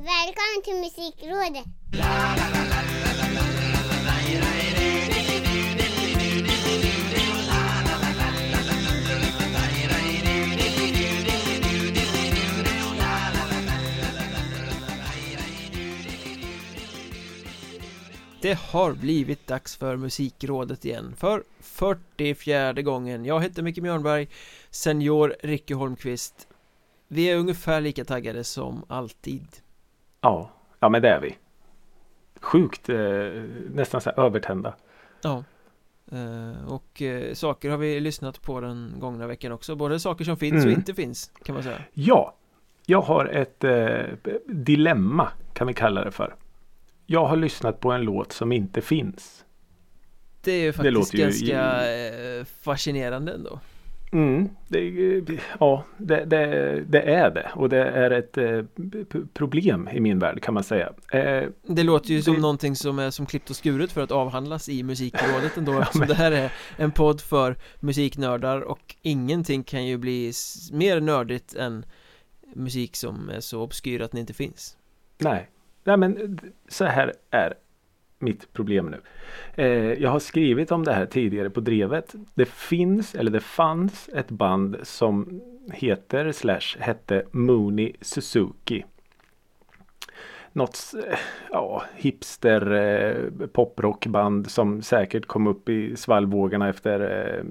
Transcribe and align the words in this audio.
Välkommen 0.00 0.62
till 0.64 0.74
Musikrådet! 0.74 1.64
Det 18.40 18.54
har 18.54 18.92
blivit 18.92 19.46
dags 19.46 19.76
för 19.76 19.96
Musikrådet 19.96 20.84
igen 20.84 21.14
för 21.16 21.44
44 21.60 22.72
gången. 22.72 23.24
Jag 23.24 23.42
heter 23.42 23.62
Micke 23.62 23.78
Mjörnberg 23.78 24.28
Senior 24.70 25.36
Ricky 25.42 25.74
Holmqvist. 25.74 26.48
Vi 27.08 27.30
är 27.30 27.36
ungefär 27.36 27.80
lika 27.80 28.04
taggade 28.04 28.44
som 28.44 28.84
alltid. 28.88 29.46
Ja, 30.20 30.50
ja 30.80 30.88
men 30.88 31.02
det 31.02 31.08
är 31.08 31.20
vi. 31.20 31.36
Sjukt 32.40 32.88
eh, 32.88 32.96
nästan 33.74 34.00
så 34.00 34.10
här 34.10 34.20
övertända. 34.24 34.74
Ja 35.22 35.44
eh, 36.12 36.72
Och 36.72 37.02
eh, 37.02 37.34
saker 37.34 37.70
har 37.70 37.76
vi 37.78 38.00
lyssnat 38.00 38.42
på 38.42 38.60
den 38.60 38.94
gångna 38.98 39.26
veckan 39.26 39.52
också 39.52 39.74
Både 39.76 40.00
saker 40.00 40.24
som 40.24 40.36
finns 40.36 40.54
och 40.64 40.68
Mm. 40.70 40.78
inte 40.80 40.94
finns 40.94 41.32
kan 41.44 41.54
man 41.54 41.62
säga 41.64 41.78
Ja, 41.92 42.34
jag 42.86 43.00
har 43.02 43.26
ett 43.26 43.64
eh, 43.64 44.32
dilemma 44.46 45.28
kan 45.52 45.66
vi 45.66 45.74
kalla 45.74 46.04
det 46.04 46.10
för. 46.10 46.34
Jag 47.06 47.26
har 47.26 47.36
lyssnat 47.36 47.80
på 47.80 47.92
en 47.92 48.00
låt 48.02 48.32
som 48.32 48.52
inte 48.52 48.80
finns. 48.80 49.44
Det 50.44 50.52
är 50.52 50.62
ju 50.62 50.72
faktiskt 50.72 50.94
låter 50.94 51.16
ju- 51.18 51.24
ganska 51.24 51.92
eh, 51.94 52.44
fascinerande 52.44 53.32
ändå 53.32 53.60
Mm, 54.12 54.48
det, 54.68 55.40
ja, 55.60 55.84
det, 55.98 56.24
det, 56.24 56.80
det 56.88 57.02
är 57.02 57.30
det. 57.30 57.50
Och 57.54 57.68
det 57.68 57.84
är 57.84 58.10
ett 58.10 58.38
eh, 58.38 58.62
problem 59.34 59.88
i 59.92 60.00
min 60.00 60.18
värld 60.18 60.42
kan 60.42 60.54
man 60.54 60.64
säga. 60.64 60.92
Eh, 61.12 61.48
Det 61.66 61.82
låter 61.82 62.08
ju 62.10 62.22
som 62.22 62.34
Det- 62.34 62.40
någonting 62.40 62.76
som 62.76 62.98
är 62.98 63.10
som 63.10 63.26
klippt 63.26 63.50
och 63.50 63.56
skuret 63.56 63.92
för 63.92 64.00
att 64.02 64.10
avhandlas 64.12 64.68
i 64.68 64.82
Musikrådet 64.82 65.56
ändå 65.56 65.72
Ja, 65.74 65.80
eftersom 65.82 65.98
men- 66.00 66.08
det 66.08 66.14
här 66.14 66.32
är 66.32 66.52
en 66.76 66.90
podd 66.92 67.20
för 67.20 67.56
musiknördar 67.80 68.60
och 68.60 68.94
ingenting 69.02 69.62
kan 69.64 69.86
ju 69.86 69.96
bli 69.98 70.32
mer 70.72 71.00
nördigt 71.00 71.54
än 71.54 71.84
musik 72.54 72.96
som 72.96 73.28
är 73.28 73.40
så 73.40 73.62
obskyr 73.62 74.00
att 74.00 74.10
den 74.10 74.20
inte 74.20 74.34
finns. 74.34 74.76
Nej, 75.18 75.50
Nej 75.84 75.96
men 75.96 76.38
så 76.68 76.84
här 76.84 77.12
är 77.30 77.54
mitt 78.20 78.52
problem 78.52 78.86
nu. 78.86 79.00
Eh, 79.54 80.02
jag 80.02 80.10
har 80.10 80.18
skrivit 80.18 80.72
om 80.72 80.84
det 80.84 80.92
här 80.92 81.06
tidigare 81.06 81.50
på 81.50 81.60
drevet. 81.60 82.14
Det 82.34 82.48
finns, 82.48 83.14
eller 83.14 83.30
det 83.30 83.40
fanns 83.40 84.08
ett 84.14 84.30
band 84.30 84.76
som 84.82 85.40
heter 85.72 86.32
slash 86.32 86.78
hette 86.78 87.24
Mooney 87.30 87.92
Suzuki. 88.00 88.84
Något 90.52 90.78
eh, 91.08 91.18
ja, 91.50 91.82
hipster 91.96 92.72
eh, 92.72 93.46
poprockband 93.46 94.50
som 94.50 94.82
säkert 94.82 95.26
kom 95.26 95.46
upp 95.46 95.68
i 95.68 95.96
svallvågorna 95.96 96.68
efter 96.68 97.00
eh, 97.00 97.44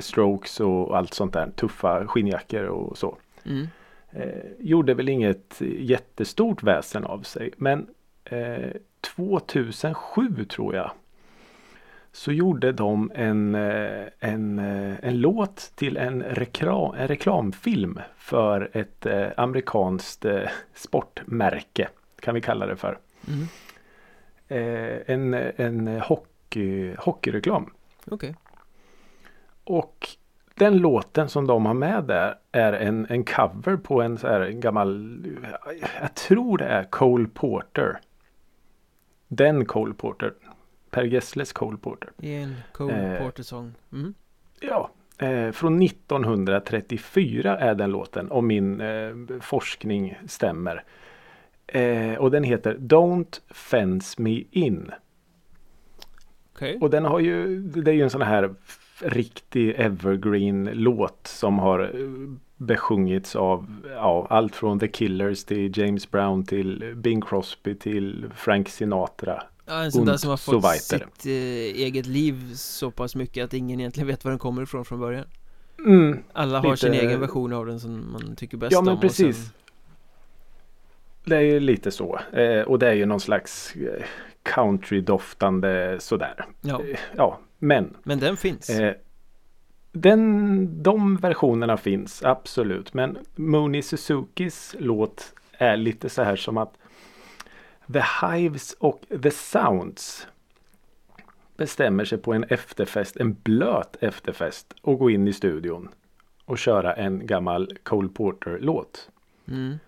Strokes 0.00 0.60
och 0.60 0.96
allt 0.96 1.14
sånt 1.14 1.32
där. 1.32 1.50
Tuffa 1.56 2.06
skinnjackor 2.06 2.64
och 2.64 2.98
så 2.98 3.18
mm. 3.44 3.66
eh, 4.10 4.50
gjorde 4.58 4.94
väl 4.94 5.08
inget 5.08 5.60
jättestort 5.78 6.62
väsen 6.62 7.04
av 7.04 7.22
sig. 7.22 7.52
Men 7.56 7.86
eh, 8.24 8.70
2007 9.00 10.44
tror 10.44 10.74
jag. 10.74 10.90
Så 12.12 12.32
gjorde 12.32 12.72
de 12.72 13.12
en, 13.14 13.54
eh, 13.54 14.04
en, 14.18 14.58
eh, 14.58 14.96
en 15.02 15.20
låt 15.20 15.72
till 15.74 15.96
en, 15.96 16.22
reklam, 16.22 16.94
en 16.94 17.08
reklamfilm 17.08 18.00
för 18.16 18.70
ett 18.72 19.06
eh, 19.06 19.28
amerikanskt 19.36 20.24
sportmärke. 20.74 21.88
Kan 22.20 22.34
vi 22.34 22.40
kalla 22.40 22.66
det 22.66 22.76
för. 22.76 22.98
Mm. 23.28 23.46
En 25.06 25.34
en 25.56 26.00
hockey, 26.00 26.94
hockeyreklam. 26.98 27.72
Okej 28.06 28.34
Och 29.64 30.08
den 30.54 30.78
låten 30.78 31.28
som 31.28 31.46
de 31.46 31.66
har 31.66 31.74
med 31.74 32.04
där 32.04 32.34
är 32.52 32.72
en, 32.72 33.06
en 33.10 33.24
cover 33.24 33.76
på 33.76 34.02
en 34.02 34.18
så 34.18 34.26
här 34.26 34.48
gammal 34.48 35.20
Jag 36.00 36.14
tror 36.14 36.58
det 36.58 36.64
är 36.64 36.84
Cole 36.84 37.28
Porter. 37.34 38.00
Den 39.32 39.64
Cole 39.64 39.94
Porter. 39.94 40.34
Per 40.90 41.04
Gessles 41.04 41.52
Cole 41.52 41.76
Porter. 41.76 42.10
I 42.18 42.34
en 42.34 42.56
Cole 42.72 43.14
Eh. 43.14 43.22
Porter-sång 43.22 43.72
mm. 43.92 44.14
Ja. 44.60 44.90
Eh, 45.18 45.50
från 45.50 45.82
1934 45.82 47.58
är 47.58 47.74
den 47.74 47.90
låten 47.90 48.30
om 48.30 48.46
min 48.46 48.80
eh, 48.80 49.14
forskning 49.40 50.18
stämmer. 50.26 50.84
Eh, 51.66 52.14
och 52.14 52.30
den 52.30 52.44
heter 52.44 52.74
Don't 52.74 53.40
Fence 53.50 54.22
Me 54.22 54.44
In. 54.50 54.90
Okej 56.52 56.78
Och 56.80 56.90
den 56.90 57.04
har 57.04 57.20
ju, 57.20 57.60
det 57.60 57.90
är 57.90 57.94
ju 57.94 58.02
en 58.02 58.10
sån 58.10 58.22
här 58.22 58.54
riktig 59.00 59.74
evergreen 59.76 60.70
låt 60.72 61.26
som 61.26 61.58
har 61.58 61.80
eh, 61.80 62.36
besjungits 62.64 63.36
av 63.36 63.66
ja, 63.94 64.26
allt 64.30 64.56
från 64.56 64.78
The 64.80 64.88
Killers 64.88 65.44
till 65.44 65.78
James 65.78 66.10
Brown 66.10 66.44
till 66.46 66.92
Bing 66.96 67.20
Crosby 67.20 67.74
till 67.74 68.30
Frank 68.36 68.68
Sinatra. 68.68 69.42
ja, 69.66 69.84
En 69.84 69.92
sån 69.92 70.04
där 70.06 70.16
som 70.16 70.30
har 70.30 70.36
so 70.36 70.52
fått 70.52 70.64
weiter. 70.64 71.06
sitt 71.14 71.26
eh, 71.26 71.82
eget 71.86 72.06
liv 72.06 72.54
så 72.54 72.90
pass 72.90 73.14
mycket 73.16 73.44
att 73.44 73.54
ingen 73.54 73.80
egentligen 73.80 74.06
vet 74.06 74.24
var 74.24 74.30
den 74.32 74.38
kommer 74.38 74.62
ifrån 74.62 74.84
från 74.84 75.00
början 75.00 75.24
Mm, 75.86 76.18
Alla 76.32 76.58
har 76.60 76.70
Lite- 76.70 76.76
sin 76.76 76.92
egen 76.94 77.20
version 77.20 77.52
av 77.52 77.66
den 77.66 77.80
som 77.80 78.12
man 78.12 78.36
tycker 78.36 78.56
bäst 78.56 78.72
Ja, 78.72 78.78
om 78.78 78.84
men 78.84 78.94
och 78.94 79.00
precis. 79.00 79.36
sen- 79.36 79.46
det 81.24 81.36
är 81.36 81.40
ju 81.40 81.60
lite 81.60 81.90
så. 81.90 82.20
Eh, 82.32 82.62
och 82.62 82.78
det 82.78 82.88
är 82.88 82.92
ju 82.94 83.06
någon 83.06 83.20
slags 83.20 83.74
eh, 83.76 84.04
country-doftande 84.42 85.98
sådär. 86.00 86.44
Ja, 86.60 86.82
Eh, 86.82 86.98
ja, 87.16 87.38
men 87.58 87.96
men 88.02 88.18
den 88.20 88.36
finns 88.36 88.70
Eh, 88.70 88.92
den, 89.92 90.82
de 90.82 91.16
versionerna 91.16 91.76
finns 91.76 92.22
absolut. 92.22 92.94
Men 92.94 93.18
Mooney 93.34 93.82
Suzukis 93.82 94.76
låt 94.78 95.34
är 95.52 95.76
lite 95.76 96.08
så 96.08 96.22
här 96.22 96.36
som 96.36 96.58
att 96.58 96.74
The 97.92 98.02
Hives 98.26 98.72
och 98.72 99.02
The 99.22 99.30
Sounds 99.30 100.26
bestämmer 101.56 102.04
sig 102.04 102.18
på 102.18 102.32
en 102.32 102.44
efterfest, 102.44 103.16
en 103.16 103.36
blöt 103.42 103.96
efterfest 104.00 104.74
och 104.82 104.98
gå 104.98 105.10
in 105.10 105.28
i 105.28 105.32
studion 105.32 105.88
och 106.44 106.58
köra 106.58 106.94
en 106.94 107.26
gammal 107.26 107.68
Cole 107.82 108.08
Porter-låt. 108.08 109.10
mm. 109.48 109.78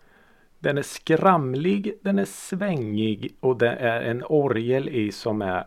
Den 0.58 0.78
är 0.78 0.82
skramlig, 0.82 1.94
den 2.02 2.18
är 2.18 2.24
svängig 2.24 3.34
och 3.40 3.58
det 3.58 3.70
är 3.70 4.02
en 4.02 4.24
orgel 4.24 4.88
i 4.88 5.12
som 5.12 5.42
är 5.42 5.64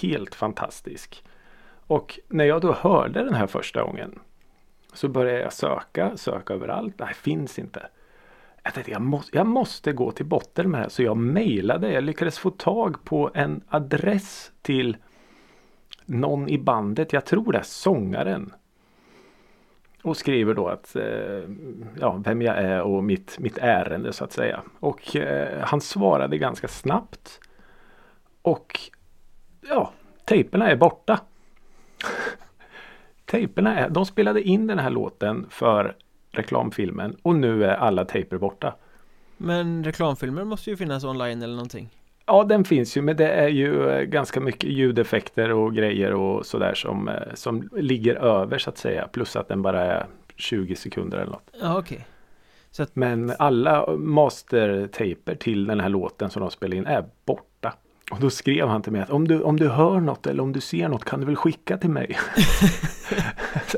helt 0.00 0.34
fantastisk. 0.34 1.24
Och 1.86 2.18
när 2.28 2.44
jag 2.44 2.60
då 2.60 2.72
hörde 2.72 3.24
den 3.24 3.34
här 3.34 3.46
första 3.46 3.82
gången 3.82 4.18
så 4.92 5.08
började 5.08 5.40
jag 5.40 5.52
söka, 5.52 6.16
söka 6.16 6.54
överallt. 6.54 6.94
Nej, 6.98 7.14
finns 7.14 7.58
inte. 7.58 7.86
Jag 8.62 8.74
tänkte 8.74 8.92
jag 8.92 9.02
måste, 9.02 9.36
jag 9.36 9.46
måste 9.46 9.92
gå 9.92 10.10
till 10.12 10.26
botten 10.26 10.70
med 10.70 10.80
det 10.80 10.82
här. 10.82 10.88
Så 10.88 11.02
jag 11.02 11.16
mejlade. 11.16 11.92
Jag 11.92 12.04
lyckades 12.04 12.38
få 12.38 12.50
tag 12.50 13.04
på 13.04 13.30
en 13.34 13.60
adress 13.68 14.52
till 14.62 14.96
någon 16.04 16.48
i 16.48 16.58
bandet. 16.58 17.12
Jag 17.12 17.24
tror 17.24 17.52
det 17.52 17.58
är 17.58 17.62
sångaren. 17.62 18.52
Och 20.02 20.16
skriver 20.16 20.54
då 20.54 20.68
att 20.68 20.96
eh, 20.96 21.50
ja, 22.00 22.22
vem 22.24 22.42
jag 22.42 22.56
är 22.56 22.80
och 22.82 23.04
mitt, 23.04 23.38
mitt 23.38 23.58
ärende 23.58 24.12
så 24.12 24.24
att 24.24 24.32
säga. 24.32 24.62
Och 24.80 25.16
eh, 25.16 25.64
han 25.64 25.80
svarade 25.80 26.38
ganska 26.38 26.68
snabbt. 26.68 27.40
Och 28.42 28.80
ja, 29.68 29.92
tejperna 30.24 30.70
är 30.70 30.76
borta 30.76 31.20
tejperna 33.24 33.78
är, 33.78 33.90
de 33.90 34.06
spelade 34.06 34.42
in 34.42 34.66
den 34.66 34.78
här 34.78 34.90
låten 34.90 35.46
för 35.50 35.96
reklamfilmen 36.30 37.16
och 37.22 37.34
nu 37.34 37.64
är 37.64 37.74
alla 37.74 38.04
tejper 38.04 38.38
borta. 38.38 38.74
Men 39.36 39.84
reklamfilmer 39.84 40.44
måste 40.44 40.70
ju 40.70 40.76
finnas 40.76 41.04
online 41.04 41.42
eller 41.42 41.54
någonting 41.54 41.90
Ja, 42.26 42.44
den 42.44 42.64
finns 42.64 42.96
ju, 42.96 43.02
men 43.02 43.16
det 43.16 43.28
är 43.28 43.48
ju 43.48 43.90
eh, 43.90 44.02
ganska 44.02 44.40
mycket 44.40 44.70
ljudeffekter 44.70 45.52
och 45.52 45.74
grejer 45.74 46.12
och 46.12 46.46
sådär 46.46 46.74
som, 46.74 47.08
eh, 47.08 47.34
som 47.34 47.68
ligger 47.72 48.14
över 48.14 48.58
så 48.58 48.70
att 48.70 48.78
säga. 48.78 49.08
Plus 49.08 49.36
att 49.36 49.48
den 49.48 49.62
bara 49.62 49.84
är 49.84 50.06
20 50.36 50.76
sekunder 50.76 51.18
eller 51.18 51.32
något. 51.32 51.50
Ja 51.60 51.78
okej 51.78 52.06
Så 52.70 52.82
att, 52.82 52.96
Men 52.96 53.32
alla 53.38 53.96
mastertaper 53.96 55.34
till 55.34 55.66
den 55.66 55.80
här 55.80 55.88
låten 55.88 56.30
som 56.30 56.40
de 56.42 56.50
spelade 56.50 56.76
in 56.76 56.86
är 56.86 57.04
borta. 57.24 57.55
Och 58.10 58.20
då 58.20 58.30
skrev 58.30 58.68
han 58.68 58.82
till 58.82 58.92
mig 58.92 59.00
att 59.00 59.10
om 59.10 59.28
du, 59.28 59.42
om 59.42 59.56
du 59.56 59.68
hör 59.68 60.00
något 60.00 60.26
eller 60.26 60.42
om 60.42 60.52
du 60.52 60.60
ser 60.60 60.88
något 60.88 61.04
kan 61.04 61.20
du 61.20 61.26
väl 61.26 61.36
skicka 61.36 61.76
till 61.78 61.90
mig? 61.90 62.18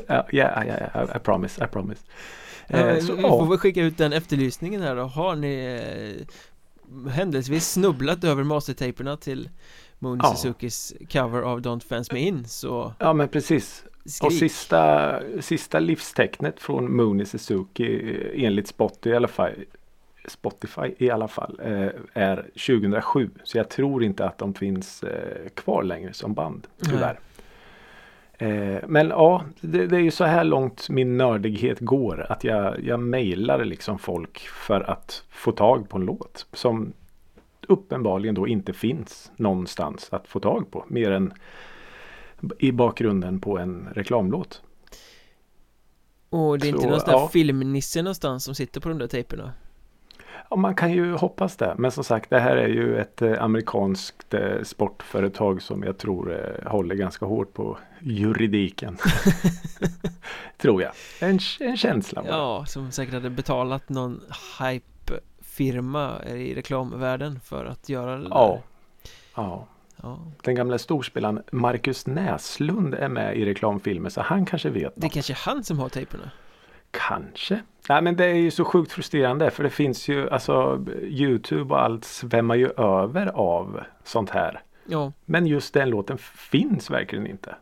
Ja, 0.07 0.25
Ja, 0.31 0.63
ja, 0.65 0.73
ja, 0.93 1.15
I 1.15 1.19
promise, 1.19 1.63
I 1.65 1.67
promise. 1.67 2.01
ja, 2.67 2.77
Eh, 2.77 2.93
vi 2.95 3.01
så, 3.01 3.17
får 3.17 3.45
väl 3.49 3.57
skicka 3.57 3.81
ut 3.81 3.97
den 3.97 4.13
efterlysningen 4.13 4.81
här 4.81 4.95
då 4.95 5.03
Har 5.03 5.35
ni 5.35 6.25
eh, 7.05 7.11
händelsevis 7.11 7.71
snubblat 7.71 8.23
över 8.23 8.43
mastertaperna 8.43 9.17
till 9.17 9.49
Moon 9.99 10.19
Ja. 10.23 10.35
Suzukis 10.35 10.93
cover 11.11 11.41
av 11.41 11.61
Don't 11.61 11.83
Fence 11.87 12.13
Me 12.13 12.19
In 12.19 12.45
så 12.47 12.93
ja, 12.99 13.13
men 13.13 13.27
precis. 13.27 13.83
Och 14.05 14.11
skrik 14.11 14.39
sista, 14.39 15.19
sista 15.41 15.79
livstecknet 15.79 16.59
från 16.59 16.95
Mooney 16.95 17.25
Suzuki 17.25 18.15
eh, 18.35 18.45
enligt 18.45 18.67
Spotty 18.67 19.09
i 19.09 19.15
alla 19.15 19.27
fall 19.27 19.51
Spotify 20.29 20.93
i 20.97 21.09
alla 21.09 21.27
fall 21.27 21.59
eh, 21.63 21.89
är 22.13 22.35
2007. 22.35 23.29
Så 23.43 23.57
jag 23.57 23.69
tror 23.69 24.03
inte 24.03 24.25
att 24.25 24.37
de 24.37 24.53
finns 24.53 25.03
eh, 25.03 25.49
kvar 25.53 25.83
längre 25.83 26.13
som 26.13 26.33
band. 26.33 26.67
Tyvärr. 26.81 27.19
Eh, 28.37 28.79
men 28.87 29.09
ja, 29.09 29.43
det, 29.61 29.87
det 29.87 29.95
är 29.95 30.01
ju 30.01 30.11
så 30.11 30.23
här 30.23 30.43
långt 30.43 30.89
min 30.89 31.17
nördighet 31.17 31.79
går. 31.79 32.25
Att 32.29 32.43
jag, 32.43 32.83
jag 32.83 32.99
mejlar 32.99 33.65
liksom 33.65 33.99
folk 33.99 34.39
för 34.39 34.81
att 34.81 35.23
få 35.29 35.51
tag 35.51 35.89
på 35.89 35.97
en 35.97 36.05
låt. 36.05 36.45
Som 36.53 36.93
uppenbarligen 37.67 38.35
då 38.35 38.47
inte 38.47 38.73
finns 38.73 39.31
någonstans 39.35 40.07
att 40.11 40.27
få 40.27 40.39
tag 40.39 40.71
på. 40.71 40.85
Mer 40.87 41.11
än 41.11 41.33
i 42.59 42.71
bakgrunden 42.71 43.41
på 43.41 43.57
en 43.57 43.87
reklamlåt. 43.93 44.61
Och 46.29 46.59
det 46.59 46.67
är 46.67 46.69
inte 46.69 46.81
Så, 46.81 46.89
någon 46.89 46.99
sån 46.99 47.09
där 47.09 47.19
ja. 47.19 47.27
filmnisse 47.27 48.01
någonstans 48.01 48.43
som 48.43 48.55
sitter 48.55 48.81
på 48.81 48.89
de 48.89 48.97
där 48.97 49.07
tejperna 49.07 49.53
Ja, 50.49 50.55
man 50.55 50.75
kan 50.75 50.91
ju 50.91 51.13
hoppas 51.13 51.55
det. 51.55 51.75
Men 51.77 51.91
som 51.91 52.03
sagt, 52.03 52.29
det 52.29 52.39
här 52.39 52.57
är 52.57 52.67
ju 52.67 52.97
ett 52.99 53.21
eh, 53.21 53.43
amerikanskt 53.43 54.33
eh, 54.33 54.63
sportföretag 54.63 55.61
som 55.61 55.83
jag 55.83 55.97
tror 55.97 56.33
eh, 56.33 56.71
håller 56.71 56.95
ganska 56.95 57.25
hårt 57.25 57.53
på 57.53 57.77
juridiken. 57.99 58.97
tror 60.57 60.81
jag. 60.81 60.91
En, 61.19 61.39
en 61.59 61.77
känsla 61.77 62.21
bara. 62.23 62.31
Ja, 62.31 62.65
som 62.65 62.91
säkert 62.91 63.13
hade 63.13 63.29
betalat 63.29 63.89
någon 63.89 64.21
hype-firma 64.59 66.25
i 66.25 66.55
reklamvärlden 66.55 67.39
för 67.39 67.65
att 67.65 67.89
göra 67.89 68.17
det 68.17 68.23
där. 68.23 68.29
Ja. 68.29 68.61
ja. 69.35 69.67
ja. 70.01 70.19
Den 70.43 70.55
gamla 70.55 70.77
storspelaren 70.77 71.43
Marcus 71.51 72.07
Näslund 72.07 72.93
är 72.93 73.09
med 73.09 73.37
i 73.37 73.45
reklamfilmer 73.45 74.09
så 74.09 74.21
han 74.21 74.45
kanske 74.45 74.69
vet 74.69 74.93
Det 74.95 75.01
är 75.01 75.05
något. 75.05 75.13
kanske 75.13 75.33
är 75.33 75.41
han 75.45 75.63
som 75.63 75.79
har 75.79 75.89
tejperna 75.89 76.31
Kanske. 76.91 77.61
Nej 77.89 78.01
men 78.01 78.15
det 78.15 78.25
är 78.25 78.33
ju 78.35 78.51
så 78.51 78.65
sjukt 78.65 78.91
frustrerande 78.91 79.51
för 79.51 79.63
det 79.63 79.69
finns 79.69 80.07
ju 80.07 80.29
alltså 80.29 80.85
Youtube 81.01 81.73
och 81.73 81.81
allt 81.81 82.05
svämmar 82.05 82.55
ju 82.55 82.69
över 82.77 83.27
av 83.27 83.81
sånt 84.03 84.29
här. 84.29 84.61
Ja, 84.85 85.11
Men 85.25 85.47
just 85.47 85.73
den 85.73 85.89
låten 85.89 86.17
finns 86.51 86.89
verkligen 86.89 87.27
inte. 87.27 87.55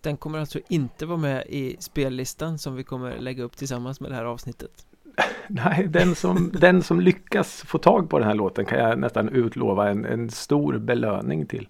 den 0.00 0.16
kommer 0.16 0.38
alltså 0.38 0.60
inte 0.68 1.06
vara 1.06 1.18
med 1.18 1.44
i 1.48 1.76
spellistan 1.78 2.58
som 2.58 2.74
vi 2.76 2.84
kommer 2.84 3.18
lägga 3.18 3.44
upp 3.44 3.56
tillsammans 3.56 4.00
med 4.00 4.10
det 4.10 4.14
här 4.14 4.24
avsnittet 4.24 4.86
Nej, 5.48 5.86
den 5.88 6.14
som, 6.14 6.50
den 6.52 6.82
som 6.82 7.00
lyckas 7.00 7.62
få 7.66 7.78
tag 7.78 8.10
på 8.10 8.18
den 8.18 8.28
här 8.28 8.34
låten 8.34 8.64
kan 8.66 8.78
jag 8.78 8.98
nästan 8.98 9.28
utlova 9.28 9.90
en, 9.90 10.04
en 10.04 10.30
stor 10.30 10.78
belöning 10.78 11.46
till. 11.46 11.68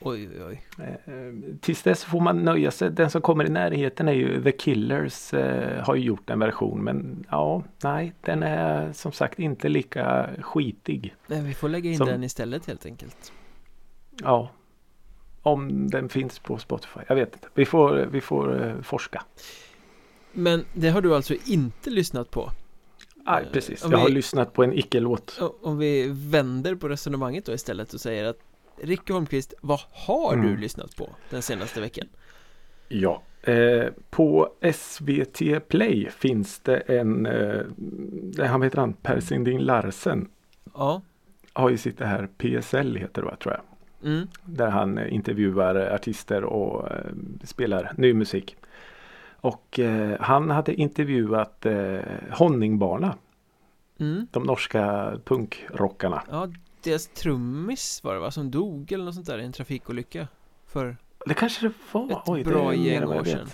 Oj, 0.00 0.28
oj, 0.28 0.42
oj 0.48 0.62
Eh, 0.78 1.54
tills 1.60 1.82
dess 1.82 2.04
får 2.04 2.20
man 2.20 2.42
nöja 2.44 2.70
sig. 2.70 2.90
Den 2.90 3.10
som 3.10 3.22
kommer 3.22 3.44
i 3.46 3.48
närheten 3.48 4.08
är 4.08 4.12
ju 4.12 4.42
The 4.42 4.52
Killers. 4.52 5.34
Eh, 5.34 5.84
har 5.84 5.94
ju 5.94 6.02
gjort 6.04 6.30
en 6.30 6.38
version 6.38 6.84
men 6.84 7.24
ja, 7.30 7.62
nej, 7.82 8.12
den 8.20 8.42
är 8.42 8.92
som 8.92 9.12
sagt 9.12 9.38
inte 9.38 9.68
lika 9.68 10.30
skitig. 10.40 11.14
Nej, 11.26 11.42
vi 11.42 11.54
får 11.54 11.68
lägga 11.68 11.90
in 11.90 11.96
Som- 11.96 12.06
den 12.06 12.24
istället 12.24 12.66
helt 12.66 12.86
enkelt 12.86 13.32
Ja, 14.22 14.50
om 15.42 15.90
den 15.90 16.08
finns 16.08 16.38
på 16.38 16.58
Spotify. 16.58 17.00
Jag 17.08 17.14
vet 17.16 17.32
inte. 17.34 17.48
Vi 17.54 17.64
får, 17.64 18.08
vi 18.10 18.20
får 18.20 18.64
eh, 18.66 18.80
forska. 18.82 19.22
Men 20.32 20.64
det 20.72 20.88
har 20.90 21.00
du 21.00 21.14
alltså 21.14 21.34
inte 21.46 21.90
lyssnat 21.90 22.30
på? 22.30 22.50
Nej, 23.26 23.42
Eh, 23.44 23.52
precis. 23.52 23.84
om 23.84 23.90
Jag 23.92 23.98
har 23.98 24.06
vi- 24.06 24.12
lyssnat 24.14 24.52
på 24.52 24.64
en 24.64 24.72
icke-låt. 24.72 25.40
Om 25.62 25.78
vi 25.78 26.08
vänder 26.12 26.74
på 26.74 26.88
resonemanget 26.88 27.44
då 27.46 27.52
istället 27.52 27.94
och 27.94 28.00
säger 28.00 28.24
att 28.24 28.38
Ricky 28.82 29.12
Holmqvist, 29.12 29.54
vad 29.62 29.80
har 29.92 30.36
du 30.36 30.48
Mm. 30.48 30.60
lyssnat 30.60 30.96
på 30.96 31.08
den 31.30 31.42
senaste 31.42 31.80
veckan? 31.80 32.06
Ja, 32.88 33.22
eh, 33.42 33.86
på 34.10 34.48
SVT 34.74 35.60
Play 35.68 36.10
finns 36.10 36.58
det 36.60 36.76
en, 36.78 37.26
eh, 37.26 37.60
han 38.46 38.62
heter 38.62 38.78
han, 38.78 38.92
Per 38.92 39.20
Sinding 39.20 39.58
Larsen. 39.60 40.28
Ja, 40.74 41.02
Har 41.52 41.70
ju 41.70 41.76
sitt 41.78 41.98
det 41.98 42.06
här 42.06 42.28
PSL 42.38 42.96
heter 42.96 43.22
det 43.22 43.28
va, 43.28 43.36
tror 43.36 43.54
jag. 43.54 43.62
mm. 44.12 44.28
Där 44.44 44.70
han 44.70 44.98
eh, 44.98 45.14
intervjuar 45.14 45.74
artister 45.94 46.44
och 46.44 46.90
eh, 46.92 46.96
spelar 47.44 47.92
ny 47.96 48.14
musik. 48.14 48.56
Och 49.40 49.78
eh, 49.78 50.16
han 50.20 50.50
hade 50.50 50.74
intervjuat 50.74 51.66
eh, 51.66 51.98
Honningbarna, 52.30 53.14
Mm. 53.98 54.26
de 54.30 54.42
norska 54.42 55.12
punkrockarna. 55.24 56.22
Ja, 56.30 56.48
deras 56.90 57.06
trummis 57.06 58.04
var 58.04 58.14
det 58.14 58.20
va, 58.20 58.30
som 58.30 58.50
dog 58.50 58.92
eller 58.92 59.04
något 59.04 59.14
sånt 59.14 59.26
där 59.26 59.38
i 59.38 59.44
en 59.44 59.52
trafikolycka 59.52 60.28
för 60.66 60.96
Det 61.26 61.34
kanske 61.34 61.66
det 61.68 61.72
var. 61.92 62.10
Ett 62.12 62.18
Oj, 62.26 62.42
det 62.44 62.50
bra 62.50 62.72
är 62.72 62.78
mer 62.78 62.84
gäng 62.84 63.04
år 63.04 63.24
sedan. 63.24 63.48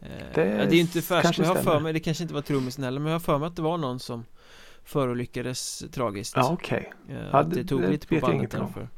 eh, 0.00 0.08
Det 0.34 0.44
ja, 0.46 0.64
det 0.64 0.76
är 0.76 0.80
inte 0.80 1.02
färskt, 1.02 1.38
men 1.38 1.46
jag 1.48 1.54
har 1.54 1.62
för 1.62 1.80
mig, 1.80 1.92
det 1.92 2.00
kanske 2.00 2.22
inte 2.24 2.34
var 2.34 2.42
trummisen 2.42 2.84
heller, 2.84 3.00
men 3.00 3.06
jag 3.12 3.14
har 3.14 3.20
för 3.20 3.38
mig 3.38 3.46
att 3.46 3.56
det 3.56 3.62
var 3.62 3.78
någon 3.78 3.98
som 4.00 4.24
förolyckades 4.84 5.84
tragiskt 5.92 6.36
Ja, 6.36 6.52
okej. 6.52 6.92
Eh, 7.08 7.14
Ja, 7.32 7.38
Att 7.38 7.50
det 7.50 7.62
det- 7.62 7.68
tog 7.68 7.80
det 7.82 7.88
lite 7.90 8.06
på 8.06 8.26
bandet 8.26 8.50
därför 8.50 8.88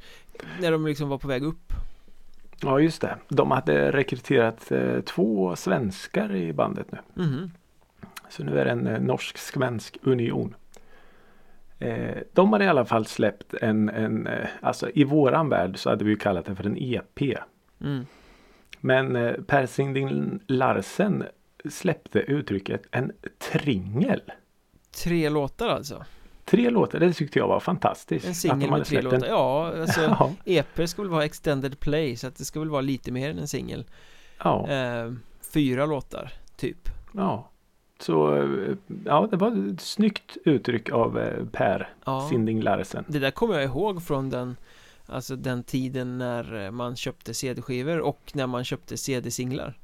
När 0.60 0.72
de 0.72 0.86
liksom 0.86 1.08
var 1.08 1.18
på 1.18 1.28
väg 1.28 1.42
upp 1.44 1.72
Ja, 2.60 2.80
just 2.80 3.00
det. 3.00 3.18
De 3.28 3.50
hade 3.50 3.92
rekryterat 3.92 4.70
eh, 4.72 5.00
två 5.00 5.56
svenskar 5.56 6.34
i 6.34 6.52
bandet 6.52 6.86
nu. 6.92 6.98
Mhm. 7.24 7.50
Så 8.30 8.44
nu 8.44 8.58
är 8.58 8.64
det 8.64 8.70
en 8.70 8.86
eh, 8.86 9.00
norsk-svensk 9.00 9.96
union. 10.02 10.54
Eh, 11.78 12.16
de 12.32 12.52
har 12.52 12.62
i 12.62 12.68
alla 12.68 12.84
fall 12.84 13.06
släppt 13.06 13.54
en, 13.54 13.88
en 13.88 14.26
eh, 14.26 14.46
alltså 14.60 14.90
i 14.94 15.04
våran 15.04 15.48
värld 15.48 15.78
så 15.78 15.90
hade 15.90 16.04
vi 16.04 16.10
ju 16.10 16.16
kallat 16.16 16.46
det 16.46 16.54
för 16.54 16.66
en 16.66 16.76
EP. 16.80 17.20
mm. 17.80 18.06
Men 18.80 19.16
eh, 19.16 19.32
Per 19.32 19.66
Sinding 19.66 20.40
Larsen 20.46 21.24
släppte 21.70 22.18
uttrycket 22.18 22.82
en 22.90 23.12
tringel. 23.38 24.22
Tre 25.04 25.28
låtar 25.28 25.68
alltså 25.68 26.04
Tre 26.44 26.70
låtar, 26.70 27.00
det 27.00 27.12
tyckte 27.12 27.38
jag 27.38 27.48
var 27.48 27.60
fantastiskt. 27.60 28.26
En 28.26 28.34
singel 28.34 28.70
med 28.70 28.84
tre 28.84 29.02
låtar, 29.02 29.26
ja 29.26 29.72
alltså 29.80 30.00
Ja, 30.18 30.32
EP 30.44 30.78
väl 30.98 31.08
vara 31.08 31.24
extended 31.24 31.80
play 31.80 32.16
så 32.16 32.26
att 32.26 32.36
det 32.36 32.44
väl 32.56 32.70
vara 32.70 32.80
lite 32.80 33.12
mer 33.12 33.30
än 33.30 33.38
en 33.38 33.48
singel 33.48 33.84
ja, 34.44 34.68
eh, 34.68 35.12
Fyra 35.52 35.86
låtar, 35.86 36.32
typ 36.56 36.88
ja. 37.12 37.50
Så 37.98 38.36
eh, 38.36 38.76
ja, 39.04 39.28
det 39.30 39.36
var 39.36 39.70
ett 39.72 39.80
snyggt 39.80 40.36
uttryck 40.44 40.90
av 40.90 41.18
eh, 41.18 41.44
Per 41.52 41.94
Ja, 42.04 42.26
Sinding 42.30 42.62
Larsen. 42.62 43.04
det 43.08 43.18
där 43.18 43.30
kommer 43.30 43.54
jag 43.54 43.64
ihåg 43.64 44.02
från 44.02 44.30
den 44.30 44.56
Alltså 45.08 45.36
den 45.36 45.62
tiden 45.62 46.18
när 46.18 46.64
eh, 46.64 46.70
man 46.70 46.96
köpte 46.96 47.34
CD-skivor 47.34 47.98
och 48.00 48.30
när 48.34 48.46
man 48.46 48.64
köpte 48.64 48.96
CD-singlar 48.96 49.78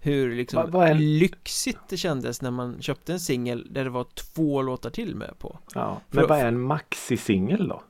Hur 0.00 0.36
liksom 0.36 0.62
Vad- 0.62 0.70
vad 0.72 0.88
är- 0.88 0.94
lyxigt 0.94 1.78
det 1.88 1.96
kändes 1.96 2.42
när 2.42 2.50
man 2.50 2.82
köpte 2.82 3.12
en 3.12 3.20
singel 3.20 3.66
där 3.70 3.84
det 3.84 3.90
var 3.90 4.04
två 4.14 4.62
låtar 4.62 4.90
till 4.90 5.14
med 5.14 5.38
på 5.38 5.58
Ja. 5.74 6.00
Men 6.10 6.26
vad 6.28 6.38
är 6.38 6.46
en 6.48 6.60
maxi-singel 6.60 7.68
då? 7.68 7.82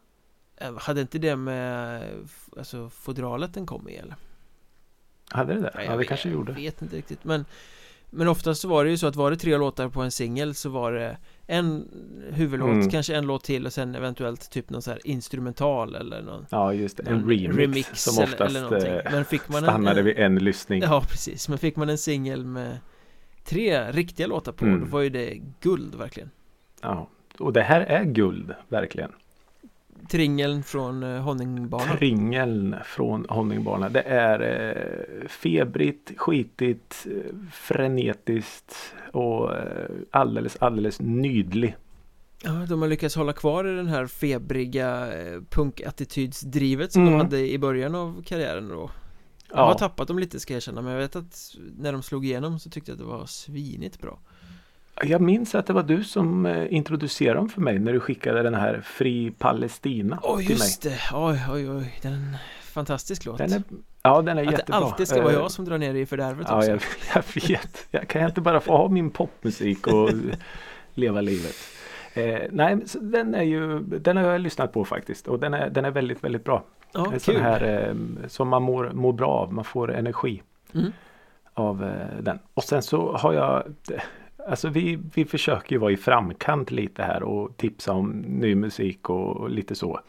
Hade 0.79 1.01
inte 1.01 1.19
det 1.19 1.37
med 1.37 2.03
Alltså 2.59 2.89
fodralet 2.89 3.55
den 3.55 3.67
kom 3.67 3.89
i 3.89 3.97
eller? 3.97 4.17
Hade 5.31 5.55
det 5.55 5.61
det? 5.61 5.73
Ja, 5.85 5.91
det 5.91 5.97
vet, 5.97 6.09
kanske 6.09 6.29
gjorde. 6.29 6.53
Jag 6.53 6.57
vet 6.61 6.83
inte 6.83 6.97
riktigt 6.97 7.25
men 7.25 7.45
Men 8.11 8.29
oftast 8.29 8.61
så 8.61 8.69
var 8.69 8.85
det 8.85 8.91
ju 8.91 8.97
så 8.99 9.07
att 9.07 9.17
var 9.17 9.31
det 9.31 9.37
tre 9.37 9.57
låtar 9.59 9.89
på 9.89 10.03
en 10.03 10.11
singel 10.11 10.55
så 10.55 10.69
var 10.71 10.93
det 10.93 11.17
En 11.47 11.89
huvudlåt, 12.33 12.69
Mm. 12.71 12.91
kanske 12.91 13.17
en 13.17 13.27
låt 13.27 13.45
till 13.45 13.67
och 13.67 13.73
sen 13.73 13.95
eventuellt 13.95 14.51
typ 14.51 14.71
någon 14.71 14.83
så 14.83 14.91
här 14.91 15.01
instrumental 15.05 15.95
eller 15.95 16.23
någon 16.23 16.47
Ja, 16.51 16.73
just 16.73 16.97
det. 16.97 17.03
En 17.11 17.19
någon 17.19 17.29
remix, 17.59 18.03
som 18.05 18.15
eller, 18.23 18.33
oftast 18.33 18.51
eller 18.51 18.63
någonting. 18.63 18.93
eh, 18.93 19.13
Men 19.13 19.25
fick 19.25 19.49
man 19.49 19.63
stannade 19.63 20.01
en, 20.01 20.07
vid 20.07 20.19
en 20.19 20.35
lyssning. 20.39 20.83
Ja 20.83 21.05
precis, 21.09 21.49
men 21.49 21.59
fick 21.59 21.77
man 21.77 21.89
en 21.89 21.99
singel 21.99 22.45
med 22.45 22.79
Tre 23.45 23.93
riktiga 23.93 24.27
låtar 24.27 24.53
på, 24.53 24.65
Mm. 24.65 24.81
då 24.81 24.87
var 24.87 25.01
ju 25.01 25.11
det 25.11 25.39
guld 25.61 25.95
verkligen 25.95 26.31
Ja. 26.83 27.09
Och 27.39 27.53
det 27.53 27.63
här 27.63 27.81
är 27.81 28.05
guld, 28.05 28.55
verkligen. 28.69 29.13
Tringeln 30.09 30.63
från 30.63 31.03
eh, 31.03 31.21
Honningbanan 31.23 31.97
Tringeln 31.97 32.77
från 32.85 33.27
Honningbarna. 33.29 33.89
Det 33.89 34.01
är 34.03 34.41
eh, 34.41 35.29
febrigt, 35.29 36.13
skitigt, 36.17 37.07
eh, 37.11 37.35
frenetiskt 37.53 38.75
och 39.13 39.51
alldeles, 40.11 40.57
alldeles 40.57 41.01
nydlig. 41.01 41.77
Ja, 42.43 42.51
de 42.69 42.83
har 42.83 42.89
lyckats 42.89 43.17
hålla 43.17 43.33
kvar 43.33 43.65
i 43.73 43.77
den 43.77 43.87
här 43.87 44.07
febriga 44.07 45.09
punkattitydsdrivet 45.51 46.93
som 46.93 47.03
Mm. 47.03 47.13
de 47.19 47.25
hade 47.25 47.51
i 47.53 47.59
början 47.59 47.95
av 47.95 48.23
karriären 48.27 48.69
då 48.69 48.91
Jag 49.51 49.57
har 49.57 49.71
Ja, 49.71 49.79
tappat 49.79 50.09
dem 50.09 50.19
lite 50.19 50.41
ska 50.41 50.53
jag 50.53 50.57
erkänna 50.57 50.83
men 50.83 50.93
jag 50.93 50.99
vet 51.01 51.17
att 51.17 51.55
när 51.79 51.93
de 51.93 52.03
slog 52.03 52.25
igenom 52.27 52.59
så 52.59 52.71
tyckte 52.71 52.91
jag 52.91 52.95
att 52.97 53.01
det 53.01 53.13
var 53.13 53.27
svinigt 53.27 54.01
bra 54.01 54.19
jag 55.03 55.21
minns 55.21 55.55
att 55.55 55.67
det 55.67 55.73
var 55.73 55.83
du 55.83 56.05
som 56.05 56.47
eh, 56.47 56.73
introducerade 56.75 57.39
dem 57.39 57.49
för 57.49 57.61
mig 57.61 57.79
när 57.79 57.93
du 57.93 58.01
skickade 58.01 58.43
den 58.43 58.55
här 58.55 58.81
Fri 58.85 59.31
Palestina 59.31 60.19
Oj 60.23 60.37
till 60.47 60.55
mig. 60.55 60.67
just 60.67 60.83
det, 60.83 60.99
oj 61.15 61.41
oj 61.53 61.71
oj, 61.71 61.99
den 62.03 62.13
är 62.13 62.17
en 62.17 62.37
fantastisk 62.63 63.25
låt 63.25 63.39
Den 63.39 63.53
är, 63.53 63.63
ja, 64.03 64.23
den 64.23 64.39
är 64.39 64.43
Att 64.43 64.49
det 64.49 64.53
jättebra. 64.53 64.77
alltid 64.81 65.09
ska 65.09 65.23
vara 65.23 65.33
Eh, 65.33 65.39
jag 65.39 65.51
som 65.51 65.65
drar 65.65 65.79
ner 65.79 65.95
i 65.95 66.07
fördärvet 66.07 66.47
Ja, 66.51 66.57
också 66.59 66.71
jag, 66.71 66.81
jag 67.15 67.49
vet. 67.49 67.87
Jag 67.91 68.09
kan 68.09 68.23
jag 68.23 68.29
inte 68.31 68.41
bara 68.41 68.61
få 68.61 68.77
ha 68.77 68.89
min 68.89 69.11
popmusik 69.11 69.87
och 69.87 70.11
leva 70.95 71.21
livet. 71.21 71.55
Eh, 72.15 72.39
nej, 72.51 72.77
den 73.01 73.35
är 73.35 73.43
ju, 73.43 73.79
den 73.81 74.17
har 74.17 74.25
jag 74.25 74.41
lyssnat 74.41 74.73
på 74.73 74.85
faktiskt 74.85 75.27
och 75.29 75.39
den 75.41 75.55
är, 75.55 75.71
den 75.71 75.85
är 75.85 75.91
väldigt, 75.91 76.25
väldigt 76.25 76.45
bra. 76.45 76.65
Ja, 76.93 77.13
en 77.13 77.21
sån 77.21 77.35
kul 77.35 77.43
här 77.43 77.89
eh, 77.89 77.95
som 78.29 78.49
man 78.49 78.63
mår, 78.63 78.91
mår 78.95 79.13
bra 79.13 79.31
av, 79.31 79.53
man 79.53 79.65
får 79.65 79.95
energi 79.95 80.43
Mm. 80.75 80.93
av 81.55 81.85
eh, 81.85 82.23
den. 82.23 82.39
Och 82.55 82.65
sen 82.65 82.83
så 82.83 83.17
har 83.17 83.33
jag, 83.33 83.63
alltså 84.49 84.69
vi, 84.69 84.99
vi 85.15 85.25
försöker 85.25 85.73
ju 85.73 85.79
vara 85.79 85.93
i 85.93 85.97
framkant 85.97 86.71
lite 86.71 87.03
här 87.03 87.23
och 87.23 87.57
tipsa 87.57 87.93
om 87.93 88.11
ny 88.11 88.55
musik 88.55 89.11
och, 89.11 89.51
lite 89.51 89.75
så. 89.75 90.01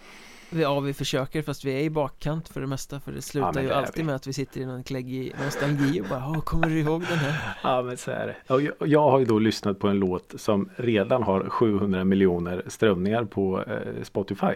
Ja, 0.52 0.80
vi 0.80 0.94
försöker 0.94 1.42
fast 1.42 1.66
vi 1.66 1.72
är 1.72 1.84
i 1.84 1.90
bakkant 1.90 2.50
för 2.50 2.62
det 2.62 2.68
mesta 2.68 3.00
För 3.00 3.12
det 3.12 3.22
slutar 3.22 3.52
Ja, 3.56 3.62
ju 3.62 3.68
det 3.68 3.76
alltid 3.76 3.96
vi. 3.96 4.04
med 4.04 4.16
att 4.16 4.28
vi 4.28 4.34
sitter 4.34 4.62
i 4.62 4.66
någon 4.66 4.84
kläggig 4.84 5.36
nostalgi 5.44 6.02
och 6.02 6.06
bara 6.10 6.42
kommer 6.42 6.68
du 6.68 6.80
ihåg 6.80 7.02
den 7.02 7.18
här? 7.18 7.58
Ja 7.64 7.82
men 7.82 7.98
så 7.98 8.12
är 8.12 8.28
det. 8.28 8.54
Och 8.54 8.62
jag, 8.62 8.74
jag 8.86 9.12
har 9.12 9.20
ju 9.20 9.26
då 9.26 9.40
lyssnat 9.40 9.80
på 9.80 9.88
en 9.88 10.00
låt 10.00 10.34
som 10.38 10.70
redan 10.76 11.24
har 11.24 11.50
700 11.50 12.04
miljoner 12.04 12.64
strömningar 12.68 13.26
på 13.26 13.64
eh, 13.64 14.04
Spotify. 14.04 14.54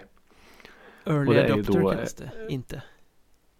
Early 1.06 1.40
Adopter 1.40 1.74
då, 1.74 1.90
kallas 1.90 2.13
det, 2.13 2.32
inte 2.50 2.82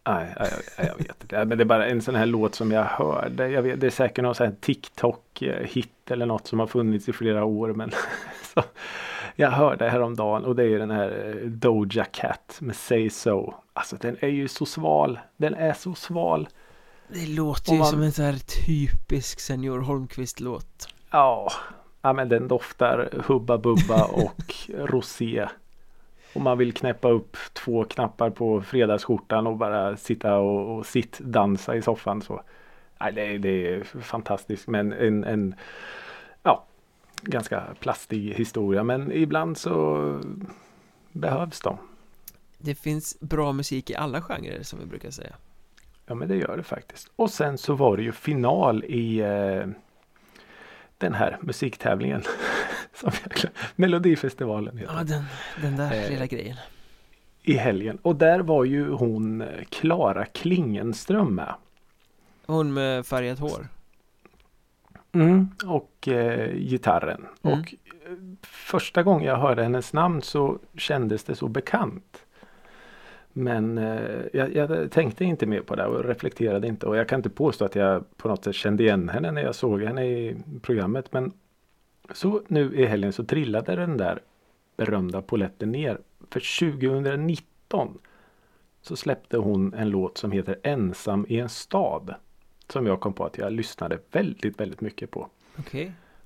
Nej, 0.08 0.36
nej, 0.40 0.50
jag 0.78 0.98
vet 0.98 1.22
inte. 1.22 1.46
Men 1.46 1.58
det 1.58 1.64
är 1.64 1.66
bara 1.66 1.86
en 1.88 2.02
sån 2.02 2.16
här 2.16 2.26
låt 2.26 2.56
som 2.56 2.72
jag 2.72 2.84
hörde. 2.84 3.50
Jag 3.50 3.62
vet, 3.62 3.80
det 3.82 3.88
är 3.88 3.92
säkert 3.92 4.24
någon 4.24 4.36
sån 4.36 4.48
här 4.48 4.56
TikTok-hit 4.62 6.12
eller 6.12 6.26
något 6.26 6.48
som 6.48 6.60
har 6.60 6.68
funnits 6.68 7.10
i 7.10 7.14
flera 7.14 7.44
år. 7.46 7.74
Men 7.74 7.92
så, 8.54 8.64
jag 9.36 9.52
hörde 9.52 9.90
häromdagen 9.90 10.46
och 10.46 10.56
det 10.56 10.64
är 10.64 10.80
den 10.80 10.92
här 10.92 11.36
eh, 11.42 11.48
Doja 11.50 12.06
Cat 12.06 12.58
med 12.62 12.76
Say 12.76 13.10
So. 13.10 13.54
Alltså 13.74 13.96
den 13.96 14.18
är 14.20 14.28
ju 14.28 14.48
så 14.48 14.66
sval. 14.66 15.20
Den 15.38 15.54
är 15.56 15.74
så 15.74 15.96
sval. 15.96 16.48
Det 17.08 17.26
låter 17.28 17.72
Om 17.72 17.76
ju 17.76 17.80
man- 17.80 17.90
som 17.90 18.02
en 18.02 18.12
sån 18.12 18.26
här 18.26 18.66
typisk 18.66 19.40
Senior 19.40 19.80
Holmqvist-låt 19.80 20.88
Ja, 21.12 21.52
ja 22.02 22.14
men 22.14 22.30
den 22.30 22.48
doftar 22.48 23.10
Hubba 23.28 23.58
Bubba 23.58 24.04
och 24.06 24.56
rosé. 24.78 25.48
Och 26.36 26.42
man 26.42 26.58
vill 26.58 26.74
knäppa 26.74 27.10
upp 27.10 27.38
två 27.54 27.84
knappar 27.84 28.30
på 28.30 28.62
fredagsskjortan 28.62 29.48
och 29.48 29.58
bara 29.58 29.98
sitta 29.98 30.38
och, 30.38 30.78
och 30.78 30.86
sitt 30.86 31.20
dansa 31.20 31.76
i 31.76 31.82
soffan. 31.82 32.22
Så. 32.22 32.42
Nej, 33.00 33.12
det, 33.14 33.22
är- 33.22 33.40
det 33.40 33.74
är 33.76 33.84
fantastiskt 33.84 34.68
men 34.68 34.94
en, 34.94 35.24
en 35.24 35.56
ja, 36.44 36.66
ganska 37.22 37.64
plastig 37.80 38.34
historia. 38.34 38.84
Men 38.84 39.12
ibland 39.12 39.58
så 39.58 39.98
behövs 41.12 41.60
de. 41.62 41.78
Det 42.58 42.76
finns 42.76 43.18
bra 43.20 43.52
musik 43.54 43.90
i 43.90 43.96
alla 43.96 44.22
genrer 44.22 44.64
som 44.64 44.80
vi 44.80 44.86
brukar 44.86 45.12
säga 45.12 45.36
Ja 46.06 46.16
men 46.16 46.28
det 46.28 46.36
gör 46.36 46.58
det 46.58 46.64
faktiskt. 46.64 47.12
Och 47.16 47.30
sen 47.30 47.58
så 47.58 47.74
var 47.74 47.98
det 47.98 48.04
ju 48.04 48.12
final 48.12 48.84
i 48.84 49.20
eh, 49.20 49.68
den 51.04 51.14
här 51.14 51.38
musiktävlingen. 51.42 52.24
som 52.94 53.12
jag 53.24 53.52
Melodifestivalen 53.76 54.78
heter 54.78 54.94
Ja, 54.94 55.04
den, 55.04 55.24
den 55.62 55.78
där 55.78 56.04
Eh, 56.04 56.10
lilla 56.10 56.26
grejen 56.26 56.58
i 57.44 57.54
helgen. 57.54 57.98
Och 58.02 58.16
där 58.16 58.40
var 58.40 58.64
ju 58.64 58.90
hon 58.90 59.44
Klara 59.70 60.26
Klingenström 60.26 61.36
med. 61.36 61.54
Hon 62.46 62.74
med 62.74 63.06
färgat 63.06 63.40
hår 63.40 63.68
Och 65.66 66.08
eh, 66.08 66.56
gitarren. 66.56 67.26
Mm. 67.42 67.60
Och 67.60 67.74
eh, 67.84 68.12
första 68.42 69.04
gången 69.04 69.28
jag 69.28 69.38
hörde 69.38 69.64
hennes 69.64 69.94
namn 69.94 70.22
så 70.22 70.60
kändes 70.78 71.24
det 71.24 71.36
så 71.36 71.48
bekant. 71.48 72.23
Men 73.34 73.78
eh, 73.78 74.22
jag, 74.34 74.56
jag 74.56 74.92
tänkte 74.92 75.26
inte 75.26 75.46
mer 75.46 75.62
på 75.62 75.76
det 75.76 75.86
och 75.86 76.06
reflekterade 76.06 76.68
inte. 76.68 76.86
Och 76.86 76.98
jag 76.98 77.08
kan 77.08 77.20
inte 77.20 77.30
påstå 77.30 77.66
att 77.66 77.76
jag 77.76 78.18
på 78.18 78.28
något 78.28 78.44
sätt 78.44 78.56
kände 78.56 78.84
igen 78.84 79.10
henne 79.10 79.32
när 79.32 79.42
jag 79.44 79.56
såg 79.56 79.82
henne 79.84 80.06
i 80.06 80.36
programmet. 80.62 81.14
Men 81.14 81.32
så 82.12 82.42
nu 82.48 82.76
i 82.76 82.86
helgen 82.86 83.14
så 83.14 83.24
trillade 83.24 83.76
den 83.76 83.98
där 83.98 84.20
berömda 84.78 85.22
poletten 85.22 85.72
ner. 85.72 85.98
För 86.30 86.60
2019 87.00 87.98
så 88.82 88.96
släppte 88.96 89.38
hon 89.38 89.74
en 89.74 89.90
låt 89.90 90.18
som 90.18 90.32
heter 90.32 90.56
Ensam 90.64 91.26
i 91.30 91.40
en 91.40 91.50
stad. 91.50 92.16
Som 92.68 92.88
jag 92.88 93.00
kom 93.00 93.14
på 93.14 93.26
att 93.26 93.38
jag 93.38 93.52
lyssnade 93.54 93.98
väldigt, 94.12 94.60
väldigt 94.60 94.82
mycket 94.82 95.12
på. 95.12 95.28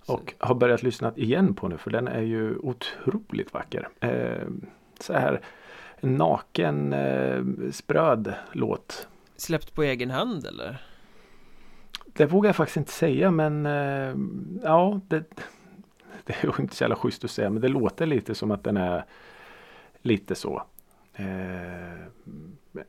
Så- 0.03 0.13
Och 0.13 0.33
har 0.37 0.55
börjat 0.55 0.83
lyssna 0.83 1.13
igen 1.15 1.53
på 1.53 1.67
nu 1.67 1.77
för 1.77 1.91
den 1.91 2.07
är 2.07 2.21
ju 2.21 2.57
otroligt 2.57 3.53
vacker. 3.53 3.89
Eh, 3.99 4.47
så 4.99 5.13
här 5.13 5.41
en 5.99 6.15
naken 6.15 6.93
eh, 6.93 7.43
spröd 7.71 8.33
låt. 8.51 9.07
Släppt 9.35 9.73
på 9.73 9.83
egen 9.83 10.09
hand 10.09 10.45
eller? 10.45 10.83
Det 12.05 12.25
vågar 12.25 12.47
jag 12.49 12.55
faktiskt 12.55 12.77
inte 12.77 12.91
säga 12.91 13.31
men 13.31 13.65
eh, 13.65 14.15
ja 14.63 14.99
det, 15.07 15.23
det 16.23 16.33
är 16.33 16.43
ju 16.43 16.51
inte 16.59 16.75
så 16.75 16.83
jävla 16.83 16.95
schysst 16.95 17.23
att 17.23 17.31
säga 17.31 17.49
men 17.49 17.61
det 17.61 17.67
låter 17.67 18.05
lite 18.05 18.35
som 18.35 18.51
att 18.51 18.63
den 18.63 18.77
är 18.77 19.05
lite 20.01 20.35
så 20.35 20.63
eh, 21.13 21.25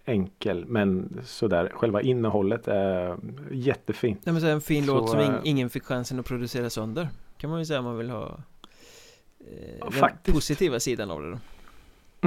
enkel 0.05 0.65
men 0.67 1.21
sådär 1.25 1.71
själva 1.75 2.03
innehållet 2.03 2.69
är 2.69 3.17
jättefint. 3.51 4.21
Nej 4.27 4.33
men 4.33 4.43
så 4.43 4.49
en 4.49 4.61
fin 4.61 4.87
Så, 4.87 4.95
låt 4.95 5.11
som 5.11 5.21
ing, 5.21 5.33
eh, 5.33 5.41
ingen 5.45 5.71
fick 5.71 5.85
chansen 5.85 6.21
att 6.21 6.27
producera 6.27 6.71
sönder 6.71 7.09
Kan 7.37 7.51
man 7.51 7.59
ju 7.59 7.65
säga 7.65 7.79
om 7.79 7.85
man 7.85 7.99
vill 7.99 8.11
ha 8.11 8.27
eh, 9.41 9.77
Ja, 9.79 9.85
Den 9.85 9.93
faktiskt. 9.93 10.35
positiva 10.35 10.81
sidan 10.81 11.11
av 11.11 11.23
det 11.23 11.31
då 11.31 11.39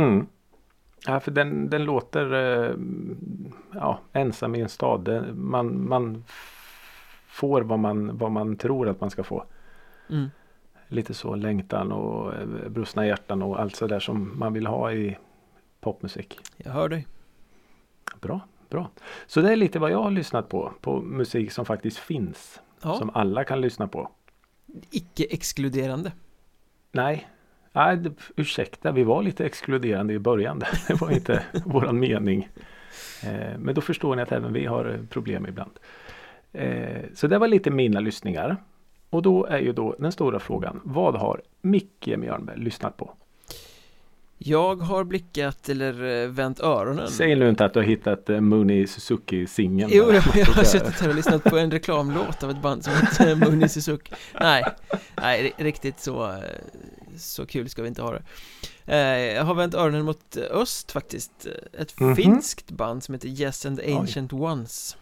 Mm. 0.01 0.27
Ja, 1.07 1.19
för 1.19 1.31
den, 1.31 1.69
den 1.69 1.83
låter 1.83 2.33
eh, 2.33 2.75
ja, 3.73 3.99
ensam 4.13 4.55
i 4.55 4.61
en 4.61 4.69
stad. 4.69 5.01
Det- 5.03 5.33
Man, 5.33 5.89
man 5.89 6.23
får 7.27 7.61
vad 7.61 7.79
man, 7.79 8.17
vad 8.17 8.31
man 8.31 8.55
tror 8.55 8.89
att 8.89 9.01
man 9.01 9.09
ska 9.09 9.23
få. 9.23 9.43
mm. 10.09 10.29
Lite 10.87 11.13
så 11.13 11.35
längtan 11.35 11.91
och 11.91 12.33
eh, 12.33 12.47
brustna 12.69 13.07
hjärtan 13.07 13.41
och 13.41 13.59
allt 13.59 13.75
sådär 13.75 13.99
som 13.99 14.39
man 14.39 14.53
vill 14.53 14.67
ha 14.67 14.91
i 14.91 15.17
popmusik. 15.79 16.39
Jag 16.57 16.71
hör 16.71 16.89
dig 16.89 17.07
Bra, 18.21 18.39
bra. 18.69 18.89
Så 19.27 19.41
det 19.41 19.51
är 19.51 19.55
lite 19.55 19.79
vad 19.79 19.91
jag 19.91 20.03
har 20.03 20.11
lyssnat 20.11 20.49
på. 20.49 20.71
På 20.81 21.01
musik 21.01 21.51
som 21.51 21.65
faktiskt 21.65 21.97
finns. 21.97 22.61
Ja, 22.81 22.93
Som 22.95 23.09
alla 23.13 23.43
kan 23.43 23.61
lyssna 23.61 23.87
på. 23.87 24.09
icke-exkluderande 24.91 26.11
Nej, 26.91 27.27
Nej 27.73 27.99
ursäkta, 28.35 28.91
vi 28.91 29.03
var 29.03 29.23
lite 29.23 29.45
exkluderande 29.45 30.13
i 30.13 30.19
början. 30.19 30.63
Det 30.87 31.01
var 31.01 31.11
inte 31.11 31.43
våran 31.65 31.99
mening. 31.99 32.49
Eh, 33.23 33.57
men 33.59 33.75
då 33.75 33.81
förstår 33.81 34.15
ni 34.15 34.21
att 34.21 34.31
även 34.31 34.53
vi 34.53 34.65
har 34.65 34.85
eh, 34.85 35.05
problem 35.09 35.45
ibland. 35.47 35.71
Eh, 36.53 37.01
så 37.15 37.27
det 37.27 37.37
var 37.37 37.47
lite 37.47 37.71
mina 37.71 37.99
lyssningar. 37.99 38.57
Och 39.09 39.21
då 39.21 39.45
är 39.45 39.59
ju 39.59 39.73
då 39.73 39.95
den 39.99 40.11
stora 40.11 40.39
frågan. 40.39 40.79
Vad 40.83 41.15
har 41.15 41.41
Micke 41.61 42.07
Mjörnberg 42.17 42.59
lyssnat 42.59 42.97
på? 42.97 43.11
Jag 44.37 44.75
har 44.75 45.03
blickat 45.03 45.69
eller 45.69 46.27
vänt 46.27 46.59
öronen 46.59 47.07
Säg 47.07 47.35
nu 47.35 47.49
inte 47.49 47.65
att 47.65 47.73
du 47.73 47.79
har 47.79 47.85
hittat 47.85 48.27
Mooney 48.27 48.87
Suzuki-singeln. 48.87 49.91
Jo, 49.93 50.03
jag, 50.11 50.23
jag 50.35 50.45
har 50.45 50.63
suttit 50.63 51.01
här 51.01 51.09
och 51.09 51.15
lyssnat 51.15 51.43
på 51.43 51.57
en 51.57 51.71
reklamlåt 51.71 52.43
av 52.43 52.49
ett 52.51 52.61
band 52.61 52.83
som 52.83 52.93
heter 52.93 53.35
Mooney 53.49 53.69
Suzuki 53.69 54.13
Nej, 54.39 54.63
nej 55.21 55.43
ri- 55.57 55.63
riktigt 55.63 55.99
så, 55.99 56.33
så 57.17 57.45
kul 57.45 57.69
ska 57.69 57.81
vi 57.81 57.87
inte 57.87 58.01
ha 58.01 58.11
det 58.11 58.23
Eh, 58.85 59.35
Jag 59.35 59.43
har 59.43 59.53
vänt 59.55 59.73
öronen 59.73 60.05
mot 60.05 60.37
eh, 60.37 60.43
öst 60.51 60.91
faktiskt 60.91 61.47
Ett 61.73 61.99
Mhm. 61.99 62.15
finskt 62.15 62.71
band 62.71 63.03
som 63.03 63.13
heter 63.13 63.27
Yes 63.29 63.65
and 63.65 63.77
the 63.79 63.93
Ancient 63.93 64.33
Ones 64.33 64.97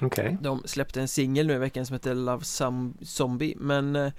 Okej. 0.00 0.38
De 0.40 0.62
släppte 0.66 1.00
en 1.00 1.08
singel 1.08 1.46
nu 1.46 1.54
i 1.54 1.58
veckan 1.58 1.86
som 1.86 1.94
heter 1.94 2.14
Love 2.14 2.44
Some 2.44 2.92
Zombie 3.02 3.54
Men 3.58 3.96
eh, 3.96 4.12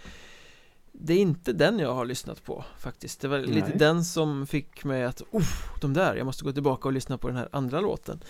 Det 0.91 1.13
är 1.13 1.17
inte 1.17 1.53
den 1.53 1.79
jag 1.79 1.93
har 1.93 2.05
lyssnat 2.05 2.43
på 2.43 2.65
faktiskt 2.79 3.22
Det 3.22 3.27
var 3.27 3.39
lite 3.39 3.67
Nej. 3.67 3.77
den 3.77 4.05
som 4.05 4.48
fick 4.48 4.83
mig 4.83 5.03
att 5.03 5.22
Uff, 5.31 5.69
de 5.81 5.93
där, 5.93 6.15
jag 6.15 6.25
måste 6.25 6.43
gå 6.43 6.51
tillbaka 6.53 6.88
och 6.88 6.93
lyssna 6.93 7.17
på 7.17 7.27
den 7.27 7.38
här 7.38 7.50
andra 7.51 7.79
låten 7.81 8.24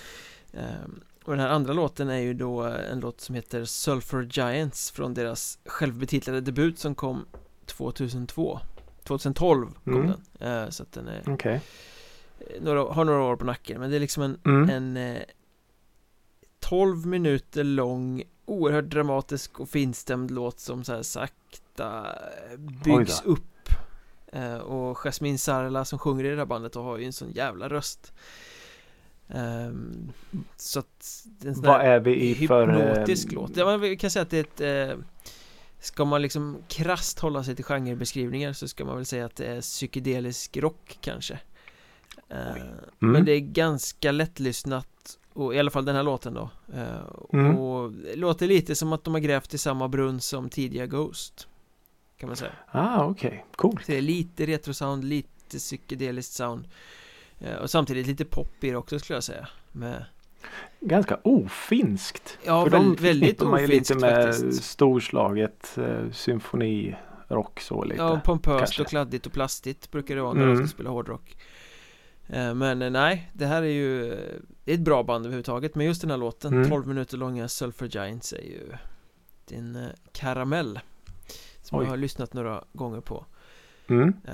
Ehm, 0.54 1.00
Och 1.24 1.32
den 1.32 1.40
här 1.40 1.50
andra 1.50 1.74
låten 1.74 2.10
är 2.10 2.18
ju 2.20 2.34
då 2.34 2.62
en 2.64 3.00
låt 3.00 3.22
som 3.22 3.36
heter 3.36 3.66
Sulfur 3.66 4.30
Giants 4.32 4.92
Från 4.92 5.14
deras 5.14 5.60
självbetitlade 5.66 6.42
debut 6.42 6.80
som 6.80 6.96
kom 6.96 7.26
2002 7.68 8.60
2012 9.04 9.68
kom 9.84 9.94
Mm. 9.96 10.12
den 10.40 10.64
Eh, 10.64 10.70
Så 10.70 10.84
att 10.84 10.92
den 10.92 11.08
är 11.08 11.22
Okej. 11.28 11.62
några, 12.62 12.94
har 12.94 13.06
några 13.06 13.22
år 13.24 13.36
på 13.36 13.46
nacken 13.46 13.80
Men 13.82 13.90
det 13.90 13.96
är 13.96 14.00
liksom 14.00 14.24
en 14.24 14.38
Mm. 14.46 14.70
en 14.70 14.98
eh, 15.16 15.22
12 16.60 17.06
minuter 17.06 17.64
lång 17.64 18.24
oerhört 18.46 18.86
dramatisk 18.86 19.60
och 19.60 19.70
finstämd 19.70 20.32
låt 20.32 20.60
som 20.60 20.84
så 20.84 20.94
här 20.94 21.02
sakta 21.04 22.16
eh, 22.52 22.58
byggs 22.60 23.22
upp 23.26 23.70
eh, 24.32 24.58
och 24.58 24.98
Jasmine 24.98 25.38
Sarla 25.38 25.86
som 25.86 26.00
sjunger 26.00 26.24
i 26.24 26.30
det 26.30 26.36
här 26.38 26.46
bandet 26.46 26.76
och 26.76 26.84
har 26.84 26.98
ju 26.98 27.06
en 27.06 27.14
sån 27.14 27.32
jävla 27.32 27.70
röst 27.70 28.14
Ehm, 29.28 30.12
så 30.58 30.80
att 30.80 31.26
Vad 31.40 31.82
är 31.82 32.00
vi 32.00 32.16
i 32.16 32.48
för... 32.48 32.68
eh, 32.70 32.76
hypnotisk 32.76 33.32
låt 33.32 33.58
ja, 33.58 33.66
man 33.66 33.82
vi 33.82 33.98
kan 33.98 34.10
säga 34.12 34.24
att 34.24 34.30
det 34.30 34.60
är 34.62 34.84
ett 34.88 34.90
eh, 34.92 34.98
Ska 35.84 36.06
man 36.06 36.22
liksom 36.22 36.58
krasst 36.68 37.20
hålla 37.20 37.44
sig 37.44 37.56
till 37.56 37.66
genrebeskrivningar 37.66 38.54
så 38.54 38.68
ska 38.68 38.86
man 38.86 38.96
väl 38.96 39.06
säga 39.06 39.26
att 39.26 39.36
det 39.36 39.46
är 39.46 39.62
psykedelisk 39.62 40.58
rock 40.58 40.98
kanske 41.02 41.40
Eh, 42.30 42.52
Mm. 42.52 42.68
Men 43.00 43.26
det 43.26 43.32
är 43.32 43.40
ganska 43.40 44.12
lättlyssnat 44.12 45.20
och 45.34 45.56
i 45.56 45.60
alla 45.60 45.72
fall 45.72 45.86
den 45.86 45.96
här 45.96 46.04
låten 46.04 46.34
då 46.34 46.50
Eh, 46.76 46.98
Mm. 47.34 47.58
Och 47.58 47.92
låter 48.16 48.48
lite 48.48 48.76
som 48.76 48.94
att 48.94 49.04
de 49.04 49.14
har 49.14 49.22
grävt 49.22 49.54
i 49.54 49.58
samma 49.58 49.88
brunn 49.88 50.22
som 50.22 50.50
tidiga 50.50 50.86
Ghost 50.86 51.48
Kan 52.18 52.28
man 52.30 52.36
säga 52.36 52.52
Ah, 52.72 53.06
okej. 53.06 53.46
Coolt. 53.56 53.86
Så 53.86 53.92
det 53.92 53.98
är 53.98 54.02
lite 54.02 54.46
retrosound, 54.46 55.04
lite 55.04 55.58
psykedeliskt 55.58 56.34
sound 56.34 56.68
Eh, 57.40 57.56
Och 57.56 57.70
samtidigt 57.70 58.08
lite 58.08 58.26
pop 58.26 58.64
i 58.64 58.70
det 58.70 58.76
också 58.78 59.00
skulle 59.00 59.18
jag 59.18 59.24
säga 59.24 59.48
Med 59.72 60.06
Ganska 60.80 61.20
ofinskt. 61.24 62.38
Ja, 62.46 62.64
För 62.64 62.70
väl, 62.72 62.96
väldigt 62.96 63.42
man 63.42 63.62
ju 63.62 63.68
lite 63.68 63.94
ofinskt 63.94 64.02
med 64.02 64.36
faktiskt. 64.36 64.64
storslaget 64.64 65.78
eh, 65.78 66.12
symfonirock 66.12 67.60
så 67.60 67.84
lite. 67.84 68.02
Ja, 68.02 68.22
pompöst 68.26 68.60
kanske. 68.60 68.82
och 68.82 68.88
kladdigt 68.88 69.26
och 69.26 69.34
plastigt 69.34 69.92
brukar 69.92 70.16
det 70.16 70.22
vara 70.22 70.34
när 70.34 70.44
Mm. 70.44 70.56
de 70.56 70.68
ska 70.68 70.74
spela 70.76 70.90
hårdrock 70.90 71.38
Eh, 72.28 72.54
Men 72.54 72.82
eh, 72.82 72.90
nej, 72.90 73.32
det 73.34 73.46
här 73.46 73.62
är 73.64 73.68
ju 73.68 74.14
eh, 74.14 74.18
Det 74.64 74.72
är 74.72 74.76
ett 74.76 74.82
bra 74.82 75.04
band 75.04 75.26
överhuvudtaget 75.26 75.76
Men 75.76 75.86
just 75.86 76.02
den 76.02 76.10
här 76.12 76.18
låten, 76.18 76.54
Mm. 76.54 76.70
12 76.70 76.88
minuter 76.88 77.18
långa 77.18 77.48
Sulfur 77.48 77.88
Giants 77.88 78.34
är 78.34 78.42
ju 78.42 78.72
Din 79.46 79.76
eh, 79.76 79.88
karamell 80.12 80.80
Som 81.62 81.80
Oj. 81.80 81.86
jag 81.86 81.90
har 81.90 81.98
lyssnat 81.98 82.34
några 82.34 82.64
gånger 82.74 83.02
på 83.02 83.26
Mm. 83.88 84.14
Eh, 84.28 84.34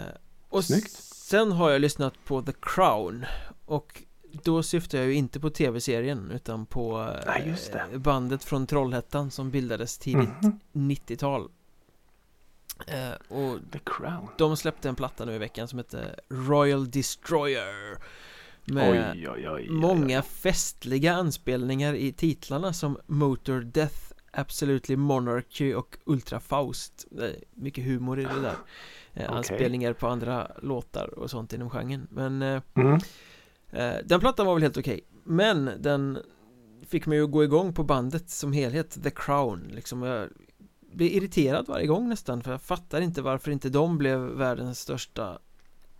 Och 0.49 0.63
Snyggt. 0.65 0.91
sen 1.01 1.51
har 1.51 1.69
jag 1.71 1.81
lyssnat 1.81 2.13
på 2.25 2.41
The 2.41 2.51
Crown 2.61 3.25
Och 3.65 4.03
då 4.43 4.63
syftar 4.63 4.97
jag 4.97 5.07
ju 5.07 5.13
inte 5.13 5.39
på 5.39 5.49
tv-serien 5.49 6.31
utan 6.31 6.65
på 6.65 7.15
eh, 7.37 7.47
just 7.47 7.71
det. 7.73 7.97
bandet 7.99 8.43
från 8.43 8.67
Trollhättan 8.67 9.31
som 9.31 9.51
bildades 9.51 9.97
tidigt 9.97 10.29
Mhm. 10.41 10.59
90-tal 10.71 11.49
eh, 12.87 13.11
Och 13.27 13.57
The 13.71 13.79
Crown. 13.85 14.27
de 14.37 14.57
släppte 14.57 14.89
en 14.89 14.95
platta 14.95 15.25
nu 15.25 15.33
i 15.35 15.37
veckan 15.37 15.67
som 15.67 15.79
heter 15.79 16.19
Royal 16.29 16.91
Destroyer 16.91 17.97
Med 18.65 19.13
Oj, 19.15 19.29
oj, 19.29 19.49
oj, 19.49 19.69
många 19.69 20.21
festliga 20.21 21.13
anspelningar 21.13 21.93
i 21.93 22.11
titlarna 22.11 22.73
som 22.73 22.97
Motor 23.07 23.59
Death 23.61 23.95
Absolutely 24.31 24.95
Monarchy 24.95 25.73
och 25.73 25.97
Ultra 26.05 26.39
Faust 26.39 27.05
Mycket 27.53 27.85
humor 27.85 28.19
i 28.19 28.23
det 28.23 28.41
där 28.41 28.55
eh, 29.13 29.23
Okej. 29.25 29.25
Anspelningar 29.27 29.93
på 29.93 30.07
andra 30.07 30.51
låtar 30.61 31.19
och 31.19 31.29
sånt 31.29 31.53
inom 31.53 31.69
genren 31.69 32.07
Men 32.11 32.41
eh, 32.41 32.61
Mm. 32.75 32.99
Eh, 33.71 33.95
den 34.05 34.19
plattan 34.19 34.45
var 34.45 34.53
väl 34.53 34.63
helt 34.63 34.77
okej 34.77 35.01
Men 35.23 35.71
den 35.79 36.19
fick 36.87 37.05
mig 37.05 37.21
att 37.21 37.31
gå 37.31 37.43
igång 37.43 37.73
på 37.73 37.83
bandet 37.83 38.29
som 38.29 38.53
helhet 38.53 39.03
The 39.03 39.09
Crown 39.09 39.71
liksom 39.71 40.03
Jag 40.03 40.29
blir 40.93 41.09
irriterad 41.09 41.67
varje 41.67 41.87
gång 41.87 42.09
nästan 42.09 42.43
för 42.43 42.51
jag 42.51 42.61
fattar 42.61 43.01
inte 43.01 43.21
varför 43.21 43.51
inte 43.51 43.69
de 43.69 43.97
blev 43.97 44.19
världens 44.19 44.79
största 44.79 45.39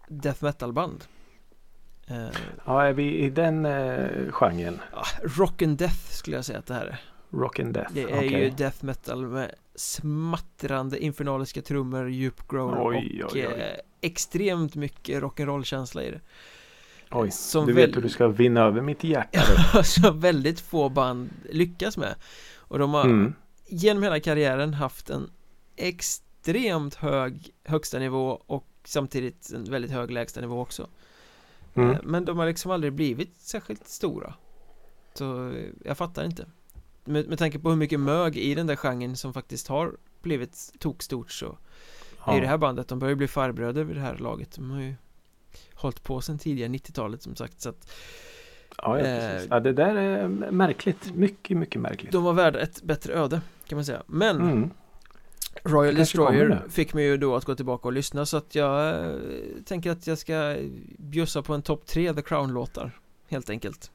death 0.07 0.43
metal 0.43 0.73
band 0.73 1.03
eh, 2.07 2.27
Ja, 2.65 2.83
är 2.83 2.93
vi 2.93 3.17
i 3.17 3.29
den 3.29 3.65
eh, 3.65 4.31
genren? 4.31 4.79
Rock 5.23 5.61
and 5.61 5.77
Death 5.77 6.11
skulle 6.11 6.35
jag 6.35 6.45
säga 6.45 6.59
att 6.59 6.65
det 6.65 6.73
här 6.73 6.85
är 6.85 7.01
Rock 7.29 7.59
and 7.59 7.73
Death? 7.73 7.93
Det 7.93 8.01
är 8.01 8.17
okej. 8.17 8.43
ju 8.43 8.49
death 8.49 8.85
metal 8.85 9.27
med 9.27 9.51
smattrande 9.75 11.03
infernaliska 11.03 11.61
trummor, 11.61 12.09
djup 12.09 12.47
growl 12.47 12.77
och 12.77 12.87
oj, 12.87 13.23
oj. 13.31 13.39
Eh, 13.39 13.79
extremt 14.01 14.75
mycket 14.75 15.23
rock'n'roll 15.23 15.63
känsla 15.63 16.03
i 16.03 16.11
det 16.11 16.21
Oj, 17.11 17.31
som 17.31 17.65
du 17.67 17.73
vet 17.73 17.95
hur 17.95 18.01
du 18.01 18.09
ska 18.09 18.27
vinna 18.27 18.61
över 18.61 18.81
mitt 18.81 19.03
hjärta. 19.03 19.83
Som 19.83 20.19
väldigt 20.19 20.59
få 20.59 20.89
band 20.89 21.29
lyckas 21.49 21.97
med 21.97 22.15
Och 22.55 22.79
de 22.79 22.93
har 22.93 23.05
Mm. 23.05 23.33
genom 23.67 24.03
hela 24.03 24.19
karriären 24.19 24.73
haft 24.73 25.09
en 25.09 25.29
extremt 25.75 26.95
hög 26.95 27.49
högsta 27.63 27.99
nivå 27.99 28.41
och 28.45 28.67
samtidigt 28.83 29.51
en 29.55 29.63
väldigt 29.63 29.91
hög 29.91 30.11
lägsta 30.11 30.41
nivå 30.41 30.61
också 30.61 30.87
Mm. 31.73 31.91
Eh, 31.91 31.97
Men 32.03 32.25
de 32.25 32.37
har 32.37 32.45
liksom 32.45 32.71
aldrig 32.71 32.93
blivit 32.93 33.41
särskilt 33.41 33.87
stora 33.87 34.33
Så 35.13 35.49
eh, 35.49 35.65
jag 35.85 35.97
fattar 35.97 36.25
inte 36.25 36.45
med, 37.05 37.27
med 37.27 37.39
tanke 37.39 37.59
på 37.59 37.69
hur 37.69 37.75
mycket 37.75 37.99
mög 37.99 38.37
i 38.37 38.55
den 38.55 38.67
där 38.67 38.75
genren 38.75 39.15
som 39.17 39.33
faktiskt 39.33 39.67
har 39.67 39.97
blivit 40.21 40.73
tokstort 40.79 41.31
så 41.31 41.57
är 42.25 42.35
ju 42.35 42.41
det 42.41 42.47
här 42.47 42.57
bandet, 42.57 42.87
de 42.87 42.99
börjar 42.99 43.09
ju 43.09 43.15
bli 43.15 43.27
farbröder 43.27 43.83
vid 43.83 43.95
det 43.95 44.01
här 44.01 44.17
laget 44.17 44.51
De 44.55 44.71
har 44.71 44.81
ju 44.81 44.95
hållit 45.73 46.03
på 46.03 46.21
sedan 46.21 46.37
tidigare 46.37 46.71
90-talet 46.71 47.21
som 47.21 47.35
sagt 47.35 47.61
så 47.61 47.69
att 47.69 47.91
Ja, 48.77 48.99
ja, 48.99 49.05
Eh, 49.05 49.43
ja, 49.49 49.59
det 49.59 49.73
där 49.73 49.95
är 49.95 50.27
märkligt. 50.51 51.15
Mycket, 51.15 51.57
mycket 51.57 51.81
märkligt. 51.81 52.11
de 52.11 52.23
var 52.23 52.33
värda 52.33 52.59
ett 52.59 52.81
bättre 52.83 53.13
öde 53.13 53.41
kan 53.67 53.75
man 53.77 53.85
säga 53.85 54.03
Men 54.07 54.41
Mm. 54.41 54.69
Royal 55.63 55.95
Destroyer 55.95 56.61
fick 56.69 56.93
mig 56.93 57.05
ju 57.05 57.17
då 57.17 57.35
att 57.35 57.45
gå 57.45 57.55
tillbaka 57.55 57.87
och 57.87 57.93
lyssna 57.93 58.25
så 58.25 58.37
att 58.37 58.55
jag 58.55 59.05
eh, 59.05 59.15
tänker 59.65 59.91
att 59.91 60.07
jag 60.07 60.17
ska 60.17 60.57
bjussa 60.97 61.41
på 61.41 61.53
en 61.53 61.61
topp 61.61 61.85
tre 61.85 62.13
The 62.13 62.21
Crown-låtar 62.21 62.99
Helt 63.27 63.49
enkelt 63.49 63.91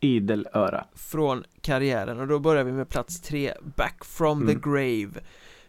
Idel 0.00 0.48
öra. 0.52 0.86
Från 0.94 1.44
karriären 1.60 2.20
och 2.20 2.26
då 2.28 2.38
börjar 2.38 2.64
vi 2.64 2.72
med 2.72 2.88
plats 2.88 3.20
tre 3.20 3.54
Back 3.76 4.04
from 4.04 4.46
the 4.46 4.52
Mm. 4.52 4.60
Grave 4.64 5.20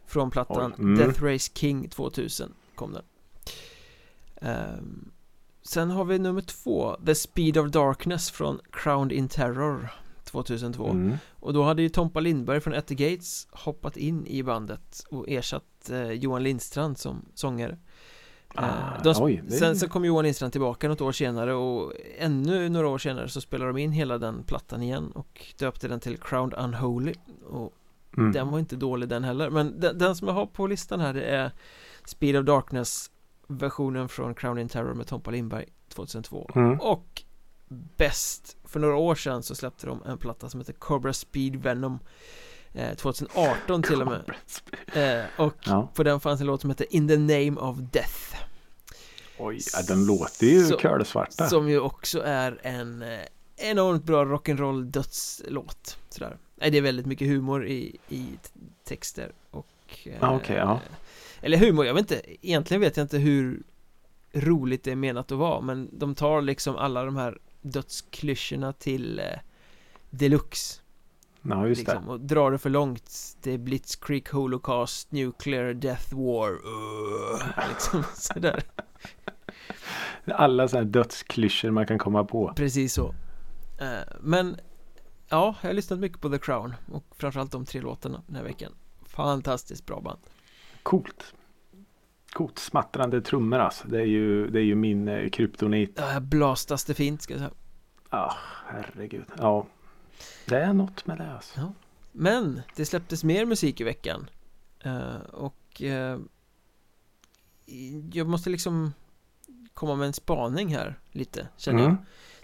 Från 0.06 0.32
plattan 0.32 0.74
mm. 0.74 0.97
Death 0.97 1.24
Race 1.24 1.52
King 1.56 1.89
2000 1.89 2.54
kom 2.76 2.93
den 2.93 3.04
Ehm, 4.41 5.12
Sen 5.63 5.91
har 5.91 6.06
vi 6.06 6.19
nummer 6.19 6.41
två 6.41 6.95
The 7.06 7.15
Speed 7.15 7.58
of 7.58 7.69
Darkness 7.71 8.32
från 8.32 8.60
Crowned 8.71 9.12
in 9.12 9.27
Terror 9.30 9.89
2002 10.23 10.88
Mm. 10.89 11.17
och 11.39 11.54
då 11.54 11.63
hade 11.63 11.82
ju 11.82 11.89
Tompa 11.89 12.19
Lindberg 12.19 12.60
från 12.62 12.73
Ette 12.73 12.95
Gates 12.95 13.47
hoppat 13.51 13.97
in 13.97 14.27
i 14.27 14.43
bandet 14.43 15.04
och 15.10 15.30
ersatt 15.30 15.89
eh, 15.91 16.12
Johan 16.12 16.43
Lindstrand 16.43 16.97
som 16.97 17.25
sångare 17.34 17.77
Ah, 18.56 18.65
Eh, 18.65 19.04
de, 19.04 19.13
oj, 19.23 19.41
det- 19.47 19.51
Sen 19.56 19.75
så 19.75 19.89
kom 19.89 20.06
Johan 20.06 20.23
Lindstrand 20.23 20.51
tillbaka 20.51 20.88
något 20.88 21.01
år 21.01 21.12
senare 21.12 21.54
och 21.54 21.93
ännu 22.17 22.69
några 22.69 22.88
år 22.88 22.97
senare 22.97 23.30
så 23.30 23.41
spelade 23.41 23.69
de 23.71 23.77
in 23.77 23.91
hela 23.91 24.17
den 24.17 24.43
plattan 24.43 24.82
igen 24.84 25.12
och 25.12 25.45
döpte 25.60 25.88
den 25.88 25.99
till 25.99 26.17
Crowned 26.17 26.54
Unholy 26.60 27.13
och 27.49 27.73
Mm. 28.17 28.32
den 28.32 28.47
var 28.51 28.60
inte 28.60 28.75
dålig 28.75 29.10
den 29.10 29.23
heller 29.23 29.49
men 29.49 29.80
den, 29.80 29.97
den 29.97 30.15
som 30.15 30.27
jag 30.27 30.36
har 30.36 30.45
på 30.45 30.67
listan 30.67 30.99
här 30.99 31.13
det 31.13 31.23
är 31.23 31.51
Speed 32.06 32.36
of 32.36 32.45
Darkness 32.45 33.12
versionen 33.58 34.10
från 34.10 34.36
Crown 34.36 34.58
in 34.58 34.70
Terror 34.70 34.94
med 34.94 35.08
Tompa 35.08 35.32
Lindberg 35.32 35.66
2002 35.90 36.50
Mm. 36.56 36.80
och 36.80 37.24
bäst 37.98 38.58
för 38.64 38.80
några 38.80 38.96
år 38.96 39.16
sedan 39.16 39.44
så 39.44 39.56
släppte 39.56 39.88
de 39.88 40.04
en 40.06 40.18
platta 40.18 40.50
som 40.50 40.60
heter 40.60 40.74
Cobra 40.74 41.14
Speed 41.14 41.56
Venom 41.56 42.00
eh, 42.74 42.96
2018 42.96 43.84
till 43.84 44.02
och 44.02 44.08
med 44.08 44.22
eh, 45.20 45.26
och 45.38 45.54
Ja. 45.64 45.92
på 45.96 46.04
den 46.04 46.20
fanns 46.20 46.42
en 46.42 46.48
låt 46.48 46.62
som 46.62 46.70
heter 46.70 46.86
In 46.90 47.08
the 47.08 47.18
Name 47.18 47.52
of 47.62 47.78
Death 47.78 48.36
Oj, 49.38 49.60
ja, 49.74 49.80
den 49.88 50.06
låter 50.06 50.46
ju 50.46 50.78
kölsvarta. 50.78 51.50
som 51.50 51.70
ju 51.70 51.80
också 51.80 52.22
är 52.24 52.60
en 52.64 53.02
eh, 53.02 53.20
enormt 53.58 54.04
bra 54.04 54.26
rock'n'roll 54.26 54.84
dödslåt 54.84 55.98
sådär 56.10 56.38
det 56.56 56.78
är 56.78 56.82
väldigt 56.82 57.06
mycket 57.06 57.28
humor 57.28 57.68
i, 57.68 57.98
i 58.10 58.28
texter 58.84 59.32
och 59.52 59.68
eh, 60.06 60.14
Ja, 60.22 60.36
okej, 60.36 60.56
ja. 60.56 60.80
Eller 61.41 61.58
humor, 61.58 61.86
jag 61.86 61.93
vet 61.93 62.12
inte 62.12 62.47
Egentligen 62.47 62.82
vet 62.82 62.97
jag 62.97 63.04
inte 63.04 63.17
hur 63.17 63.63
roligt 64.34 64.84
det 64.84 64.91
är 64.91 64.95
menat 64.95 65.32
att 65.32 65.38
vara 65.38 65.62
men 65.62 65.89
de 65.99 66.15
tar 66.15 66.41
liksom 66.41 66.75
alla 66.75 67.06
de 67.06 67.15
här 67.15 67.39
dödsklyschorna 67.62 68.73
till 68.73 69.19
eh, 69.19 69.25
deluxe. 70.10 70.82
Ja, 71.41 71.67
just 71.67 71.80
liksom, 71.80 72.10
och 72.10 72.19
drar 72.19 72.51
det 72.51 72.58
för 72.58 72.69
långt. 72.69 73.38
Det 73.41 73.51
är 73.51 73.58
Blitzkrieg 73.58 74.30
Holocaust 74.30 75.12
Nuclear 75.12 75.73
Death 75.73 76.15
War 76.15 76.51
uh, 76.51 77.41
liksom 77.69 78.04
sådär. 78.13 78.63
Det. 80.25 80.34
Alla 80.34 80.67
sådana 80.67 80.86
här 80.86 80.91
dödsklyschor 80.91 81.71
man 81.71 81.88
kan 81.88 81.97
komma 81.97 82.23
på. 82.23 82.54
Precis 82.56 82.93
så. 82.93 83.15
Eh, 83.80 84.13
Men 84.21 84.58
Ja, 85.32 85.56
jag 85.62 85.69
har 85.69 85.73
lyssnat 85.73 85.99
mycket 85.99 86.21
på 86.21 86.30
The 86.30 86.38
Crown 86.38 86.73
och 86.91 87.04
framförallt 87.17 87.51
de 87.51 87.65
tre 87.65 87.82
låtarna 87.82 88.23
den 88.27 88.36
här 88.36 88.43
veckan. 88.43 88.71
Fantastiskt 89.06 89.86
bra 89.86 90.01
band 90.01 90.19
Coolt. 90.84 91.34
Coolt. 92.34 92.60
Smattrande 92.60 93.22
trummor 93.22 93.60
alltså. 93.60 93.88
Det 93.88 94.00
är 94.02 94.06
ju, 94.06 94.48
det 94.48 94.60
är 94.60 94.63
ju 94.63 94.76
min 94.76 95.08
eh, 95.08 95.30
kryptonit. 95.30 95.94
Ja, 95.98 96.20
blastas 96.20 96.86
det 96.86 96.94
fint 96.94 97.22
ska 97.22 97.34
jag 97.34 97.39
säga 97.39 97.52
Ja, 98.10 98.34
herregud. 98.67 99.26
Ja. 99.38 99.65
Det 100.46 100.58
är 100.58 100.74
något 100.74 101.06
med 101.06 101.17
det 101.17 101.34
alltså. 101.34 101.74
Men 102.12 102.62
det 102.76 102.86
släpptes 102.86 103.24
mer 103.24 103.46
musik 103.46 103.82
i 103.82 103.84
veckan 103.84 104.30
Eh, 104.84 105.15
Och 105.32 105.82
eh, 105.82 106.20
Jag 108.13 108.28
måste 108.28 108.50
liksom 108.50 108.94
Komma 109.74 109.96
med 109.96 110.08
en 110.08 110.13
spaning 110.13 110.76
här 110.76 111.00
lite 111.12 111.48
känner 111.58 111.80
Mm. 111.86 111.98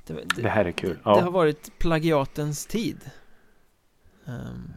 jag 0.08 0.18
det, 0.18 0.24
det, 0.36 0.42
Det 0.42 0.50
här 0.50 0.66
är 0.66 0.72
kul. 0.72 0.98
det 1.04 1.10
har 1.10 1.22
Ja, 1.22 1.30
varit 1.30 1.80
plagiatens 1.80 2.66
tid 2.66 3.12
på 4.26 4.32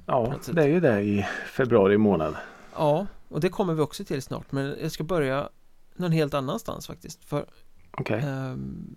ja 0.06 0.34
det 0.52 0.62
är 0.62 0.66
ju 0.68 0.80
det 0.80 1.00
i 1.02 1.26
februari 1.46 1.98
månad. 1.98 2.36
Ja, 2.76 3.06
och 3.30 3.40
det 3.40 3.48
kommer 3.48 3.74
vi 3.74 3.82
också 3.82 4.04
till 4.04 4.22
snart 4.22 4.52
men 4.52 4.76
jag 4.82 4.92
ska 4.92 5.04
börja 5.04 5.50
någon 5.94 6.12
helt 6.12 6.34
annanstans 6.34 6.86
faktiskt 6.86 7.24
för 7.24 7.46
Okej. 7.90 8.20
ehm, 8.22 8.94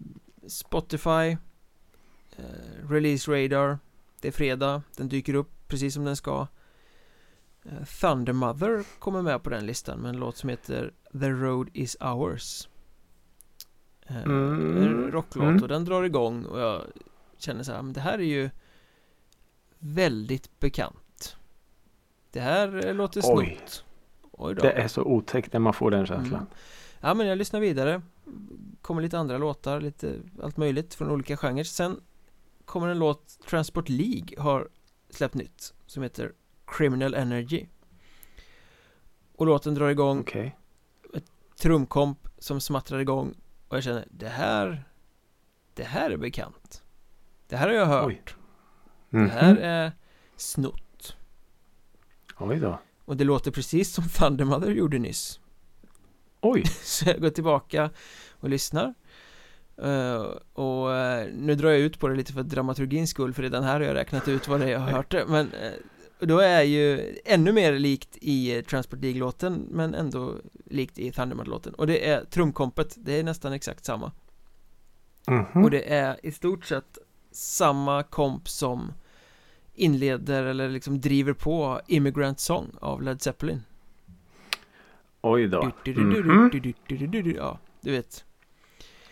Spotify 0.48 1.38
eh, 2.38 2.89
Release 2.89 3.32
Radar 3.32 3.80
Det 4.22 4.28
är 4.28 4.32
fredag, 4.32 4.82
den 4.98 5.10
dyker 5.10 5.34
upp 5.34 5.67
precis 5.67 5.93
som 5.93 6.04
den 6.06 6.15
ska 6.15 6.48
eh, 7.63 7.84
Thunder 8.02 8.34
Mother 8.34 8.84
kommer 9.00 9.22
med 9.22 9.43
på 9.43 9.50
den 9.50 9.65
listan 9.65 10.00
med 10.00 10.10
en 10.10 10.17
låt 10.17 10.38
som 10.38 10.50
heter 10.50 10.93
The 11.12 11.30
Road 11.30 11.69
Is 11.74 11.98
Ours 12.00 12.67
eh, 14.08 14.24
Mm, 14.24 14.78
En 14.84 15.12
rocklåt 15.12 15.43
mm. 15.48 15.62
och 15.62 15.67
den 15.67 15.86
drar 15.86 16.04
igång 16.04 16.46
och 16.46 16.60
jag 16.60 16.82
känner 17.38 17.63
så 17.63 17.72
här, 17.72 17.82
men 17.82 17.93
det 17.93 18.02
här 18.02 18.13
är 18.19 18.24
ju 18.24 18.50
väldigt 19.80 20.60
bekant 20.60 21.38
Det 22.32 22.39
här 22.39 22.86
eh, 22.86 22.93
låter 22.93 23.22
snott. 23.22 23.86
Det 24.49 24.71
är 24.71 24.88
så 24.88 25.01
otäckt 25.03 25.53
när 25.53 25.60
man 25.60 25.73
får 25.73 25.91
den 25.91 26.06
känslan. 26.06 26.39
Mm. 26.39 26.47
Ja 27.01 27.13
men 27.13 27.27
jag 27.27 27.38
lyssnar 27.38 27.60
vidare 27.60 28.01
Kommer 28.82 29.01
lite 29.01 29.17
andra 29.19 29.38
låtar, 29.38 29.82
lite 29.82 30.19
allt 30.43 30.58
möjligt 30.58 30.93
från 30.93 31.10
olika 31.12 31.38
genrer 31.38 31.63
Sen 31.63 31.99
kommer 32.65 32.88
en 32.88 32.99
låt 32.99 33.39
Transport 33.49 33.89
League 33.89 34.41
har 34.41 34.67
släppt 35.10 35.36
nytt 35.36 35.73
Som 35.86 36.03
heter 36.03 36.32
Criminal 36.65 37.13
Energy 37.13 37.65
Och 39.36 39.45
låten 39.45 39.73
drar 39.75 39.89
igång 39.89 40.19
Okej. 40.19 40.58
trumkomp 41.62 42.27
som 42.38 42.62
smattrar 42.62 42.99
igång 42.99 43.34
Och 43.67 43.77
jag 43.77 43.84
känner, 43.84 44.06
det 44.12 44.27
här 44.29 44.84
Det 45.73 45.84
här 45.84 46.10
är 46.10 46.17
bekant 46.17 46.84
Det 47.47 47.58
här 47.58 47.67
har 47.67 47.75
jag 47.75 47.86
hört 47.86 48.08
Oj. 48.08 48.21
Det 49.10 49.17
Mhm. 49.17 49.29
här 49.29 49.56
är 49.56 49.91
snott 50.36 51.15
Oj 52.39 52.60
då. 52.60 52.79
Och 53.05 53.17
det 53.17 53.23
låter 53.23 53.51
precis 53.51 53.93
som 53.93 54.03
Thundermother 54.09 54.71
gjorde 54.71 54.99
nyss. 54.99 55.39
Oj. 56.41 56.63
Så 56.83 57.09
jag 57.09 57.21
går 57.21 57.29
tillbaka 57.29 57.89
och 58.31 58.49
lyssnar. 58.49 58.93
Eh, 59.77 60.21
Och 60.53 60.93
eh, 60.95 61.27
nu 61.33 61.55
drar 61.55 61.69
jag 61.69 61.79
ut 61.79 61.99
på 61.99 62.07
det 62.07 62.15
lite 62.15 62.33
för 62.33 62.43
dramaturgins 62.43 63.09
skull 63.09 63.33
För 63.33 63.43
redan 63.43 63.63
här 63.63 63.73
har 63.73 63.81
jag 63.81 63.95
räknat 63.95 64.27
ut 64.27 64.47
vad 64.47 64.59
det 64.59 64.65
är 64.65 64.69
jag 64.71 64.79
har 64.79 64.91
hört. 64.91 65.11
Det 65.11 65.25
Men 65.27 65.51
eh, 65.53 65.71
då 66.19 66.39
är 66.39 66.61
ju 66.61 67.15
ännu 67.25 67.51
mer 67.51 67.73
likt 67.79 68.17
i 68.21 68.63
Transport 68.69 69.01
League-låten 69.01 69.67
Men 69.71 69.93
ändå 69.95 70.35
likt 70.65 70.99
i 70.99 71.11
Thundermother-låten 71.11 71.73
Och 71.73 71.87
det 71.87 72.09
är 72.09 72.25
trumkompet, 72.25 72.95
det 72.97 73.19
är 73.19 73.23
nästan 73.23 73.53
exakt 73.53 73.85
samma. 73.85 74.11
Mhm. 75.27 75.63
Och 75.63 75.71
det 75.71 75.93
är 75.93 76.25
i 76.25 76.31
stort 76.31 76.65
sett 76.65 76.97
samma 77.31 78.03
komp 78.03 78.49
som 78.49 78.93
inleder 79.75 80.43
eller 80.43 80.69
liksom 80.69 81.01
driver 81.01 81.33
på 81.33 81.81
Immigrant 81.88 82.39
Song 82.39 82.71
av 82.81 83.01
Led 83.01 83.21
Zeppelin 83.21 83.63
Oj 85.21 85.47
då. 85.47 85.71
Ja, 87.36 87.59
du 87.81 87.91
vet 87.91 88.25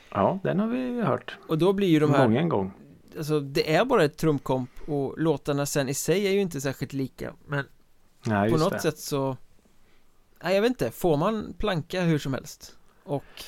Ja, 0.10 0.39
den 0.43 0.60
har 0.60 0.67
vi 0.67 1.02
hört. 1.02 1.38
Och 1.47 1.58
då 1.58 1.74
blir 1.74 1.88
ju 1.88 2.00
de 2.00 2.12
här 2.13 2.28
Många 2.28 2.39
en 2.39 2.50
gång. 2.50 2.71
Alltså 3.17 3.39
det 3.39 3.76
är 3.76 3.86
bara 3.86 4.04
ett 4.04 4.17
trumkomp 4.17 4.69
och 4.86 5.19
låtarna 5.19 5.65
sen 5.65 5.89
i 5.89 5.93
sig 5.93 6.28
är 6.28 6.32
ju 6.32 6.41
inte 6.41 6.62
särskilt 6.62 6.93
lika 6.93 7.34
Men 7.47 7.65
Nej, 8.26 8.52
på 8.52 8.58
något 8.58 8.71
det. 8.71 8.80
sätt 8.80 9.00
så 9.00 9.38
Nej 10.43 10.56
jag 10.56 10.62
vet 10.62 10.69
inte, 10.69 10.91
får 10.91 11.17
man 11.17 11.54
planka 11.58 12.02
hur 12.02 12.17
som 12.19 12.34
helst? 12.34 12.78
Och 13.04 13.43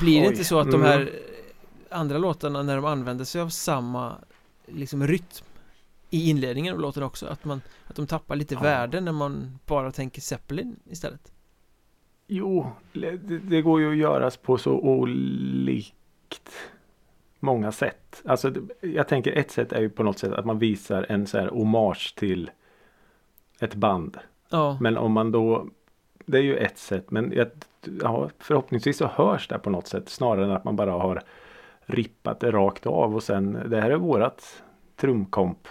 blir 0.00 0.20
det 0.20 0.26
oj. 0.26 0.32
inte 0.32 0.44
så 0.44 0.58
att 0.58 0.70
de 0.70 0.82
här 0.82 1.10
andra 1.90 2.18
låtarna 2.18 2.62
när 2.62 2.76
de 2.76 2.84
använder 2.84 3.24
sig 3.24 3.40
av 3.40 3.48
samma 3.48 4.16
liksom 4.66 5.06
rytm 5.06 5.44
i 6.12 6.30
inledningen 6.30 6.74
av 6.74 6.80
låten 6.80 7.02
också 7.02 7.26
att 7.26 7.44
man 7.44 7.62
att 7.86 7.96
de 7.96 8.06
tappar 8.06 8.36
lite 8.36 8.54
Ja. 8.54 8.60
värde 8.60 9.00
när 9.00 9.12
man 9.12 9.58
bara 9.66 9.92
tänker 9.92 10.20
Zeppelin 10.20 10.76
istället 10.90 11.32
Jo, 12.26 12.66
det, 12.92 13.16
det 13.38 13.62
går 13.62 13.80
ju 13.80 13.90
att 13.90 13.96
göras 13.96 14.36
på 14.36 14.58
så 14.58 14.72
olikt 14.72 16.50
många 17.40 17.72
sätt. 17.72 18.22
Alltså, 18.24 18.52
jag 18.80 19.08
tänker 19.08 19.32
ett 19.32 19.50
sätt 19.50 19.72
är 19.72 19.80
ju 19.80 19.90
på 19.90 20.02
något 20.02 20.18
sätt 20.18 20.32
att 20.32 20.44
man 20.46 20.58
visar 20.58 21.06
en 21.08 21.26
så 21.26 21.38
här 21.38 21.48
hommage 21.48 22.14
till 22.16 22.50
ett 23.60 23.74
band. 23.74 24.18
Ja, 24.48 24.78
Men 24.80 24.96
om 24.96 25.12
man 25.12 25.32
då 25.32 25.66
Det 26.26 26.38
är 26.38 26.42
ju 26.42 26.56
ett 26.56 26.78
sätt 26.78 27.10
men 27.10 27.32
jag, 27.32 27.48
ja, 28.02 28.30
förhoppningsvis 28.38 28.96
så 28.96 29.06
hörs 29.06 29.48
det 29.48 29.58
på 29.58 29.70
något 29.70 29.86
sätt 29.86 30.08
snarare 30.08 30.44
än 30.44 30.50
att 30.50 30.64
man 30.64 30.76
bara 30.76 30.92
har 30.92 31.22
rippat 31.80 32.40
det 32.40 32.50
rakt 32.50 32.86
av 32.86 33.14
och 33.14 33.22
sen 33.22 33.58
det 33.66 33.80
här 33.80 33.90
är 33.90 33.96
vårat 33.96 34.62
trumkomp. 34.96 35.68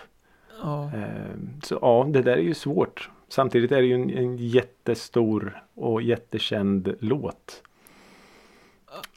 Ja, 0.62 0.92
Eh, 0.96 1.36
Så 1.64 1.80
ja, 1.82 2.08
det 2.10 2.22
där 2.22 2.32
är 2.38 2.42
ju 2.42 2.54
svårt. 2.54 3.10
Samtidigt 3.28 3.72
är 3.72 3.82
det 3.82 3.88
ju 3.88 3.94
en, 3.94 4.10
en 4.10 4.38
jättestor 4.38 5.64
och 5.74 6.02
jättekänd 6.02 6.96
låt. 7.00 7.64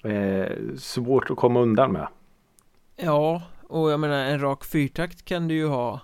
Eh, 0.05 0.53
svårt 0.79 1.31
att 1.31 1.37
komma 1.37 1.61
undan 1.61 1.93
med. 1.93 2.09
ja 2.97 3.43
och 3.69 3.91
jag 3.91 4.01
menar 4.01 4.25
en 4.25 4.41
rak 4.41 4.65
fyrtakt 4.65 5.25
kan 5.25 5.49
du 5.49 5.55
ju 5.55 5.67
ha 5.67 6.01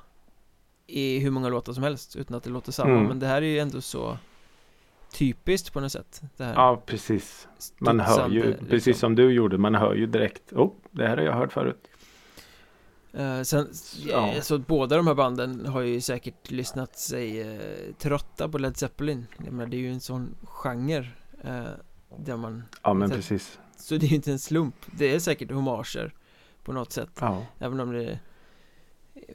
i 0.86 1.18
hur 1.18 1.30
många 1.30 1.48
låtar 1.48 1.72
som 1.72 1.82
helst 1.82 2.16
utan 2.16 2.36
att 2.36 2.42
det 2.42 2.50
låter 2.50 2.72
samma 2.72 2.90
Mm. 2.90 3.04
men 3.04 3.18
det 3.18 3.26
här 3.26 3.42
är 3.42 3.46
ju 3.46 3.58
ändå 3.58 3.80
så 3.80 4.18
typiskt 5.12 5.72
på 5.72 5.80
något 5.80 5.92
sätt 5.92 6.20
Ja, 6.36 6.82
precis. 6.86 7.48
Man 7.78 8.00
hör 8.00 8.28
ju, 8.28 8.40
studsande, 8.40 8.70
precis 8.70 8.86
liksom. 8.86 9.00
som 9.00 9.14
du 9.14 9.32
gjorde, 9.32 9.58
man 9.58 9.74
hör 9.74 9.94
ju 9.94 10.06
direkt. 10.06 10.52
Oh, 10.52 10.72
det 10.90 11.06
här 11.08 11.16
har 11.16 11.24
jag 11.24 11.32
hört 11.32 11.52
förut. 11.52 11.89
Eh, 13.12 13.42
sen, 13.42 13.68
Ja. 14.06 14.32
ja. 14.34 14.42
så 14.42 14.58
båda 14.58 14.96
de 14.96 15.06
här 15.06 15.14
banden 15.14 15.66
har 15.66 15.80
ju 15.80 16.00
säkert 16.00 16.50
lyssnat 16.50 16.98
sig 16.98 17.40
eh, 17.40 17.94
trötta 17.98 18.48
på 18.48 18.58
Led 18.58 18.76
Zeppelin 18.76 19.26
Jag 19.44 19.52
menar, 19.52 19.66
det 19.70 19.76
är 19.76 19.80
ju 19.80 19.92
en 19.92 20.00
sån 20.00 20.34
genre 20.42 21.08
eh, 21.44 21.64
Där 22.18 22.36
man, 22.36 22.62
Ja, 22.82 22.94
men 22.94 23.08
Så- 23.08 23.14
precis. 23.14 23.58
så 23.76 23.96
det 23.96 24.06
är 24.06 24.08
ju 24.10 24.16
inte 24.16 24.32
en 24.32 24.38
slump 24.38 24.74
Det 24.86 25.14
är 25.14 25.18
säkert 25.18 25.50
homager 25.50 26.14
På 26.64 26.72
något 26.72 26.92
sätt 26.92 27.10
Ja, 27.20 27.46
Även 27.58 27.80
om 27.80 27.92
det 27.92 28.18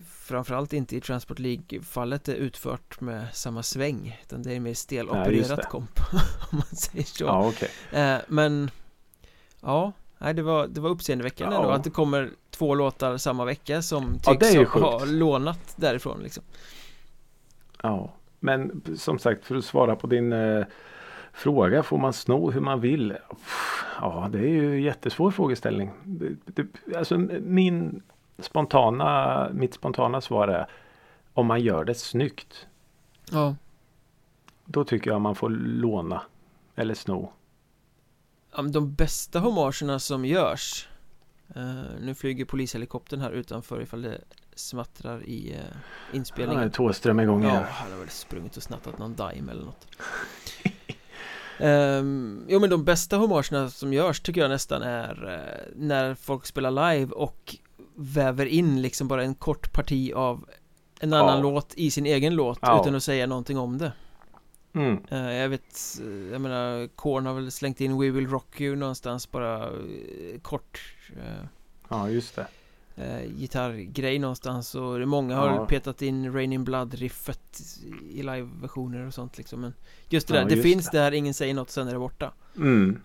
Framförallt 0.10 0.74
inte 0.74 0.96
i 0.96 1.02
Transport 1.02 1.40
League-fallet 1.40 2.28
är 2.28 2.36
utfört 2.36 3.02
med 3.02 3.28
samma 3.36 3.64
sväng 3.64 4.20
Utan 4.24 4.44
det 4.44 4.54
är 4.54 4.60
mer 4.60 4.74
stelopererat 4.74 5.58
det. 5.58 5.64
komp 5.70 6.00
Om 6.52 6.58
man 6.58 6.76
säger 6.78 7.04
så 7.06 7.24
ja. 7.24 7.54
Eh, 8.00 8.18
men 8.28 8.72
Ja, 9.62 9.92
nej, 10.18 10.34
det 10.34 10.42
var, 10.42 10.68
det 10.68 10.82
var 10.82 10.90
uppseendeväckande 10.90 11.56
Ja. 11.56 11.62
ändå 11.62 11.74
att 11.74 11.84
det 11.84 11.90
kommer 11.90 12.30
två 12.50 12.76
låtar 12.76 13.18
samma 13.18 13.46
vecka 13.46 13.82
som 13.82 14.20
Ja, 14.26 14.32
tycks 14.34 14.56
ju 14.56 14.66
ha, 14.66 15.06
lånat 15.06 15.74
därifrån 15.76 16.20
liksom. 16.24 16.44
Ja, 17.84 18.12
men 18.40 18.82
som 18.98 19.20
sagt 19.20 19.46
för 19.46 19.56
att 19.56 19.66
svara 19.66 19.96
på 19.96 20.08
din 20.08 20.34
eh, 20.34 20.66
fråga, 21.34 21.84
får 21.84 21.98
man 21.98 22.14
sno 22.14 22.52
hur 22.52 22.62
man 22.62 22.80
vill? 22.82 23.18
Ja, 24.02 24.30
det 24.32 24.40
är 24.40 24.48
ju 24.48 24.76
en 24.76 24.82
jättesvår 24.82 25.32
frågeställning. 25.32 25.92
Det, 26.04 26.36
det, 26.46 26.96
alltså 26.98 27.18
min 27.42 28.02
spontana, 28.40 29.48
mitt 29.54 29.74
spontana 29.74 30.22
svar 30.22 30.48
är 30.48 30.66
om 31.34 31.46
man 31.48 31.62
gör 31.62 31.86
det 31.86 31.96
snyggt. 31.96 32.68
Ja. 33.32 33.56
Då 34.66 34.84
tycker 34.84 35.12
jag 35.12 35.22
man 35.22 35.36
får 35.36 35.50
låna 35.50 36.22
eller 36.76 36.94
sno. 36.94 37.32
Ja 38.58 38.64
de 38.64 38.94
bästa 38.94 39.40
homagerna 39.40 40.00
som 40.00 40.26
görs 40.26 40.88
eh, 41.56 41.64
Nu 42.02 42.16
flyger 42.16 42.46
polishelikoptern 42.46 43.22
här 43.22 43.32
utanför 43.32 43.82
ifall 43.82 44.02
det 44.02 44.22
smattrar 44.56 45.24
i 45.24 45.54
Ja, 45.58 45.78
inspelningen 46.18 46.72
Tåström 46.72 47.20
igång 47.20 47.44
Ja, 47.44 47.50
igen. 47.50 47.64
han 47.70 47.92
har 47.92 48.00
väl 48.00 48.10
sprungit 48.10 48.58
och 48.58 48.64
snattat 48.64 48.98
någon 48.98 49.14
dime 49.16 49.52
eller 49.52 49.64
något 49.66 49.88
um, 51.60 52.46
Jo 52.50 52.60
men 52.60 52.70
de 52.70 52.84
bästa 52.84 53.18
homagerna 53.18 53.70
som 53.70 53.94
görs 53.94 54.20
tycker 54.22 54.42
jag 54.42 54.50
nästan 54.50 54.82
är 54.82 55.34
eh, 55.34 55.74
när 55.76 56.16
folk 56.16 56.46
spelar 56.46 56.94
live 56.94 57.12
och 57.12 57.56
väver 57.96 58.46
in 58.46 58.82
liksom 58.82 59.08
bara 59.08 59.24
en 59.24 59.36
kort 59.36 59.74
parti 59.74 60.12
av 60.16 60.46
en 61.00 61.14
annan 61.14 61.38
Ja. 61.38 61.42
låt 61.44 61.74
i 61.74 61.92
sin 61.92 62.06
egen 62.06 62.36
låt 62.36 62.60
Ja. 62.62 62.82
utan 62.82 62.96
att 62.96 63.04
säga 63.04 63.28
någonting 63.28 63.58
om 63.58 63.78
det 63.78 63.92
Mm. 64.76 64.98
Eh, 65.12 65.34
Jag 65.34 65.50
vet, 65.50 66.00
eh, 66.02 66.32
jag 66.32 66.42
menar 66.42 66.88
Korn 66.96 67.26
har 67.26 67.34
väl 67.34 67.52
slängt 67.52 67.82
in 67.82 68.00
We 68.00 68.10
Will 68.12 68.28
Rock 68.28 68.62
You 68.62 68.76
någonstans 68.76 69.32
bara 69.32 69.64
eh, 69.64 70.40
kort 70.42 70.80
Ja, 71.90 72.10
just 72.10 72.36
det. 72.36 72.48
gitarrgrej 73.38 74.20
någonstans 74.20 74.76
och 74.76 75.00
det- 75.00 75.06
många 75.06 75.36
har 75.36 75.48
Ja. 75.48 75.66
petat 75.66 76.02
in 76.02 76.34
Rain 76.34 76.54
in 76.54 76.64
Blood-riffet 76.66 77.40
i 78.10 78.24
live-versioner 78.24 79.08
och 79.08 79.14
sånt 79.14 79.38
liksom 79.38 79.62
men 79.62 79.74
Just 80.10 80.28
det 80.28 80.34
Ja, 80.36 80.40
där, 80.42 80.50
det 80.50 80.56
just 80.56 80.64
finns 80.68 80.90
det. 80.90 80.98
där, 80.98 81.12
ingen 81.12 81.34
säger 81.34 81.54
något, 81.54 81.70
sen 81.70 81.88
är 81.88 81.94
det 81.94 82.00
borta 82.00 82.32
Mm. 82.58 83.00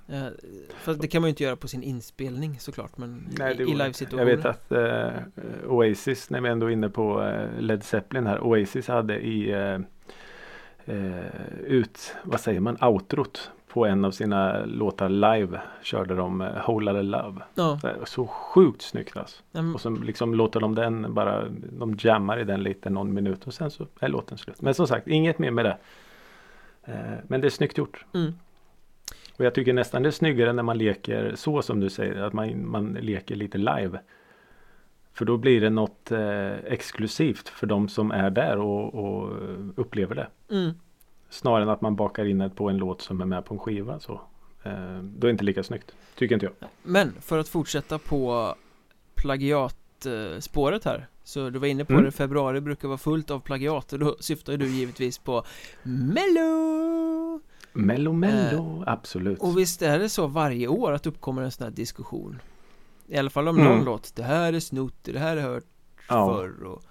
Fast 0.82 1.00
det 1.00 1.08
kan 1.08 1.22
man 1.22 1.28
ju 1.28 1.30
inte 1.30 1.42
göra 1.44 1.56
på 1.56 1.68
sin 1.68 1.82
inspelning 1.82 2.56
såklart 2.60 2.96
men 2.98 3.28
Nej, 3.38 3.54
det 3.56 3.62
i, 3.62 3.66
i 3.66 3.74
live-situationer 3.74 4.30
Jag 4.30 4.36
vet 4.36 4.46
att 4.46 4.72
eh, 4.72 5.70
Oasis, 5.70 6.30
när 6.30 6.40
vi 6.40 6.48
ändå 6.48 6.66
är 6.66 6.70
inne 6.70 6.88
på 6.88 7.32
Led 7.58 7.84
Zeppelin 7.84 8.26
här. 8.26 8.40
Oasis 8.40 8.88
hade 8.88 9.20
i 9.20 9.50
eh, 9.50 9.78
eh, 10.86 11.60
ut, 11.66 12.14
vad 12.24 12.40
säger 12.40 12.60
man, 12.60 12.76
outrot 12.84 13.50
på 13.68 13.86
en 13.86 14.04
av 14.04 14.10
sina 14.10 14.64
låtar 14.64 15.08
live 15.08 15.60
körde 15.82 16.14
de 16.14 16.40
eh, 16.40 16.48
Whole 16.66 16.92
Lotta 16.92 17.02
Love. 17.02 17.40
Ja, 17.54 17.78
så 18.04 18.26
sjukt 18.26 18.82
snyggt 18.82 19.16
alltså. 19.16 19.42
men- 19.52 19.74
Och 19.74 19.80
så 19.80 19.90
liksom 19.90 20.34
låter 20.34 20.60
de 20.60 20.74
den 20.74 21.14
bara, 21.14 21.44
de 21.78 21.96
jammar 21.98 22.38
i 22.40 22.44
den 22.44 22.62
lite 22.62 22.90
någon 22.90 23.14
minut 23.14 23.46
och 23.46 23.54
sen 23.54 23.70
så 23.70 23.86
är 24.00 24.08
låten 24.08 24.38
slut. 24.38 24.62
Men 24.62 24.74
som 24.74 24.86
sagt, 24.86 25.08
inget 25.08 25.38
mer 25.38 25.50
med 25.50 25.64
det. 25.64 25.76
Eh, 26.84 26.94
men 27.28 27.40
det 27.40 27.48
är 27.48 27.50
snyggt 27.50 27.78
gjort. 27.78 28.04
mm. 28.14 28.32
Och 29.38 29.44
jag 29.46 29.54
tycker 29.54 29.72
nästan 29.72 30.02
det 30.02 30.08
är 30.08 30.10
snyggare 30.10 30.52
när 30.52 30.62
man 30.62 30.78
leker 30.78 31.32
så 31.36 31.62
som 31.62 31.80
du 31.80 31.90
säger, 31.90 32.22
att 32.22 32.32
man, 32.32 32.68
man 32.70 32.92
leker 32.92 33.34
lite 33.36 33.58
live. 33.58 34.00
För 35.12 35.24
då 35.24 35.36
blir 35.36 35.60
det 35.60 35.70
något 35.70 36.10
eh, 36.12 36.56
exklusivt 36.64 37.48
för 37.48 37.66
de 37.66 37.88
som 37.88 38.10
är 38.10 38.30
där 38.30 38.58
och, 38.58 38.94
och 38.94 39.32
upplever 39.76 40.14
det. 40.14 40.28
Mm. 40.50 40.70
Snarare 41.30 41.62
än 41.62 41.68
att 41.68 41.80
man 41.80 41.96
bakar 41.96 42.24
in 42.24 42.38
det 42.38 42.50
på 42.50 42.68
en 42.68 42.76
låt 42.76 43.02
som 43.02 43.20
är 43.20 43.24
med 43.26 43.44
på 43.44 43.54
en 43.54 43.60
skiva. 43.60 44.00
Så. 44.00 44.12
Eh, 44.62 44.72
då 45.02 45.26
är 45.26 45.28
det 45.28 45.30
inte 45.30 45.44
lika 45.44 45.62
snyggt. 45.62 45.94
Tycker 46.14 46.34
inte 46.34 46.46
jag. 46.46 46.68
Men 46.82 47.12
för 47.20 47.38
att 47.38 47.48
fortsätta 47.48 47.98
på 47.98 48.54
plagiatspåret 49.14 50.84
här 50.84 51.06
Så 51.24 51.50
du 51.50 51.58
var 51.58 51.66
inne 51.66 51.84
på 51.84 51.92
Mm. 51.92 52.04
det, 52.04 52.10
februari 52.10 52.60
brukar 52.60 52.88
vara 52.88 52.98
fullt 52.98 53.30
av 53.30 53.40
plagiat 53.40 53.92
och 53.92 53.98
då 53.98 54.16
syftar 54.20 54.56
du 54.56 54.68
givetvis 54.68 55.18
på 55.18 55.44
Mello! 55.82 57.40
Mello 57.72 58.12
Mello, 58.12 58.84
absolut. 58.86 59.38
Och 59.38 59.58
visst 59.58 59.82
är 59.82 59.98
det 59.98 60.08
så 60.08 60.26
varje 60.26 60.68
år 60.68 60.92
att 60.92 61.06
uppkommer 61.06 61.42
en 61.42 61.50
sån 61.50 61.64
här 61.64 61.70
diskussion 61.70 62.40
I 63.10 63.16
alla 63.18 63.30
fall 63.30 63.48
om 63.48 63.58
Mm. 63.58 63.72
någon 63.72 63.84
låt 63.84 64.14
Det 64.16 64.22
här 64.22 64.52
är 64.52 64.60
snott, 64.60 64.94
det 65.02 65.18
här 65.18 65.36
är 65.36 65.40
hört 65.42 65.64
Ja. 66.08 66.26
förr 66.34 66.62
och, 66.64 66.82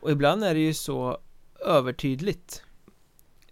och 0.00 0.10
ibland 0.10 0.44
är 0.44 0.54
det 0.54 0.60
ju 0.60 0.74
så 0.74 1.18
övertydligt 1.66 2.62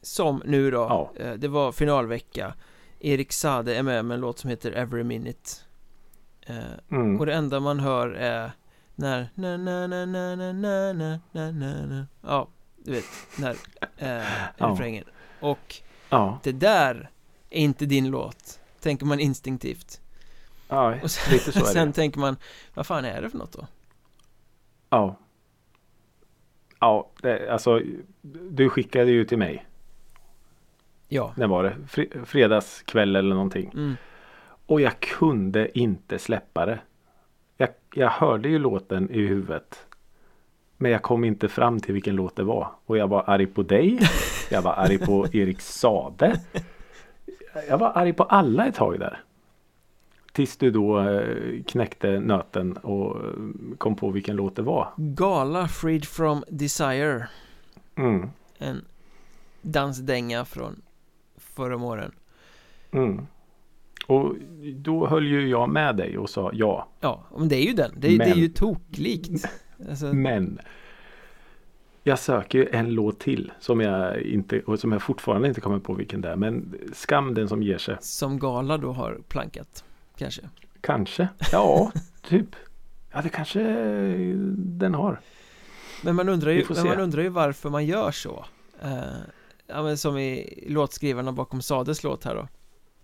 Som 0.02 0.42
nu 0.44 0.70
då 0.70 0.76
Ja. 0.78 1.12
eh, 1.24 1.32
Det 1.32 1.48
var 1.48 1.72
finalvecka 1.72 2.54
Erik 3.00 3.32
Sade 3.32 3.74
är 3.76 3.82
med 3.82 4.04
med 4.04 4.14
en 4.14 4.20
låt 4.20 4.38
som 4.38 4.50
heter 4.50 4.72
Every 4.72 5.02
Minute 5.04 5.50
eh, 6.46 6.56
Mm. 6.90 7.20
Och 7.20 7.26
det 7.26 7.34
enda 7.34 7.60
man 7.60 7.80
hör 7.80 8.08
är 8.10 8.52
När 8.94 9.28
na 9.34 9.56
na 9.56 9.86
na 9.86 10.06
na 10.06 10.36
na 10.36 10.52
na 10.52 10.92
na 10.92 11.18
na 11.32 11.50
na 11.52 11.86
na 11.86 12.06
Ja, 12.22 12.48
du 12.84 12.92
vet 12.92 13.04
När 13.38 13.56
eh, 13.96 14.22
Ja. 14.58 14.66
refrängen 14.66 15.04
Och 15.40 15.76
Ja, 16.08 16.38
det 16.42 16.52
där 16.52 17.10
är 17.50 17.60
inte 17.60 17.86
din 17.86 18.10
låt 18.10 18.60
Tänker 18.80 19.06
man 19.06 19.20
instinktivt 19.20 20.00
ja 20.74 20.94
Och 21.02 21.10
sen, 21.10 21.32
lite 21.32 21.52
så 21.52 21.58
är 21.58 21.64
sen 21.64 21.86
det. 21.86 21.92
tänker 21.92 22.20
man 22.20 22.36
Vad 22.74 22.86
fan 22.86 23.04
är 23.04 23.22
det 23.22 23.30
för 23.30 23.38
något 23.38 23.52
då? 23.52 23.66
Ja. 24.90 25.16
Ja, 26.80 27.10
det, 27.22 27.50
alltså 27.52 27.80
du 28.50 28.68
skickade 28.68 29.10
ju 29.10 29.24
till 29.24 29.38
mig. 29.38 29.66
Ja 31.08 31.32
När 31.36 31.46
var 31.46 31.64
det? 31.64 31.76
Fre- 31.88 32.24
fredagskväll 32.24 33.16
eller 33.16 33.34
någonting. 33.34 33.70
mm. 33.74 33.96
Och 34.66 34.80
jag 34.80 35.00
kunde 35.00 35.78
inte 35.78 36.18
släppa 36.18 36.66
det. 36.66 36.78
Jag, 37.56 37.68
jag 37.94 38.10
hörde 38.10 38.48
ju 38.48 38.58
låten 38.58 39.10
i 39.10 39.18
huvudet. 39.26 39.86
Men 40.76 40.90
jag 40.90 41.02
kom 41.02 41.24
inte 41.24 41.48
fram 41.48 41.80
till 41.80 41.94
vilken 41.94 42.16
låt 42.16 42.36
det 42.36 42.42
var. 42.42 42.70
Och 42.86 42.96
jag 42.98 43.08
var 43.08 43.24
arg 43.30 43.46
på 43.46 43.62
dig. 43.62 43.98
Jag 44.50 44.62
var 44.62 44.72
arg 44.72 44.98
på 44.98 45.26
Erik 45.32 45.60
Sade. 45.60 46.40
Jag 47.68 47.78
var 47.78 47.92
arg 47.94 48.12
på 48.12 48.22
alla 48.24 48.66
ett 48.66 48.74
tag 48.74 48.98
där. 49.00 49.22
Tills 50.32 50.56
du 50.56 50.70
då 50.70 51.00
eh, 51.00 51.62
knäckte 51.66 52.20
nöten 52.20 52.76
och 52.76 53.16
eh, 53.16 53.32
kom 53.78 53.96
på 53.96 54.10
vilken 54.10 54.36
låt 54.36 54.56
det 54.56 54.62
var. 54.62 54.88
Gala 54.96 55.68
Freed 55.68 56.04
from 56.04 56.44
Desire 56.48 57.28
Mm, 57.94 58.30
En 58.58 58.84
dansdänga 59.62 60.44
från 60.44 60.82
förra 61.36 61.76
åren 61.76 62.12
mm. 62.90 63.26
Och 64.06 64.34
då 64.74 65.06
höll 65.06 65.26
ju 65.26 65.48
jag 65.48 65.68
med 65.68 65.96
dig 65.96 66.18
och 66.18 66.30
sa 66.30 66.50
ja. 66.54 66.88
Ja, 67.00 67.24
men 67.38 67.48
det 67.48 67.56
är 67.56 67.62
ju 67.66 67.72
den 67.72 67.90
Det, 67.96 68.08
det 68.08 68.14
är 68.14 68.18
Men- 68.18 68.38
ju 68.38 68.48
toklikt 68.48 69.44
alltså, 69.90 70.06
Men 70.06 70.58
jag 72.02 72.18
söker 72.18 72.58
ju 72.58 72.68
en 72.72 72.90
låt 72.94 73.18
till 73.20 73.52
som 73.60 73.80
jag 73.80 74.20
inte 74.22 74.60
och 74.60 74.78
som 74.78 74.92
jag 74.92 75.02
fortfarande 75.02 75.48
inte 75.48 75.60
kommer 75.60 75.78
på 75.78 75.94
vilken 75.94 76.20
det 76.20 76.28
är. 76.28 76.36
Men 76.36 76.74
skam 76.92 77.34
den 77.34 77.48
som 77.48 77.62
ger 77.62 77.78
sig. 77.78 77.96
Som 78.00 78.38
Gala 78.38 78.78
då 78.78 78.92
har 78.92 79.18
plankat 79.28 79.84
Kanske 80.22 80.48
Kanske. 80.80 81.28
Ja, 81.52 81.92
typ. 82.22 82.56
Ja, 83.12 83.22
det 83.22 83.28
kanske 83.28 83.62
den 84.56 84.94
har. 84.94 85.20
Men 86.02 86.16
man 86.16 86.28
undrar 86.28 86.50
ju, 86.50 86.66
man 86.84 87.00
undrar 87.00 87.22
ju 87.22 87.28
varför 87.28 87.70
man 87.70 87.86
gör 87.86 88.10
så 88.10 88.44
eh, 88.82 89.02
Ja 89.66 89.82
men 89.82 89.98
som 89.98 90.18
i 90.18 90.64
låtskrivarna 90.68 91.32
bakom 91.32 91.62
Sades 91.62 92.04
låt 92.04 92.24
här 92.24 92.34
då 92.34 92.48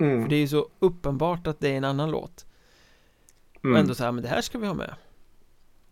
Mm. 0.01 0.23
För 0.23 0.31
det 0.31 0.37
är 0.37 0.41
ju 0.41 0.49
så 0.49 0.69
uppenbart 0.79 1.47
att 1.47 1.61
det 1.61 1.69
är 1.69 1.77
en 1.77 1.85
annan 1.85 2.11
låt 2.11 2.47
Och 3.59 3.65
Mm. 3.65 3.77
ändå 3.77 3.95
så 3.95 4.05
här, 4.05 4.13
men 4.13 4.23
det 4.23 4.29
här 4.29 4.41
ska 4.41 4.59
vi 4.59 4.67
ha 4.67 4.75
med 4.75 4.95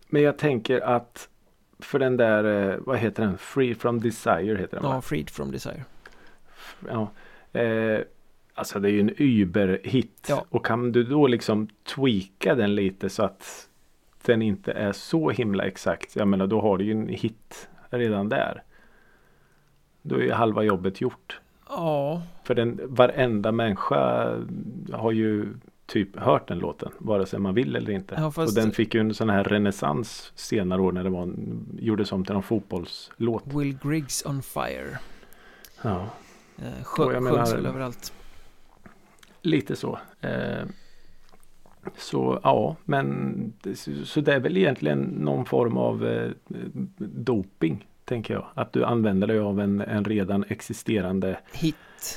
Men 0.08 0.22
jag 0.22 0.38
tänker 0.38 0.80
att 0.80 1.28
för 1.78 1.98
den 1.98 2.16
där, 2.16 2.70
eh, 2.70 2.76
vad 2.80 2.98
heter 2.98 3.22
den? 3.22 3.38
Free 3.38 3.74
from 3.74 4.00
Desire 4.00 4.56
heter 4.58 4.76
den 4.76 4.84
Ja, 4.84 4.92
va? 4.94 5.02
Freed 5.02 5.30
from 5.30 5.50
Desire 5.50 5.84
Ja. 6.88 7.10
Eh, 7.60 8.00
alltså 8.56 8.80
det 8.80 8.88
är 8.88 8.92
ju 8.92 9.00
en 9.00 9.10
überhit. 9.18 10.26
Ja. 10.28 10.44
Och 10.50 10.66
kan 10.66 10.92
du 10.92 11.02
då 11.04 11.26
liksom 11.26 11.68
tweaka 11.94 12.54
den 12.54 12.74
lite 12.74 13.08
så 13.08 13.22
att 13.22 13.68
den 14.22 14.42
inte 14.42 14.72
är 14.72 14.92
så 14.92 15.30
himla 15.30 15.64
exakt. 15.64 16.16
Jag 16.16 16.28
menar 16.28 16.46
då 16.46 16.60
har 16.60 16.78
du 16.78 16.84
ju 16.84 16.92
en 16.92 17.08
hit 17.08 17.68
redan 17.90 18.28
där. 18.28 18.62
Då 20.02 20.14
är 20.16 20.20
ju 20.20 20.32
halva 20.32 20.62
jobbet 20.62 21.00
gjort. 21.00 21.40
Ja, 21.68 22.22
För 22.44 22.54
den, 22.54 22.80
varenda 22.84 23.52
människa 23.52 24.32
har 24.92 25.12
ju 25.12 25.46
typ 25.86 26.16
hört 26.18 26.48
den 26.48 26.58
låten. 26.58 26.92
Vare 26.98 27.26
sig 27.26 27.38
man 27.38 27.54
vill 27.54 27.76
eller 27.76 27.90
inte. 27.92 28.14
Ja, 28.18 28.30
fast- 28.30 28.56
Och 28.56 28.62
den 28.62 28.72
fick 28.72 28.94
ju 28.94 29.00
en 29.00 29.14
sån 29.14 29.30
här 29.30 29.44
renässans 29.44 30.32
senare 30.34 30.82
år 30.82 30.92
när 30.92 31.04
det 31.04 31.10
var 31.10 31.22
en, 31.22 31.66
gjordes 31.80 32.12
om 32.12 32.24
till 32.24 32.34
en 32.34 32.42
fotbollslåt. 32.42 33.44
Will 33.46 33.78
Griggs 33.82 34.26
on 34.26 34.42
Fire 34.42 34.98
Ja. 35.82 36.06
eh, 36.58 36.84
sjö, 36.84 37.04
Sjöngs 37.04 37.52
väl 37.54 37.66
överallt 37.66 38.12
Lite 39.46 39.76
så. 39.76 39.98
Eh, 40.20 40.64
så 41.96 42.40
ja, 42.42 42.76
men 42.84 43.52
det- 43.62 43.76
så 44.04 44.20
det 44.20 44.34
är 44.34 44.40
väl 44.40 44.56
egentligen 44.56 44.98
någon 45.00 45.44
form 45.46 45.76
av 45.76 46.06
eh, 46.06 46.30
doping. 46.98 47.86
Tänker 48.04 48.34
jag. 48.34 48.46
Att 48.54 48.72
du 48.72 48.84
använder 48.84 49.26
dig 49.26 49.38
av 49.38 49.60
en, 49.60 49.80
en 49.80 50.04
redan 50.04 50.44
existerande, 50.48 51.38
Hit 51.52 51.74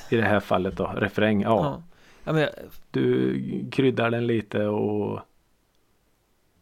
i 0.10 0.16
det 0.16 0.22
här 0.24 0.40
fallet 0.40 0.78
då, 0.78 0.86
refräng. 0.86 1.42
Ja, 1.42 1.50
Ja, 1.64 1.84
ja 2.24 2.34
men 2.34 2.50
du 2.92 3.42
kryddar 3.72 4.12
den 4.12 4.28
lite 4.28 4.66
och 4.68 5.20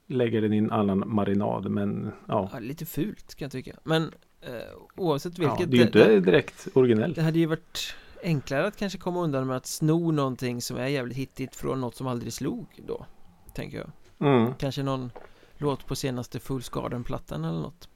lägger 0.07 0.41
den 0.41 0.53
i 0.53 0.57
en 0.57 0.71
annan 0.71 1.03
marinad. 1.05 1.71
Men 1.71 2.11
ja, 2.27 2.49
ja, 2.53 2.59
lite 2.59 2.85
fult 2.85 3.35
kan 3.35 3.45
jag 3.45 3.51
tycka 3.51 3.71
Men 3.83 4.03
eh, 4.41 4.51
oavsett 4.95 5.37
ja 5.37 5.55
vilket 5.57 5.71
det 5.71 5.77
är 6.01 6.09
ju 6.09 6.15
inte 6.17 6.31
direkt 6.31 6.67
originellt. 6.73 7.15
Det 7.15 7.21
hade 7.21 7.39
ju 7.39 7.45
varit 7.45 7.95
enklare 8.23 8.67
att 8.67 8.77
kanske 8.77 8.99
komma 8.99 9.21
undan 9.21 9.47
med 9.47 9.57
att 9.57 9.65
sno 9.65 10.11
någonting 10.11 10.61
som 10.61 10.77
är 10.77 10.87
jävligt 10.87 11.17
hittigt 11.17 11.55
från 11.55 11.81
något 11.81 11.95
som 11.95 12.07
aldrig 12.07 12.33
slog 12.33 12.65
då 12.87 13.05
Tänker 13.53 13.77
jag 13.77 13.91
Mm. 14.19 14.53
Kanske 14.53 14.83
någon 14.83 15.11
låt 15.57 15.85
på 15.85 15.95
senaste 15.95 16.39
Fullscarden-plattan 16.39 17.45
eller 17.45 17.59
något 17.59 17.89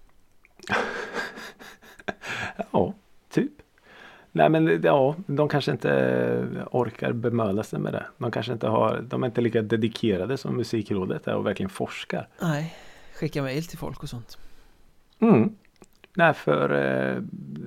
Ja, 2.72 2.94
typ. 3.30 3.52
Nej 4.32 4.50
men 4.50 4.82
ja, 4.84 5.16
de 5.28 5.50
kanske 5.50 5.72
inte 5.72 6.66
orkar 6.72 7.12
bemöda 7.14 7.64
sig 7.64 7.80
med 7.80 7.94
det. 7.94 8.06
De 8.18 8.32
kanske 8.32 8.54
inte 8.54 8.68
har, 8.68 9.02
de 9.02 9.24
är 9.24 9.28
inte 9.28 9.42
lika 9.42 9.62
dedikerade 9.62 10.38
som 10.38 10.58
Musikrådet 10.58 11.28
är 11.28 11.36
och 11.36 11.46
verkligen 11.46 11.70
forskar. 11.70 12.28
Nej, 12.42 12.76
skicka 13.16 13.42
mejl 13.42 13.66
till 13.66 13.78
folk 13.78 14.04
och 14.04 14.10
sånt 14.10 14.38
Mm. 15.20 15.56
Nej, 16.14 16.34
för 16.34 16.70
eh, 16.70 17.22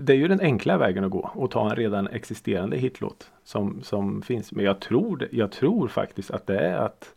det 0.05 0.13
är 0.13 0.17
ju 0.17 0.29
den 0.29 0.41
enkla 0.41 0.79
vägen 0.79 1.05
att 1.05 1.11
gå 1.11 1.31
och 1.35 1.51
ta 1.51 1.71
en 1.71 1.77
redan 1.77 2.09
existerande 2.09 2.77
hitlåt 2.77 3.31
som, 3.45 3.83
som 3.83 4.23
finns. 4.23 4.53
Men 4.53 4.65
jag 4.65 4.81
tror, 4.81 5.29
jag 5.33 5.53
tror 5.53 5.89
faktiskt 5.89 6.31
att 6.31 6.47
det 6.47 6.59
är 6.59 6.77
att 6.77 7.15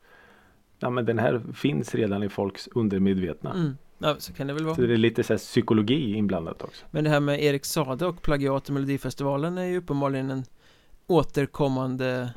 ja, 0.80 0.90
men 0.90 1.06
den 1.06 1.20
här 1.20 1.42
finns 1.54 1.96
redan 1.96 2.24
i 2.24 2.30
folks 2.30 2.68
undermedvetna. 2.76 3.54
mm. 3.54 3.78
Ja, 4.00 4.16
så 4.20 4.34
kan 4.34 4.48
det 4.48 4.54
väl 4.54 4.62
Så 4.64 4.68
vara 4.68 4.88
det 4.88 4.94
är 4.94 4.98
lite 4.98 5.24
så 5.24 5.34
här 5.34 5.38
psykologi 5.38 6.14
inblandat 6.14 6.62
också. 6.62 6.86
Men 6.92 7.04
det 7.04 7.10
här 7.10 7.20
med 7.20 7.44
Erik 7.44 7.66
Sade 7.66 8.06
och 8.06 8.22
plagiat 8.22 8.70
i 8.70 8.72
Melodifestivalen 8.72 9.58
är 9.58 9.64
ju 9.64 9.78
uppenbarligen 9.78 10.32
en 10.32 10.44
återkommande 11.08 12.30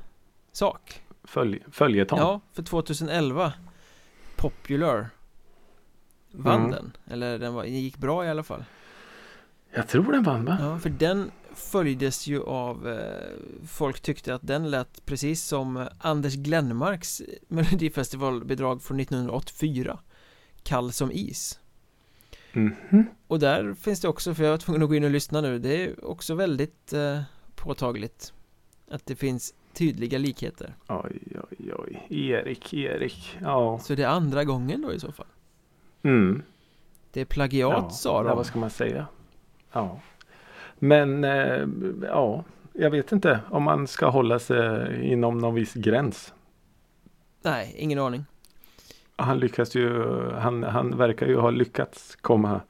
sak 0.53 1.03
Följ, 1.25 1.63
följetong. 1.73 2.19
Ja, 2.19 2.41
för 2.53 2.63
2011 2.63 3.53
Popular 4.37 5.09
Vann 6.33 6.61
Mm. 6.61 6.71
den, 6.71 6.93
eller 7.11 7.39
den, 7.39 7.55
var, 7.55 7.63
den 7.63 7.81
gick 7.81 7.97
bra 7.97 8.25
i 8.25 8.29
alla 8.29 8.43
fall 8.43 8.65
Jag 9.73 9.89
tror 9.89 10.13
den 10.13 10.23
vann 10.23 10.45
va? 10.45 10.57
Ja, 10.61 10.79
för 10.79 10.91
den 10.91 11.31
följdes 11.55 12.27
ju 12.27 12.43
av 12.43 12.89
eh, 12.89 13.67
Folk 13.67 14.01
tyckte 14.01 14.35
att 14.35 14.47
den 14.47 14.71
lät 14.71 15.07
precis 15.07 15.45
som 15.45 15.89
Anders 16.01 16.35
Glenmarks 16.35 17.23
Melodifestivalbidrag 17.49 18.83
från 18.83 19.01
1984 19.01 19.99
Kall 20.63 20.93
som 20.93 21.13
is 21.13 21.61
Mhm. 22.53 23.07
Och 23.27 23.39
där 23.39 23.75
finns 23.75 24.01
det 24.01 24.09
också, 24.09 24.35
för 24.35 24.45
jag 24.45 24.51
var 24.51 24.59
tvungen 24.59 24.83
att 24.83 24.89
gå 24.89 24.95
in 24.95 25.05
och 25.05 25.11
lyssna 25.11 25.41
nu 25.41 25.59
Det 25.59 25.85
är 25.85 26.05
också 26.05 26.35
väldigt 26.35 26.93
eh, 26.93 27.21
påtagligt 27.55 28.33
Att 28.91 29.07
det 29.07 29.17
finns 29.17 29.55
tydliga 29.73 30.19
likheter 30.19 30.75
Oj, 30.89 31.23
oj, 31.51 31.73
oj. 31.75 32.07
Erik, 32.31 32.75
Erik. 32.75 33.39
Ja. 33.43 33.79
Så 33.83 33.95
det 33.95 34.03
är 34.03 34.09
andra 34.09 34.45
gången 34.45 34.83
då 34.83 34.93
i 34.93 35.01
så 35.01 35.13
fall 35.13 35.27
Mm. 36.03 36.43
Det 37.13 37.21
är 37.21 37.25
plagiat 37.25 37.95
sa 37.95 38.23
ja, 38.23 38.29
de 38.29 38.37
vad 38.37 38.47
ska 38.47 38.59
man 38.59 38.71
säga? 38.71 39.07
Ja. 39.73 40.01
Men 40.79 41.25
eh, 41.25 41.67
ja, 42.03 42.45
jag 42.73 42.91
vet 42.91 43.13
inte 43.13 43.41
om 43.51 43.63
man 43.63 43.87
ska 43.87 44.09
hålla 44.09 44.39
sig 44.39 45.01
inom 45.13 45.39
någon 45.39 45.55
viss 45.55 45.75
gräns. 45.75 46.35
Nej, 47.43 47.75
ingen 47.79 47.99
aning 47.99 48.25
Han 49.17 49.39
lyckas 49.39 49.75
ju, 49.75 50.05
han, 50.31 50.63
han 50.63 50.97
verkar 50.97 51.27
ju 51.27 51.37
ha 51.37 51.51
lyckats 51.51 52.17
komma 52.17 52.61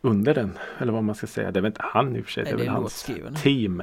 under 0.00 0.34
den. 0.34 0.58
Eller 0.78 0.92
vad 0.92 1.04
man 1.04 1.14
ska 1.14 1.26
säga. 1.26 1.50
Det 1.50 1.58
är 1.58 1.60
väl 1.60 1.70
inte 1.70 1.82
han 1.84 2.16
i 2.16 2.20
och 2.20 2.24
för 2.24 2.32
sig. 2.32 2.44
Nej, 2.44 2.52
det 2.52 2.56
är 2.56 2.58
det 2.58 2.64
väl 2.64 2.76
är 2.76 2.80
hans 2.80 3.02
team. 3.42 3.82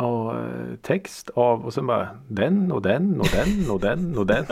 Och 0.00 0.36
eh, 0.36 0.74
text 0.82 1.30
av 1.30 1.64
och 1.64 1.74
sen 1.74 1.86
bara 1.86 2.08
den 2.28 2.72
och 2.72 2.82
den 2.82 3.20
och 3.20 3.28
den 3.32 3.70
och 3.70 3.80
den 3.80 4.18
och 4.18 4.26
den. 4.26 4.44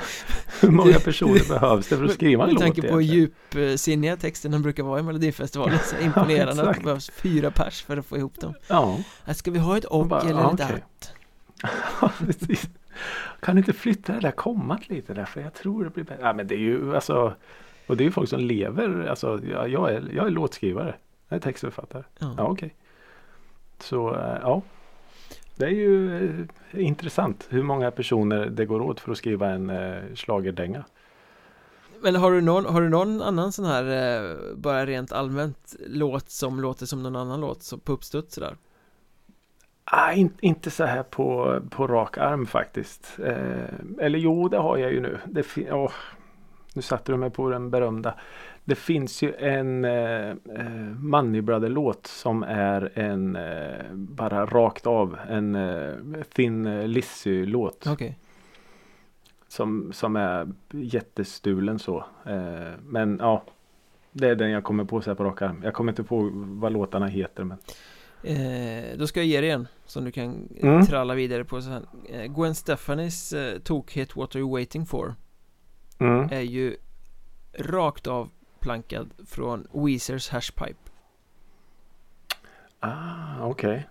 Hur 0.60 0.70
många 0.70 0.98
personer 0.98 1.48
behövs 1.48 1.88
det 1.88 1.96
för 1.96 2.04
att 2.04 2.12
skriva 2.12 2.42
en 2.44 2.48
Med 2.48 2.54
låt? 2.54 2.62
tanke 2.62 2.82
på 2.88 2.94
hur 2.94 3.00
djupsinniga 3.00 4.16
texterna 4.16 4.58
brukar 4.58 4.82
vara 4.82 5.00
i 5.00 5.02
Melodifestivalen 5.02 5.78
så 5.84 5.96
imponerande 6.04 6.70
att 6.70 6.76
det 6.76 6.82
behövs 6.82 7.10
fyra 7.10 7.50
pers 7.50 7.82
för 7.82 7.96
att 7.96 8.06
få 8.06 8.16
ihop 8.16 8.40
dem 8.40 8.54
Ja, 8.68 8.98
Ska 9.34 9.50
vi 9.50 9.58
ha 9.58 9.76
ett 9.76 9.84
och 9.84 10.06
bara, 10.06 10.20
eller 10.20 10.40
ja, 10.40 10.54
ett 10.54 10.60
okej. 10.60 10.84
att? 11.60 12.66
Kan 13.40 13.54
du 13.54 13.60
inte 13.60 13.72
flytta 13.72 14.12
det 14.12 14.20
där 14.20 14.30
kommat 14.30 14.88
lite 14.88 15.14
där 15.14 15.24
för 15.24 15.40
jag 15.40 15.54
tror 15.54 15.84
det 15.84 15.90
blir 15.90 16.04
bättre. 16.04 16.22
Ja, 16.22 16.32
men 16.32 16.46
det 16.46 16.54
är 16.54 16.58
ju 16.58 16.94
alltså 16.94 17.34
och 17.86 17.96
det 17.96 18.02
är 18.02 18.06
ju 18.06 18.10
folk 18.10 18.28
som 18.28 18.40
lever. 18.40 19.06
Alltså, 19.06 19.40
jag, 19.50 19.68
jag, 19.68 19.92
är, 19.92 20.10
jag 20.14 20.26
är 20.26 20.30
låtskrivare. 20.30 20.94
Jag 21.28 21.36
är 21.36 21.40
textförfattare. 21.40 22.02
Ja. 22.18 22.34
Ja, 22.38 22.44
okej. 22.44 22.74
Så 23.78 24.14
eh, 24.14 24.38
ja. 24.42 24.62
Det 25.56 25.64
är 25.64 25.70
ju 25.70 26.24
eh, 26.24 26.86
intressant 26.86 27.46
hur 27.50 27.62
många 27.62 27.90
personer 27.90 28.46
det 28.46 28.66
går 28.66 28.80
åt 28.80 29.00
för 29.00 29.12
att 29.12 29.18
skriva 29.18 29.50
en 29.50 29.70
eh, 29.70 30.14
schlagerdänga. 30.14 30.84
Men 32.00 32.16
har 32.16 32.32
du 32.32 32.40
någon, 32.40 32.64
har 32.64 32.80
du 32.80 32.88
någon 32.88 33.22
annan 33.22 33.52
sån 33.52 33.64
här 33.64 33.84
eh, 33.84 34.36
bara 34.56 34.86
rent 34.86 35.12
allmänt 35.12 35.76
låt 35.86 36.30
som 36.30 36.60
låter 36.60 36.86
som 36.86 37.02
någon 37.02 37.16
annan 37.16 37.40
låt 37.40 37.62
som 37.62 37.80
på 37.80 37.92
uppstuds 37.92 38.34
sådär? 38.34 38.56
Ah, 39.84 40.12
in, 40.12 40.32
inte 40.40 40.70
så 40.70 40.84
här 40.84 41.02
på, 41.02 41.60
på 41.70 41.86
rak 41.86 42.18
arm 42.18 42.46
faktiskt. 42.46 43.18
Eh, 43.24 44.00
eller 44.00 44.18
jo, 44.18 44.48
det 44.48 44.58
har 44.58 44.76
jag 44.76 44.92
ju 44.92 45.00
nu. 45.00 45.18
Det 45.24 45.72
åh, 45.72 45.92
nu 46.74 46.82
satte 46.82 47.12
du 47.12 47.18
mig 47.18 47.30
på 47.30 47.50
den 47.50 47.70
berömda. 47.70 48.14
Det 48.68 48.74
finns 48.74 49.22
ju 49.22 49.34
en 49.34 49.84
eh, 49.84 50.28
eh, 50.30 50.70
Money 50.98 51.40
Brother-låt 51.40 52.06
som 52.06 52.42
är 52.42 52.98
en 52.98 53.36
eh, 53.36 53.92
bara 53.92 54.46
rakt 54.46 54.86
av 54.86 55.18
en 55.28 55.54
eh, 55.54 55.92
Thin 56.34 56.80
Lizzy-låt. 56.92 57.86
Okej 57.86 58.18
Som, 59.48 59.92
som 59.92 60.16
är 60.16 60.48
jättestulen 60.70 61.78
så. 61.78 62.04
Eh, 62.26 62.72
men 62.82 63.18
ja, 63.20 63.44
det 64.12 64.28
är 64.28 64.34
den 64.34 64.50
jag 64.50 64.64
kommer 64.64 64.84
på 64.84 65.00
så 65.00 65.10
här 65.10 65.14
på 65.14 65.24
rak 65.24 65.42
arm. 65.42 65.60
Jag 65.64 65.74
kommer 65.74 65.92
inte 65.92 66.04
på 66.04 66.30
vad 66.32 66.72
låtarna 66.72 67.06
heter. 67.06 67.44
Men... 67.44 67.58
eh, 68.22 68.98
Då 68.98 69.06
ska 69.06 69.20
jag 69.20 69.26
ge 69.26 69.40
dig 69.40 69.50
en 69.50 69.68
som 69.86 70.04
du 70.04 70.12
kan 70.12 70.48
eh, 70.56 70.68
Mm. 70.68 70.86
tralla 70.86 71.14
vidare 71.14 71.44
på 71.44 71.62
sen 71.62 71.86
eh, 72.08 72.24
Gwen 72.32 72.54
Stefanis 72.54 73.32
eh, 73.32 73.58
tokhit 73.58 74.16
What 74.16 74.34
Are 74.34 74.40
You 74.40 74.50
Waiting 74.52 74.86
For 74.86 75.14
Mm. 75.98 76.28
är 76.32 76.40
ju 76.40 76.76
rakt 77.58 78.06
av 78.06 78.28
plankad 78.60 79.10
från 79.26 79.66
Weezers 79.72 80.28
Hashpipe 80.28 80.74
Ah, 82.80 83.46
okej. 83.46 83.88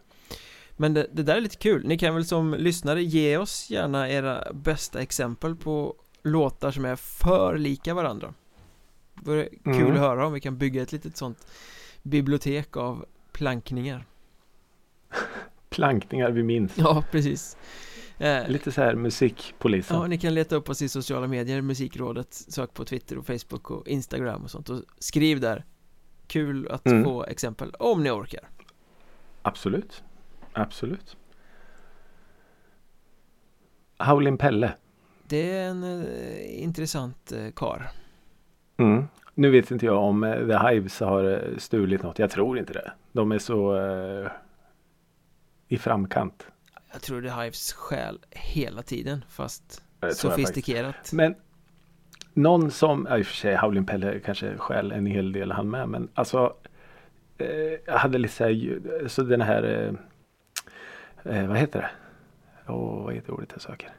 Men 0.77 0.93
det, 0.93 1.07
det 1.11 1.23
där 1.23 1.35
är 1.35 1.41
lite 1.41 1.55
kul, 1.57 1.87
ni 1.87 1.97
kan 1.97 2.15
väl 2.15 2.25
som 2.25 2.53
lyssnare 2.53 3.03
ge 3.03 3.37
oss 3.37 3.69
gärna 3.69 4.09
era 4.09 4.53
bästa 4.53 5.01
exempel 5.01 5.55
på 5.55 5.95
låtar 6.23 6.71
som 6.71 6.85
är 6.85 6.95
för 6.95 7.57
lika 7.57 7.93
varandra 7.93 8.33
Det 9.13 9.29
vore 9.29 9.49
kul 9.63 9.73
Mm. 9.75 9.91
att 9.93 9.99
höra 9.99 10.27
om 10.27 10.33
vi 10.33 10.39
kan 10.41 10.57
bygga 10.57 10.81
ett 10.81 10.91
litet 10.91 11.17
sånt 11.17 11.47
bibliotek 12.03 12.77
av 12.77 13.05
plankningar 13.31 14.05
Plankningar 15.69 16.31
vi 16.31 16.43
minns. 16.43 16.77
Ja, 16.77 17.03
precis 17.11 17.57
eh, 18.17 18.47
Lite 18.47 18.71
så 18.71 18.81
här 18.81 18.95
musikpolisen. 18.95 19.97
Ja, 19.97 20.07
ni 20.07 20.17
kan 20.17 20.33
leta 20.33 20.55
upp 20.55 20.69
oss 20.69 20.81
i 20.81 20.89
sociala 20.89 21.27
medier, 21.27 21.61
Musikrådet, 21.61 22.33
sök 22.33 22.73
på 22.73 22.85
Twitter 22.85 23.17
och 23.17 23.25
Facebook 23.25 23.71
och 23.71 23.87
Instagram 23.87 24.43
och 24.43 24.51
sånt 24.51 24.69
och 24.69 24.81
skriv 24.99 25.39
där 25.39 25.65
Kul 26.27 26.67
att 26.67 26.85
Mm. 26.87 27.03
få 27.03 27.23
exempel, 27.25 27.71
om 27.79 28.03
ni 28.03 28.09
orkar 28.11 28.49
Absolut. 29.41 30.03
Absolut. 30.53 31.17
Howlin' 33.97 34.37
Pelle. 34.37 34.73
Det 35.27 35.51
är 35.51 35.69
en 35.69 35.83
eh, 35.83 36.63
intressant 36.63 37.31
eh, 37.31 37.51
kar 37.55 37.91
Mm. 38.77 39.03
Nu 39.33 39.49
vet 39.51 39.71
inte 39.71 39.85
jag 39.85 40.03
om 40.03 40.23
eh, 40.23 40.47
The 40.47 40.67
Hives 40.69 40.99
har 40.99 41.23
eh, 41.23 41.57
stulit 41.57 42.03
något. 42.03 42.19
Jag 42.19 42.29
tror 42.31 42.57
inte 42.59 42.73
det. 42.73 42.91
De 43.11 43.31
är 43.31 43.39
så 43.39 43.77
eh, 43.77 44.31
i 45.67 45.77
framkant. 45.77 46.47
Jag 46.95 47.01
tror 47.01 47.21
det 47.21 47.29
är 47.29 47.43
Hives 47.43 47.73
själ 47.73 48.19
hela 48.31 48.81
tiden 48.81 49.25
fast 49.29 49.83
sofistikerat 50.13 51.11
Men 51.13 51.35
någon 52.33 52.71
som, 52.71 53.07
ja, 53.09 53.17
i 53.17 53.21
och 53.21 53.25
för 53.25 53.35
sig 53.35 53.55
Howlin' 53.55 53.85
Pelle 53.85 54.19
kanske 54.19 54.57
skäl 54.57 54.91
en 54.91 55.05
hel 55.05 55.31
del 55.31 55.51
han 55.51 55.69
med. 55.69 55.89
Men 55.89 56.09
alltså 56.13 56.55
eh, 57.37 57.47
jag 57.85 57.97
hade 57.97 58.17
lite 58.17 58.33
så 58.33 58.43
här, 58.43 59.07
så 59.07 59.23
den 59.23 59.41
här, 59.41 59.63
eh, 61.23 61.37
eh, 61.37 61.47
vad 61.47 61.57
heter 61.57 61.79
det? 61.79 61.89
Åh, 62.73 63.03
vad 63.03 63.13
heter 63.13 63.31
ordet 63.33 63.49
jag 63.51 63.61
söker? 63.61 63.93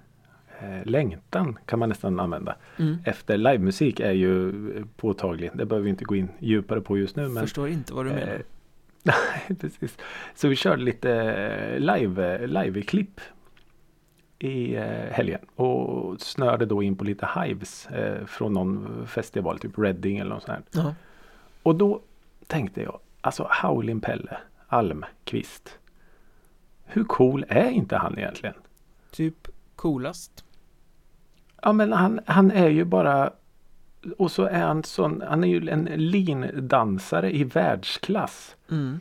Eh, 0.60 0.84
längtan 0.84 1.58
kan 1.66 1.78
man 1.78 1.88
nästan 1.88 2.20
använda. 2.20 2.56
mm. 2.78 2.96
Efter 3.04 3.36
livemusik 3.36 4.00
är 4.00 4.12
ju 4.12 4.52
påtaglig. 4.96 5.50
Det 5.54 5.66
behöver 5.66 5.84
vi 5.84 5.90
inte 5.90 6.04
gå 6.04 6.16
in 6.16 6.28
djupare 6.38 6.80
på 6.80 6.98
just 6.98 7.16
nu. 7.16 7.28
Men, 7.28 7.42
Förstår 7.42 7.68
inte 7.68 7.94
vad 7.94 8.06
du 8.06 8.10
menar 8.10 8.34
eh, 8.34 8.40
Nej, 9.48 9.58
precis. 9.60 9.98
Så 10.34 10.48
vi 10.48 10.56
körde 10.56 10.82
lite 10.82 11.12
eh, 11.12 11.78
live, 11.80 12.46
live-klipp 12.46 13.20
i 14.38 14.74
eh, 14.74 15.10
helgen 15.10 15.40
och 15.56 16.20
snörde 16.20 16.66
då 16.66 16.82
in 16.82 16.96
på 16.96 17.04
lite 17.04 17.28
Hives 17.36 17.86
eh, 17.86 18.26
från 18.26 18.52
någon 18.52 19.06
festival, 19.06 19.58
typ 19.58 19.78
Reading 19.78 20.18
eller 20.18 20.30
något 20.30 20.42
sånt 20.42 20.58
här. 20.72 20.82
Ja, 20.82 20.94
Och 21.62 21.74
då 21.74 22.00
tänkte 22.46 22.82
jag, 22.82 22.98
alltså 23.20 23.48
Howlin' 23.62 24.00
Pelle 24.00 24.38
Almqvist. 24.68 25.78
Hur 26.84 27.04
cool 27.04 27.44
är 27.48 27.70
inte 27.70 27.96
han 27.96 28.18
egentligen? 28.18 28.54
typ 29.10 29.48
coolast 29.76 30.44
Ja 31.62 31.72
men 31.72 31.92
han, 31.92 32.20
han 32.26 32.50
är 32.50 32.68
ju 32.68 32.84
bara 32.84 33.32
och 34.18 34.30
så 34.30 34.44
är 34.44 34.60
han 34.60 34.82
sån, 34.82 35.22
han 35.28 35.44
är 35.44 35.48
ju 35.48 35.68
en 35.68 35.84
lindansare 35.84 37.36
i 37.36 37.44
världsklass. 37.44 38.56
mm. 38.70 39.00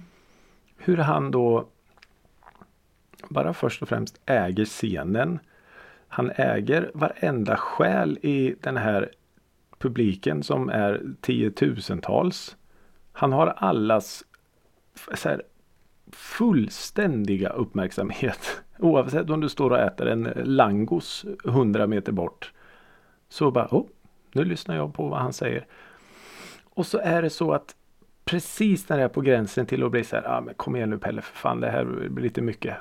Hur 0.77 0.97
han 0.97 1.31
då 1.31 1.67
bara 3.29 3.53
först 3.53 3.81
och 3.81 3.89
främst 3.89 4.19
äger 4.25 4.65
scenen. 4.65 5.39
Han 6.08 6.31
äger 6.36 6.91
varenda 6.93 7.58
själ 7.58 8.17
i 8.21 8.55
den 8.62 8.77
här 8.77 9.12
publiken 9.77 10.43
som 10.43 10.69
är 10.69 11.01
tiotusentals. 11.21 12.58
Han 13.12 13.34
har 13.34 13.47
allas 13.47 14.23
här, 15.23 15.41
fullständiga 16.12 17.49
uppmärksamhet. 17.49 18.62
Oavsett 18.79 19.29
om 19.29 19.41
du 19.41 19.49
står 19.49 19.69
och 19.69 19.79
äter 19.79 20.08
en 20.08 20.23
langos 20.43 21.25
100 21.45 21.88
meter 21.88 22.12
bort. 22.12 22.51
Så 23.29 23.51
bara, 23.51 23.67
oh, 23.71 23.88
nu 24.36 24.45
lyssnar 24.45 24.76
jag 24.76 24.93
på 24.93 25.08
vad 25.08 25.19
han 25.19 25.34
säger. 25.34 25.65
Och 26.63 26.86
så 26.86 26.98
är 26.98 27.21
det 27.21 27.30
så 27.30 27.54
att 27.54 27.76
precis 28.26 28.89
när 28.89 28.98
det 28.98 29.04
är 29.04 29.08
på 29.08 29.21
gränsen 29.21 29.65
till 29.65 29.84
att 29.84 29.91
bli 29.91 30.04
så 30.04 30.15
här, 30.15 30.28
ah, 30.28 30.41
men 30.41 30.54
kom 30.54 30.76
igen 30.76 30.89
nu 30.89 30.98
Pelle 30.98 31.21
för 31.21 31.36
fan 31.36 31.60
det 31.60 31.69
här 31.69 31.86
blir 31.86 32.24
lite 32.24 32.41
mycket. 32.41 32.78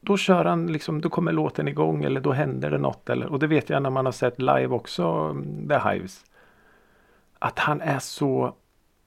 Då 0.00 0.16
kör 0.16 0.44
han 0.44 0.66
liksom, 0.66 1.00
då 1.00 1.10
kommer 1.10 1.32
låten 1.32 1.68
igång 1.68 2.04
eller 2.04 2.20
då 2.20 2.32
händer 2.32 2.70
det 2.70 2.78
något 2.78 3.10
eller, 3.10 3.26
och 3.26 3.38
det 3.38 3.46
vet 3.46 3.70
jag 3.70 3.82
när 3.82 3.90
man 3.90 4.04
har 4.04 4.12
sett 4.12 4.38
live 4.38 4.68
också, 4.68 5.04
mm, 5.04 5.68
The 5.68 5.78
Hives. 5.88 6.24
Att 7.38 7.58
han 7.58 7.80
är 7.80 7.98
så, 7.98 8.54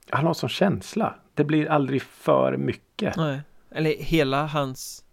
han 0.10 0.26
har 0.26 0.34
sån 0.34 0.50
känsla. 0.50 1.16
Det 1.34 1.44
blir 1.44 1.68
aldrig 1.68 2.02
för 2.02 2.58
mycket. 2.58 3.18
Nej, 3.18 3.42
eller 3.72 3.90
hela 3.90 4.46
hans 4.46 5.06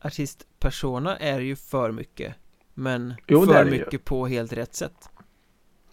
artistpersona 0.00 1.16
är 1.16 1.40
ju 1.40 1.56
för 1.56 1.92
mycket 1.92 2.34
Men 2.74 3.14
Jo, 3.26 3.46
för 3.46 3.64
det 3.64 3.70
ju. 3.70 3.70
mycket 3.70 4.04
på 4.04 4.26
helt 4.26 4.52
rätt 4.52 4.74
sätt 4.74 5.10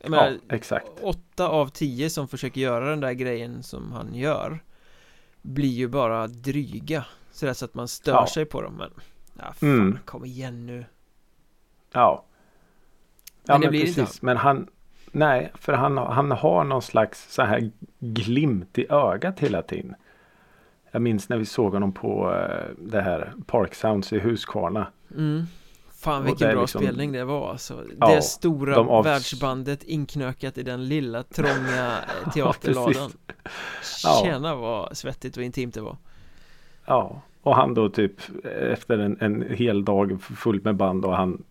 Jag 0.01 0.07
Ja, 0.07 0.09
menar, 0.09 0.37
exakt. 0.49 0.87
åtta 1.01 1.47
av 1.47 1.67
tio 1.67 2.09
som 2.09 2.27
försöker 2.27 2.61
göra 2.61 2.89
den 2.89 2.99
där 2.99 3.11
grejen 3.13 3.63
som 3.63 3.91
han 3.91 4.15
gör 4.15 4.59
Blir 5.41 5.69
ju 5.73 5.87
bara 5.87 6.27
dryga 6.27 7.05
Sådär 7.31 7.53
så 7.53 7.65
att 7.65 7.73
man 7.73 7.87
stör 7.87 8.11
Ja. 8.13 8.27
sig 8.27 8.45
på 8.45 8.61
dem 8.61 8.73
men 8.73 8.89
Ja 9.39 9.53
fan, 9.53 9.69
Mm. 9.69 9.99
kom 10.05 10.25
igen 10.25 10.65
nu 10.65 10.85
Ja. 11.91 12.23
Ja 13.43 13.53
Men 13.53 13.61
men, 13.61 13.69
blir 13.69 13.85
inte 13.87 14.01
precis. 14.01 14.21
Men 14.21 14.37
han 14.37 14.67
Nej, 15.11 15.51
för 15.55 15.73
han, 15.73 15.97
han 15.97 16.31
har 16.31 16.63
någon 16.63 16.81
slags 16.81 17.33
så 17.33 17.41
här 17.41 17.71
glimt 17.99 18.77
i 18.77 18.85
ögat 18.89 19.39
hela 19.39 19.61
tiden. 19.61 19.95
Jag 20.91 21.01
minns 21.01 21.29
när 21.29 21.37
vi 21.37 21.45
såg 21.45 21.73
honom 21.73 21.91
på 21.93 22.33
eh, 22.35 22.65
det 22.77 23.01
här 23.01 23.33
Park 23.45 23.75
Sounds 23.75 24.13
i 24.13 24.19
Huskvarna. 24.19 24.87
mm. 25.15 25.43
Fan 25.99 26.21
Och 26.21 26.27
vilken 26.27 26.51
bra 26.51 26.61
liksom- 26.61 26.81
spelning 26.81 27.11
det 27.11 27.23
var 27.23 27.51
alltså 27.51 27.83
Ja, 27.99 28.15
Det 28.15 28.21
stora 28.21 28.75
de 28.75 28.89
av- 28.89 29.03
världsbandet 29.03 29.83
inknökat 29.83 30.57
i 30.57 30.63
den 30.63 30.87
lilla 30.87 31.23
trånga 31.23 31.97
eh, 32.25 32.31
teaterladan 32.33 33.11
Ja. 34.03 34.21
Tjena 34.23 34.55
vad 34.55 34.97
svettigt 34.97 35.37
och 35.37 35.43
intimt 35.43 35.73
det 35.73 35.81
var 35.81 35.97
Ja, 36.85 37.21
och 37.41 37.55
han 37.55 37.73
då 37.73 37.89
typ 37.89 38.13
efter 38.71 38.97
en, 38.97 39.17
en 39.21 39.55
hel 39.55 39.85
dag 39.85 40.21
fullt 40.21 40.63
med 40.63 40.75
band 40.75 41.05
och 41.05 41.15
han 41.15 41.43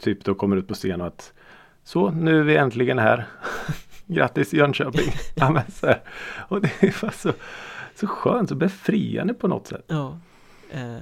typ 0.00 0.24
då 0.24 0.34
kommer 0.34 0.56
ut 0.56 0.68
på 0.68 0.74
scen 0.74 1.00
och 1.00 1.06
att 1.06 1.32
så 1.84 2.10
nu 2.10 2.40
är 2.40 2.44
vi 2.44 2.56
äntligen 2.56 2.98
här. 2.98 3.26
Grattis 4.06 4.52
Jönköping. 4.52 5.12
ja, 5.34 5.50
men 5.50 5.62
så 5.70 5.86
här. 5.86 6.00
Och 6.48 6.60
det 6.60 6.82
är 6.82 7.10
så, 7.10 7.32
så 7.94 8.06
skönt, 8.06 8.48
så 8.48 8.54
befriande 8.54 9.34
på 9.34 9.48
något 9.48 9.66
sätt. 9.66 9.84
Ja 9.86 10.18
eh, 10.70 10.96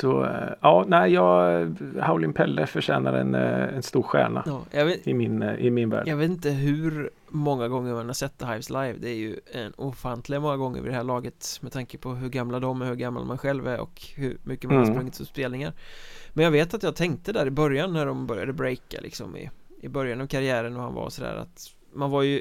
Så 0.00 0.24
eh, 0.24 0.52
ja, 0.60 0.84
nej, 0.88 1.12
jag, 1.12 1.66
Howlin' 2.02 2.32
Pelle 2.32 2.66
förtjänar 2.66 3.12
en, 3.12 3.34
eh, 3.34 3.74
en 3.74 3.82
stor 3.82 4.02
stjärna 4.02 4.62
Ja, 4.70 4.84
vet, 4.84 5.06
i 5.06 5.14
min, 5.14 5.42
eh, 5.42 5.54
i 5.54 5.70
min 5.70 5.90
värld. 5.90 6.08
jag 6.08 6.16
vet 6.16 6.30
inte 6.30 6.50
hur 6.50 7.10
många 7.28 7.68
gånger 7.68 7.94
man 7.94 8.06
har 8.06 8.12
sett 8.14 8.38
The 8.38 8.46
Hives 8.46 8.70
live 8.70 8.94
Det 8.98 9.08
är 9.08 9.14
ju 9.14 9.40
en 9.52 9.72
ofantlig 9.76 10.40
många 10.40 10.56
gånger 10.56 10.82
vid 10.82 10.90
det 10.92 10.96
här 10.96 11.04
laget 11.04 11.58
Med 11.62 11.72
tanke 11.72 11.98
på 11.98 12.14
hur 12.14 12.28
gamla 12.28 12.60
de 12.60 12.82
är, 12.82 12.86
hur 12.86 12.94
gammal 12.94 13.24
man 13.24 13.38
själv 13.38 13.66
är 13.68 13.80
och 13.80 14.02
hur 14.16 14.38
mycket 14.42 14.70
man 14.70 14.76
har 14.78 14.84
Mm. 14.84 14.94
sprungit 14.94 15.18
på 15.18 15.24
spelningar 15.24 15.72
Men 16.32 16.44
jag 16.44 16.50
vet 16.52 16.74
att 16.74 16.82
jag 16.82 16.96
tänkte 16.96 17.32
där 17.32 17.46
i 17.46 17.50
början 17.50 17.92
när 17.92 18.06
de 18.06 18.26
började 18.26 18.52
breaka 18.52 19.00
liksom 19.00 19.36
i, 19.36 19.50
i 19.80 19.88
början 19.88 20.20
av 20.20 20.26
karriären 20.26 20.76
och 20.76 20.82
han 20.82 20.94
var 20.94 21.10
sådär 21.10 21.34
att 21.36 21.70
Man 21.92 22.10
var 22.10 22.22
ju 22.22 22.40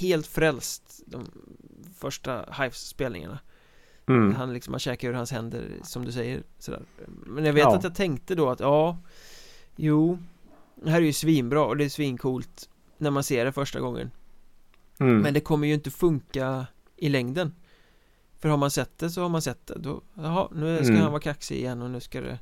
helt 0.00 0.26
frälst 0.26 1.02
de 1.06 1.26
första 1.98 2.44
Hives-spelningarna 2.58 3.38
Mm. 4.08 4.34
Han 4.34 4.52
liksom, 4.52 4.70
man 4.70 4.80
käkar 4.80 5.08
ur 5.08 5.12
hans 5.12 5.32
händer 5.32 5.70
som 5.82 6.04
du 6.04 6.12
säger 6.12 6.42
sådär 6.58 6.82
Men 7.06 7.44
jag 7.44 7.52
vet 7.52 7.62
Ja. 7.62 7.76
att 7.76 7.84
jag 7.84 7.94
tänkte 7.94 8.34
då 8.34 8.50
att 8.50 8.60
ja 8.60 8.98
Jo 9.76 10.18
Det 10.74 10.90
här 10.90 10.98
är 11.00 11.04
ju 11.04 11.12
svinbra 11.12 11.64
och 11.64 11.76
det 11.76 11.84
är 11.84 11.88
svincoolt 11.88 12.68
När 12.98 13.10
man 13.10 13.22
ser 13.24 13.44
det 13.44 13.52
första 13.52 13.80
gången 13.80 14.10
Mm. 14.98 15.18
Men 15.18 15.34
det 15.34 15.40
kommer 15.40 15.66
ju 15.68 15.74
inte 15.74 15.90
funka 15.90 16.66
i 16.96 17.08
längden 17.08 17.54
För 18.40 18.48
har 18.48 18.56
man 18.56 18.70
sett 18.70 18.98
det 18.98 19.10
så 19.10 19.22
har 19.22 19.28
man 19.28 19.42
sett 19.42 19.66
det 19.66 19.78
då, 19.78 20.00
Jaha, 20.14 20.48
nu 20.54 20.76
ska 20.76 20.88
Mm. 20.88 21.02
han 21.02 21.12
vara 21.12 21.20
kaxig 21.22 21.56
igen 21.56 21.82
och 21.82 21.90
nu 21.90 22.00
ska 22.00 22.20
det 22.20 22.38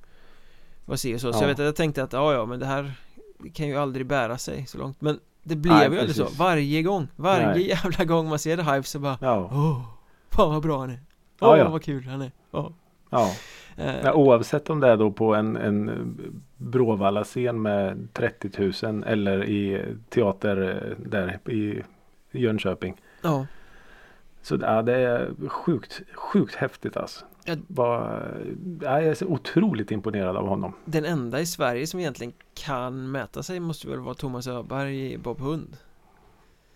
Vara 0.85 0.99
si 0.99 1.15
och 1.17 1.21
så, 1.21 1.33
så 1.33 1.37
Ja. 1.39 1.43
jag 1.43 1.49
vet 1.49 1.59
att 1.59 1.65
jag 1.65 1.77
tänkte 1.77 2.03
att 2.03 2.13
ja 2.13 2.33
ja 2.33 2.47
men 2.47 2.59
det 2.61 2.67
här 2.67 2.93
det 3.39 3.51
kan 3.51 3.69
ju 3.69 3.77
aldrig 3.77 4.07
bära 4.07 4.39
sig 4.39 4.67
så 4.67 4.79
långt 4.79 5.01
Men 5.01 5.21
det 5.43 5.57
blev 5.57 5.75
Nej, 5.75 5.91
ju 5.93 5.99
aldrig 5.99 6.17
så, 6.17 6.29
varje 6.39 6.83
gång 6.83 7.09
Varje 7.17 7.47
Nej. 7.47 7.69
jävla 7.85 8.05
gång 8.05 8.29
man 8.29 8.39
ser 8.39 8.57
The 8.57 8.63
Hive 8.63 8.83
så 8.83 8.99
bara 8.99 9.19
Ja, 9.21 9.51
Åh, 9.53 9.83
fan 10.31 10.51
vad 10.53 10.63
bra 10.63 10.81
han 10.81 10.91
är 10.91 11.01
Åh, 11.41 11.49
Ja, 11.49 11.57
ja. 11.59 11.68
vad 11.70 11.82
kul 11.82 12.05
han 12.05 12.22
är 12.22 12.30
Åh. 12.51 12.70
ja. 13.11 13.30
Eh, 13.76 14.01
Ja, 14.05 14.12
oavsett 14.14 14.70
om 14.70 14.80
det 14.80 14.88
är 14.88 14.97
då 14.97 15.11
på 15.11 15.34
en, 15.34 15.57
en 15.57 15.91
Bråvalla-scen 16.57 17.62
med 17.62 18.09
30 18.12 18.72
000 18.86 19.05
eller 19.07 19.45
i 19.45 19.84
teater 20.09 20.57
eh, 20.91 21.05
där 21.09 21.51
i 21.51 21.82
Jönköping. 22.32 23.01
ja, 23.22 23.47
Så 24.43 24.59
ja, 24.61 24.82
det 24.82 24.95
är 24.97 25.30
sjukt, 25.49 26.01
sjukt 26.14 26.55
häftigt 26.55 26.97
alltså. 26.97 27.24
Ja. 27.45 27.55
Bara, 27.66 28.22
ja, 28.82 29.01
jag 29.01 29.05
är 29.05 29.14
så 29.14 29.26
otroligt 29.26 29.91
imponerad 29.91 30.36
av 30.36 30.47
honom. 30.49 30.72
den 30.84 31.05
enda 31.05 31.41
i 31.41 31.47
Sverige 31.47 31.86
som 31.86 32.01
egentligen 32.01 32.32
kan 32.55 33.11
mäta 33.11 33.43
sig 33.43 33.61
måste 33.61 33.88
väl 33.88 34.01
vara 34.01 34.14
Thomas 34.14 34.47
Öberg 34.47 35.12
i 35.12 35.18
Bob 35.18 35.41
Hund 35.41 35.76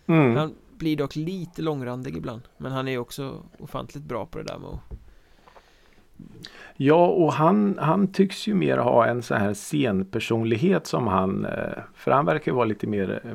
Mm. 0.07 0.35
Han 0.37 0.53
blir 0.77 0.97
dock 0.97 1.15
lite 1.15 1.61
långrandig 1.61 2.17
ibland 2.17 2.41
Men 2.57 2.71
han 2.71 2.87
är 2.87 2.97
också 2.97 3.43
ofantligt 3.59 4.05
bra 4.05 4.25
på 4.25 4.37
det 4.37 4.43
där 4.43 4.57
med 4.57 4.69
att 4.69 4.79
Ja, 6.77 7.07
och 7.07 7.33
han, 7.33 7.77
han 7.79 8.07
tycks 8.07 8.47
ju 8.47 8.53
mer 8.53 8.77
ha 8.77 9.05
en 9.07 9.23
så 9.23 9.35
här 9.35 9.53
scenpersonlighet 9.53 10.87
som 10.87 11.07
han, 11.07 11.45
eh, 11.45 11.79
för 11.93 12.11
han 12.11 12.25
verkar 12.25 12.51
vara 12.51 12.65
lite 12.65 12.87
mer 12.87 13.21
eh, 13.23 13.31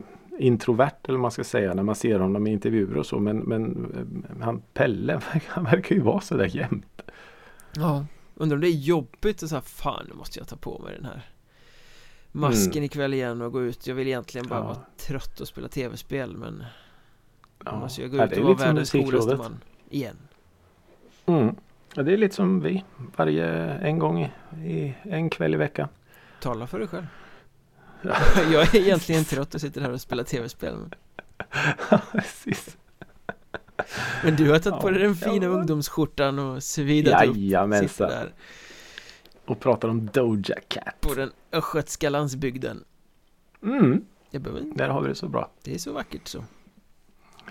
introvert 0.47 0.97
eller 1.05 1.14
vad 1.14 1.22
man 1.22 1.30
ska 1.30 1.45
säga 1.45 1.74
när 1.74 1.82
man 1.82 1.95
ser 1.95 2.18
honom 2.18 2.47
i 2.47 2.51
intervjuer 2.53 2.97
och 2.97 3.07
så. 3.07 3.18
Men, 3.18 3.38
men 3.38 3.93
eh, 4.38 4.45
han 4.45 4.62
Pelle, 4.74 5.20
han 5.49 5.64
verkar 5.64 5.95
ju 5.95 6.01
vara 6.03 6.20
så 6.20 6.36
där 6.36 6.57
jämt. 6.57 7.03
Ja 7.76 8.07
Undrar 8.34 8.57
om 8.57 8.61
det 8.61 8.68
är 8.68 8.80
jobbigt 8.80 9.43
och 9.43 9.49
så 9.49 9.55
här, 9.55 9.62
fan 9.62 10.07
nu 10.09 10.14
måste 10.14 10.38
jag 10.38 10.49
ta 10.49 10.57
på 10.57 10.78
mig 10.78 10.95
den 10.97 11.05
här 11.05 11.30
Masken 12.32 12.82
ikväll 12.84 13.14
igen 13.14 13.43
och 13.43 13.53
gå 13.53 13.62
ut 13.62 13.86
Jag 13.86 13.95
vill 13.95 14.07
egentligen 14.07 14.47
bara 14.49 14.59
Mm. 14.59 14.68
Ja. 14.68 14.74
vara 14.74 14.86
trött 14.97 15.41
och 15.41 15.49
spela 15.49 15.68
tv-spel 15.68 16.36
men 16.36 16.64
Ja. 17.65 17.73
Nu 17.73 17.79
måste 17.79 18.01
jag 18.03 18.11
gå 18.11 18.17
Ja, 18.17 18.25
ut 18.27 18.31
och 18.33 18.37
som 18.37 18.57
världens 18.57 18.91
coolaste 18.91 19.37
man 19.37 19.61
Igen 19.91 20.17
Mm. 21.27 21.55
Ja, 21.95 22.03
det 22.03 22.13
är 22.13 22.17
lite 22.17 22.35
som 22.35 22.61
vi. 22.61 22.85
Varje, 23.17 23.47
en 23.71 23.99
gång 23.99 24.21
i, 24.21 24.31
i 24.65 24.95
en 25.03 25.31
kväll 25.31 25.55
i 25.55 25.57
veckan. 25.57 25.89
Tala 26.41 26.67
för 26.67 26.79
dig 26.79 26.89
själv 26.89 27.07
Ja. 28.03 28.15
Jag 28.53 28.75
är 28.75 28.77
egentligen 28.81 29.25
trött 29.31 29.55
och 29.55 29.61
sitter 29.61 29.81
här 29.81 29.93
och 29.93 30.01
spelar 30.01 30.25
tv-spel 30.25 30.75
men- 30.77 30.91
Precis. 32.13 32.77
Men 34.25 34.37
du 34.37 34.51
har 34.51 34.59
tagit 34.59 34.81
på 34.81 34.89
Ja. 34.89 34.93
dig 34.93 35.03
den 35.03 35.15
fina 35.15 35.45
Ja. 35.47 35.51
ungdomsskjortan 35.51 36.39
och 36.39 36.63
svidat 36.63 37.15
upp 37.27 37.35
Sitter 37.35 37.41
Jajamensan. 37.41 38.09
där 38.09 38.33
Och 39.45 39.61
pratar 39.61 39.89
om 39.89 40.07
Doja 40.13 40.57
Cat. 40.69 41.01
på 41.01 41.15
den 41.15 41.31
östgötska 41.53 42.11
landsbygden 42.11 42.85
Mm. 43.63 44.05
Jag 44.31 44.43
behöver, 44.43 44.63
Där 44.75 44.89
har 44.89 45.03
vi 45.03 45.09
det 45.09 45.15
så 45.15 45.29
bra. 45.29 45.51
Det 45.63 45.75
är 45.75 45.79
så 45.79 45.93
vackert 45.93 46.29
så 46.29 46.45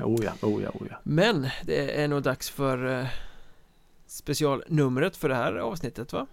Oh 0.04 0.24
ja, 0.26 0.32
oh 0.42 0.64
ja, 0.64 0.70
oh 0.70 0.88
ja. 0.90 0.96
Men 1.04 1.48
det 1.66 2.02
är 2.02 2.08
nog 2.08 2.24
dags 2.24 2.50
för 2.50 3.00
eh, 3.00 3.08
specialnumret 4.06 5.18
för 5.18 5.30
det 5.30 5.36
här 5.36 5.54
avsnittet 5.56 6.14
va? 6.14 6.28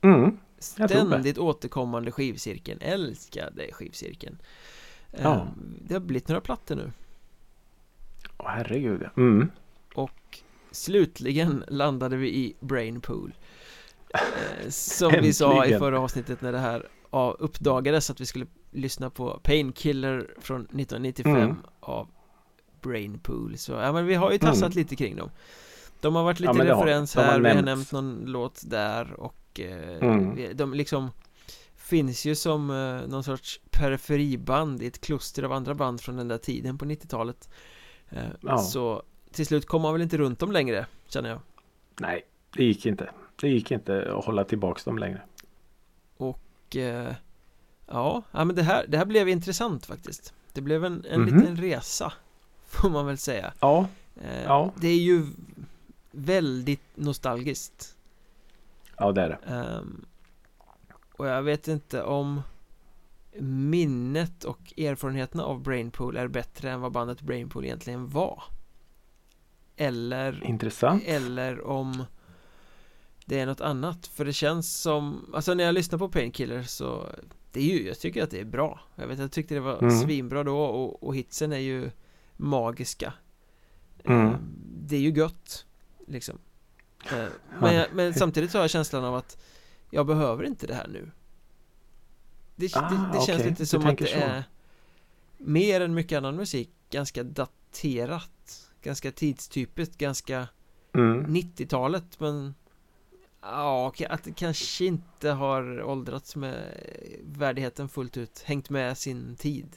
Mm. 0.00 0.38
Ständigt 0.58 1.38
återkommande 1.38 2.12
skivcirkeln, 2.12 2.80
älskade 2.80 3.72
skivcirkeln 3.72 4.38
Eh, 5.12 5.22
Ja. 5.22 5.48
Det 5.84 5.94
har 5.94 6.00
blivit 6.00 6.28
några 6.28 6.40
plattor 6.40 6.76
nu 6.76 6.92
Åh 8.38 8.48
herregud. 8.48 9.00
ja. 9.02 9.10
Mm. 9.22 9.50
och 9.94 10.38
slutligen 10.70 11.64
landade 11.68 12.16
vi 12.16 12.28
i 12.34 12.54
Brainpool 12.60 13.34
eh, 14.14 14.68
Som 14.68 15.12
vi 15.22 15.32
sa 15.32 15.66
i 15.66 15.78
förra 15.78 16.00
avsnittet 16.00 16.40
när 16.40 16.52
det 16.52 16.58
här 16.58 16.86
uppdagades 17.38 18.10
att 18.10 18.20
vi 18.20 18.26
skulle 18.26 18.46
lyssna 18.70 19.10
på 19.10 19.40
Painkiller 19.42 20.34
från 20.38 20.60
1995 20.60 21.36
Mm. 21.36 21.56
av 21.80 22.08
Brainpool 22.86 23.58
Så 23.58 23.72
ja 23.72 23.92
men 23.92 24.06
vi 24.06 24.14
har 24.14 24.32
ju 24.32 24.38
tassat 24.38 24.62
Mm. 24.62 24.76
lite 24.78 24.96
kring 24.96 25.16
dem 25.16 25.30
De 26.00 26.14
har 26.14 26.24
varit 26.24 26.40
lite 26.40 26.52
Ja, 26.58 26.74
har 26.74 26.84
referens 26.86 27.14
har 27.14 27.22
här, 27.22 27.40
vi 27.40 27.48
har 27.48 27.62
nämnt 27.62 27.92
någon 27.92 28.22
låt 28.26 28.62
där 28.70 29.12
och 29.12 29.60
eh, 29.60 29.96
Mm. 30.00 30.56
de 30.56 30.74
liksom 30.74 31.10
Finns 31.76 32.24
ju 32.24 32.34
som 32.34 32.70
eh, 32.70 33.08
någon 33.08 33.24
sorts 33.24 33.60
periferiband 33.70 34.82
i 34.82 34.86
ett 34.86 35.00
kluster 35.00 35.42
av 35.42 35.52
andra 35.52 35.74
band 35.74 36.00
från 36.00 36.16
den 36.16 36.28
där 36.28 36.38
tiden 36.38 36.78
på 36.78 36.84
90-talet 36.84 37.48
eh, 38.08 38.18
Ja. 38.40 38.58
Så 38.58 39.02
till 39.32 39.46
slut 39.46 39.66
kom 39.66 39.82
man 39.82 39.92
väl 39.92 40.02
inte 40.02 40.16
runt 40.18 40.38
dem 40.38 40.52
längre 40.52 40.86
känner 41.08 41.28
jag 41.28 41.40
Nej, 42.00 42.22
det 42.56 42.64
gick 42.64 42.86
inte. 42.86 43.10
Det 43.40 43.48
gick 43.48 43.70
inte 43.70 44.14
att 44.18 44.24
hålla 44.24 44.44
tillbaks 44.44 44.84
dem 44.84 44.98
längre. 44.98 45.20
Och 46.16 46.76
eh, 46.76 47.12
ja, 47.86 48.22
ja 48.32 48.44
men 48.44 48.56
det 48.56 48.62
här, 48.62 48.86
det 48.88 48.98
här 48.98 49.04
blev 49.06 49.28
intressant 49.28 49.86
faktiskt 49.86 50.34
Det 50.52 50.60
blev 50.60 50.84
en, 50.84 51.04
en 51.10 51.20
Mhm. 51.22 51.38
liten 51.38 51.56
resa 51.56 52.12
Får 52.80 52.90
man 52.90 53.06
väl 53.06 53.18
säga 53.18 53.52
Ja, 53.60 53.86
eh, 54.22 54.42
Ja. 54.44 54.72
Det 54.80 54.88
är 54.88 54.98
ju 54.98 55.26
väldigt 56.10 56.82
nostalgiskt 56.94 57.96
ja 58.98 59.12
det 59.12 59.22
är 59.22 59.28
det. 59.28 59.38
Ehm, 59.54 60.04
Och 61.16 61.26
jag 61.26 61.42
vet 61.42 61.68
inte 61.68 62.02
om 62.02 62.40
minnet 63.40 64.44
och 64.44 64.72
erfarenheterna 64.78 65.44
av 65.44 65.62
Brainpool 65.62 66.16
är 66.16 66.28
bättre 66.28 66.70
än 66.70 66.80
vad 66.80 66.92
bandet 66.92 67.20
Brainpool 67.20 67.64
egentligen 67.64 68.08
var 68.08 68.42
Eller 69.76 70.44
Intressant. 70.44 71.02
eller 71.06 71.66
om 71.66 72.04
det 73.24 73.40
är 73.40 73.46
något 73.46 73.60
annat 73.60 74.06
För 74.06 74.24
det 74.24 74.32
känns 74.32 74.76
som, 74.80 75.30
alltså 75.34 75.54
när 75.54 75.64
jag 75.64 75.74
lyssnar 75.74 75.98
på 75.98 76.08
Painkiller 76.08 76.62
så 76.62 77.06
Det 77.52 77.60
är 77.60 77.64
ju, 77.78 77.86
jag 77.86 77.98
tycker 77.98 78.22
att 78.22 78.30
det 78.30 78.40
är 78.40 78.44
bra 78.44 78.80
Jag 78.94 79.06
vet, 79.06 79.18
jag 79.18 79.32
tyckte 79.32 79.54
det 79.54 79.60
var 79.60 79.78
Mm. 79.78 79.90
svinbra 80.00 80.44
då 80.44 80.58
och, 80.60 81.02
och 81.02 81.16
hitsen 81.16 81.52
är 81.52 81.58
ju 81.58 81.90
magiska 82.36 83.12
Mm. 84.04 84.26
Eh, 84.26 84.38
Det 84.88 84.96
är 84.96 85.00
ju 85.00 85.10
gött 85.10 85.66
Liksom 86.06 86.38
Eh, 87.12 87.26
men, 87.60 87.74
jag, 87.74 87.86
men 87.94 88.14
samtidigt 88.14 88.52
har 88.52 88.60
jag 88.60 88.70
känslan 88.70 89.04
av 89.04 89.14
att 89.14 89.42
Jag 89.90 90.06
behöver 90.06 90.44
inte 90.44 90.66
det 90.66 90.74
här 90.74 90.88
nu 90.88 91.10
Det, 92.56 92.76
Ah, 92.76 92.90
det, 92.90 93.18
det 93.18 93.24
känns 93.26 93.38
okej. 93.40 93.50
lite 93.50 93.62
Du 93.62 93.66
som 93.66 93.86
att 93.86 93.98
det 93.98 94.06
så. 94.06 94.16
är 94.16 94.44
Mer 95.38 95.80
än 95.80 95.94
mycket 95.94 96.16
annan 96.18 96.36
musik 96.36 96.70
Ganska 96.90 97.22
daterat 97.22 98.70
Ganska 98.82 99.12
tidstypiskt, 99.12 99.98
ganska 99.98 100.48
Mm. 100.94 101.26
90-talet 101.26 102.20
men 102.20 102.54
Ja, 103.42 103.92
att 104.08 104.22
det 104.24 104.32
kanske 104.32 104.84
inte 104.84 105.30
har 105.30 105.82
åldrats 105.82 106.36
med 106.36 106.80
värdigheten 107.24 107.88
fullt 107.88 108.16
ut 108.16 108.42
Hängt 108.46 108.70
med 108.70 108.98
sin 108.98 109.36
tid 109.36 109.76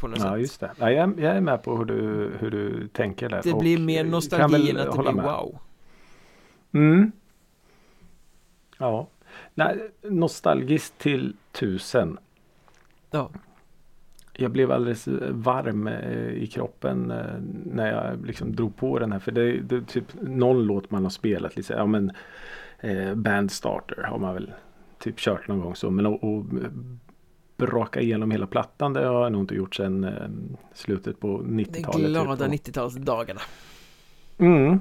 På 0.00 0.08
något 0.08 0.18
Ja, 0.18 0.30
sätt 0.32 0.40
just 0.40 0.60
det. 0.60 0.70
Ja, 0.78 0.90
jag, 0.90 1.20
jag 1.20 1.36
är 1.36 1.40
med 1.40 1.62
på 1.62 1.76
hur 1.76 1.84
du, 1.84 2.30
hur 2.38 2.50
du 2.50 2.88
tänker 2.88 3.28
där. 3.28 3.40
Det 3.44 3.52
och 3.52 3.60
blir 3.60 3.78
mer 3.78 4.04
nostalgi 4.04 4.70
än 4.70 4.76
att 4.76 4.92
det 4.96 5.02
blir 5.02 5.12
med. 5.12 5.24
wow 5.24 5.58
Mm. 6.72 7.12
Ja. 8.78 9.06
Nej, 9.54 9.90
nostalgiskt 10.02 10.98
till 10.98 11.36
tusen. 11.52 12.18
Ja, 13.10 13.30
Jag 14.32 14.50
blev 14.50 14.72
alldeles 14.72 15.08
varm 15.30 15.86
eh, 15.86 16.28
i 16.28 16.46
kroppen 16.46 17.10
eh, 17.10 17.24
när 17.64 17.92
jag 17.92 18.26
liksom 18.26 18.56
drog 18.56 18.76
på 18.76 18.98
den 18.98 19.12
här. 19.12 19.18
För 19.18 19.32
det, 19.32 19.60
det 19.60 19.76
är 19.76 19.80
typ 19.80 20.04
någon 20.20 20.62
låt 20.62 20.90
man 20.90 21.02
har 21.02 21.10
spelat. 21.10 21.56
Liksom, 21.56 21.76
ja, 21.76 21.86
men, 21.86 22.12
eh, 22.80 23.14
Band 23.14 23.52
Starter 23.52 24.02
har 24.02 24.18
man 24.18 24.34
väl 24.34 24.52
typ 24.98 25.18
kört 25.18 25.48
någon 25.48 25.60
gång 25.60 25.74
så. 25.76 25.90
Men 25.90 26.06
att 26.06 26.24
att 26.24 26.44
braka 27.60 28.00
igenom 28.00 28.30
hela 28.30 28.46
plattan 28.46 28.92
det 28.92 29.06
har 29.06 29.22
jag 29.22 29.32
nog 29.32 29.42
inte 29.42 29.54
gjort 29.54 29.74
sedan 29.74 30.04
eh, 30.04 30.12
slutet 30.74 31.20
på 31.20 31.26
de 31.26 31.60
90-talet. 31.60 32.06
glada 32.06 32.48
typ. 32.48 32.66
90-talsdagarna 32.66 33.40
Mm. 34.38 34.80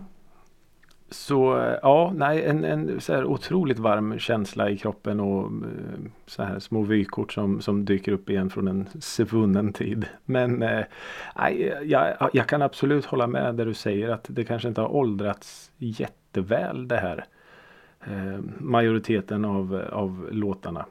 så 1.09 1.73
ja, 1.81 2.13
nej, 2.15 2.45
en, 2.45 2.63
en 2.63 3.01
så 3.01 3.13
här 3.13 3.25
otroligt 3.25 3.79
varm 3.79 4.19
känsla 4.19 4.69
i 4.69 4.77
kroppen 4.77 5.19
och 5.19 5.45
eh, 5.45 5.99
så 6.25 6.43
här 6.43 6.59
små 6.59 6.81
vykort 6.81 7.33
som, 7.33 7.61
som 7.61 7.85
dyker 7.85 8.11
upp 8.11 8.29
igen 8.29 8.49
från 8.49 8.67
en 8.67 8.87
svunnen 8.99 9.73
tid. 9.73 10.05
Men 10.25 10.61
eh, 10.61 10.83
nej, 11.35 11.77
jag, 11.83 12.29
jag 12.33 12.47
kan 12.47 12.61
absolut 12.61 13.05
hålla 13.05 13.27
med 13.27 13.55
där 13.55 13.65
du 13.65 13.73
säger 13.73 14.09
att 14.09 14.25
det 14.29 14.43
kanske 14.43 14.67
inte 14.67 14.81
har 14.81 14.95
åldrats 14.95 15.71
jätteväl 15.77 16.87
det 16.87 16.97
här. 16.97 17.25
Eh, 18.07 18.39
majoriteten 18.59 19.45
av, 19.45 19.81
av 19.91 20.27
låtarna. 20.31 20.85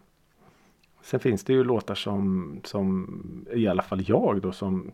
Sen 1.03 1.21
finns 1.21 1.45
det 1.45 1.53
ju 1.53 1.65
låtar 1.65 1.95
som, 1.95 2.61
som 2.65 3.47
i 3.55 3.67
alla 3.67 3.83
fall 3.83 4.09
jag 4.09 4.43
då 4.43 4.53
som 4.53 4.93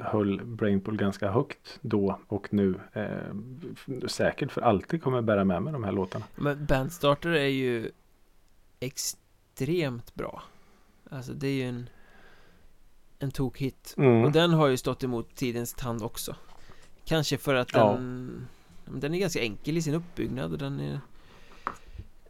höll 0.00 0.44
Brainpool 0.44 0.96
ganska 0.96 1.30
högt 1.30 1.78
då 1.80 2.20
och 2.28 2.54
nu. 2.54 2.74
Eh, 2.92 4.06
säkert 4.06 4.52
för 4.52 4.60
alltid 4.60 5.02
kommer 5.02 5.22
bära 5.22 5.44
med 5.44 5.62
mig 5.62 5.72
de 5.72 5.84
här 5.84 5.92
låtarna. 5.92 6.24
Men 6.36 6.66
Bandstarter 6.66 7.30
är 7.30 7.48
ju 7.48 7.90
extremt 8.80 10.14
bra. 10.14 10.42
Alltså 11.10 11.32
det 11.32 11.48
är 11.48 11.54
ju 11.54 11.68
en 11.68 11.88
en 13.18 13.30
tokhit. 13.30 13.94
Mm. 13.96 14.24
Och 14.24 14.32
den 14.32 14.50
har 14.52 14.68
ju 14.68 14.76
stått 14.76 15.04
emot 15.04 15.34
tidens 15.34 15.74
tand 15.74 16.02
också. 16.02 16.36
Kanske 17.04 17.38
för 17.38 17.54
att 17.54 17.74
Ja. 17.74 17.92
den 17.92 18.46
Den 18.84 19.14
är 19.14 19.18
ganska 19.18 19.40
enkel 19.40 19.76
i 19.76 19.82
sin 19.82 19.94
uppbyggnad 19.94 20.52
och 20.52 20.58
den 20.58 20.80
är 20.80 21.00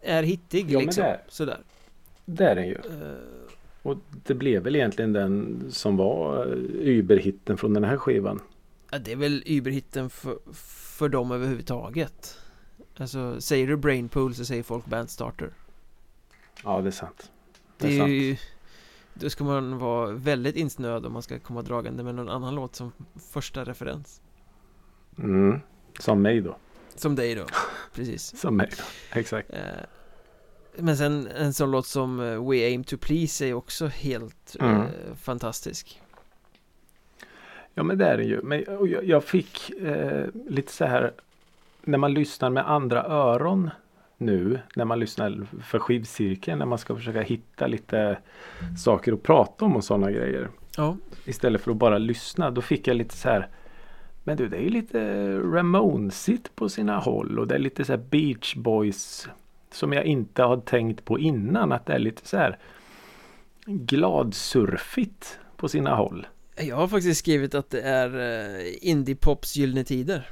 Är 0.01 0.23
hittig 0.23 0.71
Ja, 0.71 0.81
liksom. 0.81 1.05
Sådär. 1.29 1.59
Det 2.27 2.45
är 2.45 2.55
den 2.55 2.67
ju. 2.69 2.75
Eh, 2.75 3.53
Och 3.83 3.97
det 4.11 4.35
blev 4.35 4.63
väl 4.63 4.77
egentligen 4.77 5.13
den 5.13 5.65
som 5.71 5.97
var 5.97 6.47
eh, 6.47 6.53
überhitten 6.89 7.57
från 7.57 7.75
den 7.75 7.85
här 7.85 7.97
skivan. 7.97 8.41
Ja, 8.91 8.99
det 8.99 9.13
är 9.13 9.17
väl 9.17 9.43
überhitten 9.47 10.11
för, 10.11 10.39
för 10.53 11.09
dem 11.09 11.31
överhuvudtaget. 11.33 12.39
Alltså, 12.97 13.41
säger 13.41 13.67
du 13.67 13.77
Brainpool 13.77 14.35
så 14.35 14.45
säger 14.45 14.63
folk 14.63 14.87
Bandstarter. 14.87 15.51
Ja, 16.65 16.81
det 16.81 16.89
är 16.89 16.91
sant. 16.91 17.31
Det 17.79 17.87
Det 17.87 17.93
är 17.93 17.97
är 17.97 17.99
sant. 17.99 18.11
ju 18.11 18.37
Då 19.15 19.31
ska 19.31 19.45
man 19.45 19.79
vara 19.79 20.11
väldigt 20.13 20.57
insnöad 20.57 21.07
om 21.07 21.13
man 21.13 21.23
ska 21.23 21.39
komma 21.39 21.63
dragande 21.63 22.03
med 22.03 22.15
någon 22.15 22.29
annan 22.29 22.55
låt 22.55 22.77
som 22.77 22.93
första 23.33 23.65
referens 23.65 24.21
Mm. 25.19 25.61
Som 26.01 26.23
mig 26.23 26.41
då. 26.41 26.57
Som 26.95 27.15
dig 27.15 27.35
då, 27.35 27.47
precis 27.95 28.37
Som 28.41 28.57
mig 28.57 28.71
då. 28.79 28.85
Exakt. 29.21 29.51
Eh, 30.77 30.85
Men 30.85 30.97
sen 30.97 31.29
en 31.37 31.53
sån 31.53 31.71
låt 31.71 31.87
som 31.87 32.21
eh, 32.21 32.49
We 32.51 32.57
Aim 32.67 32.85
To 32.85 32.97
Please 32.97 33.47
är 33.47 33.55
också 33.55 33.87
helt 33.87 34.57
Mm. 34.61 34.81
eh, 34.81 34.87
fantastisk 35.23 36.01
Ja 37.75 37.83
men 37.83 37.99
det 37.99 38.07
är 38.07 38.17
det 38.17 38.25
ju. 38.25 38.43
Men 38.43 38.65
jag, 38.67 39.05
jag 39.05 39.25
fick 39.25 39.71
eh, 39.71 40.27
lite 40.49 40.73
så 40.73 40.85
här 40.85 41.13
när 41.83 41.99
man 41.99 42.15
lyssnar 42.15 42.51
med 42.51 42.71
andra 42.71 43.03
öron 43.05 43.71
nu 44.19 44.61
när 44.77 44.85
man 44.85 44.99
lyssnar 45.01 45.47
för 45.63 45.79
skivcirkeln 45.79 46.59
när 46.59 46.67
man 46.67 46.79
ska 46.79 46.97
försöka 46.97 47.21
hitta 47.21 47.67
lite 47.67 48.19
saker 48.79 49.13
att 49.13 49.23
prata 49.23 49.65
om 49.65 49.77
och 49.77 49.85
sådana 49.85 50.11
grejer. 50.11 50.49
Ja, 50.77 50.97
Istället 51.25 51.61
för 51.61 51.71
att 51.71 51.77
bara 51.77 51.99
lyssna 51.99 52.51
då 52.51 52.63
fick 52.63 52.89
jag 52.89 52.97
lite 52.97 53.17
så 53.17 53.29
här 53.29 53.49
Men 54.25 54.37
du 54.37 54.49
det 54.49 54.57
är 54.57 54.63
ju 54.63 54.71
lite 54.71 55.31
Ramonesigt 55.39 56.57
på 56.57 56.69
sina 56.69 56.99
håll 56.99 57.39
och 57.39 57.47
det 57.47 57.55
är 57.55 57.59
lite 57.59 57.85
så 57.85 57.93
här 57.93 58.01
Beach 58.11 58.55
Boys 58.55 59.29
som 59.77 59.93
jag 59.93 60.05
inte 60.05 60.43
har 60.43 60.57
tänkt 60.57 61.05
på 61.05 61.19
innan 61.19 61.73
att 61.73 61.87
det 61.87 61.93
är 61.93 61.99
lite 61.99 62.29
så 62.29 62.37
här 62.37 62.59
gladsurfigt 63.67 65.39
på 65.57 65.69
sina 65.69 65.95
håll. 65.95 66.27
jag 66.61 66.77
har 66.77 66.89
faktiskt 66.89 67.19
skrivit 67.21 67.55
att 67.55 67.71
det 67.71 67.81
är 67.83 68.09
eh, 68.19 68.65
Indie-pops 68.83 69.57
gyllene 69.59 69.85
tider 69.85 70.29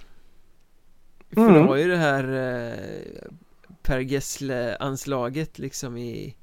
För 1.34 1.40
Mm. 1.40 1.54
det 1.54 1.62
var 1.62 1.76
ju 1.76 1.88
det 1.88 1.96
här 1.96 2.24
eh, 2.24 3.28
Per 3.82 4.00
Gessle-anslaget 4.00 5.58
liksom 5.58 5.96
i 5.96 6.36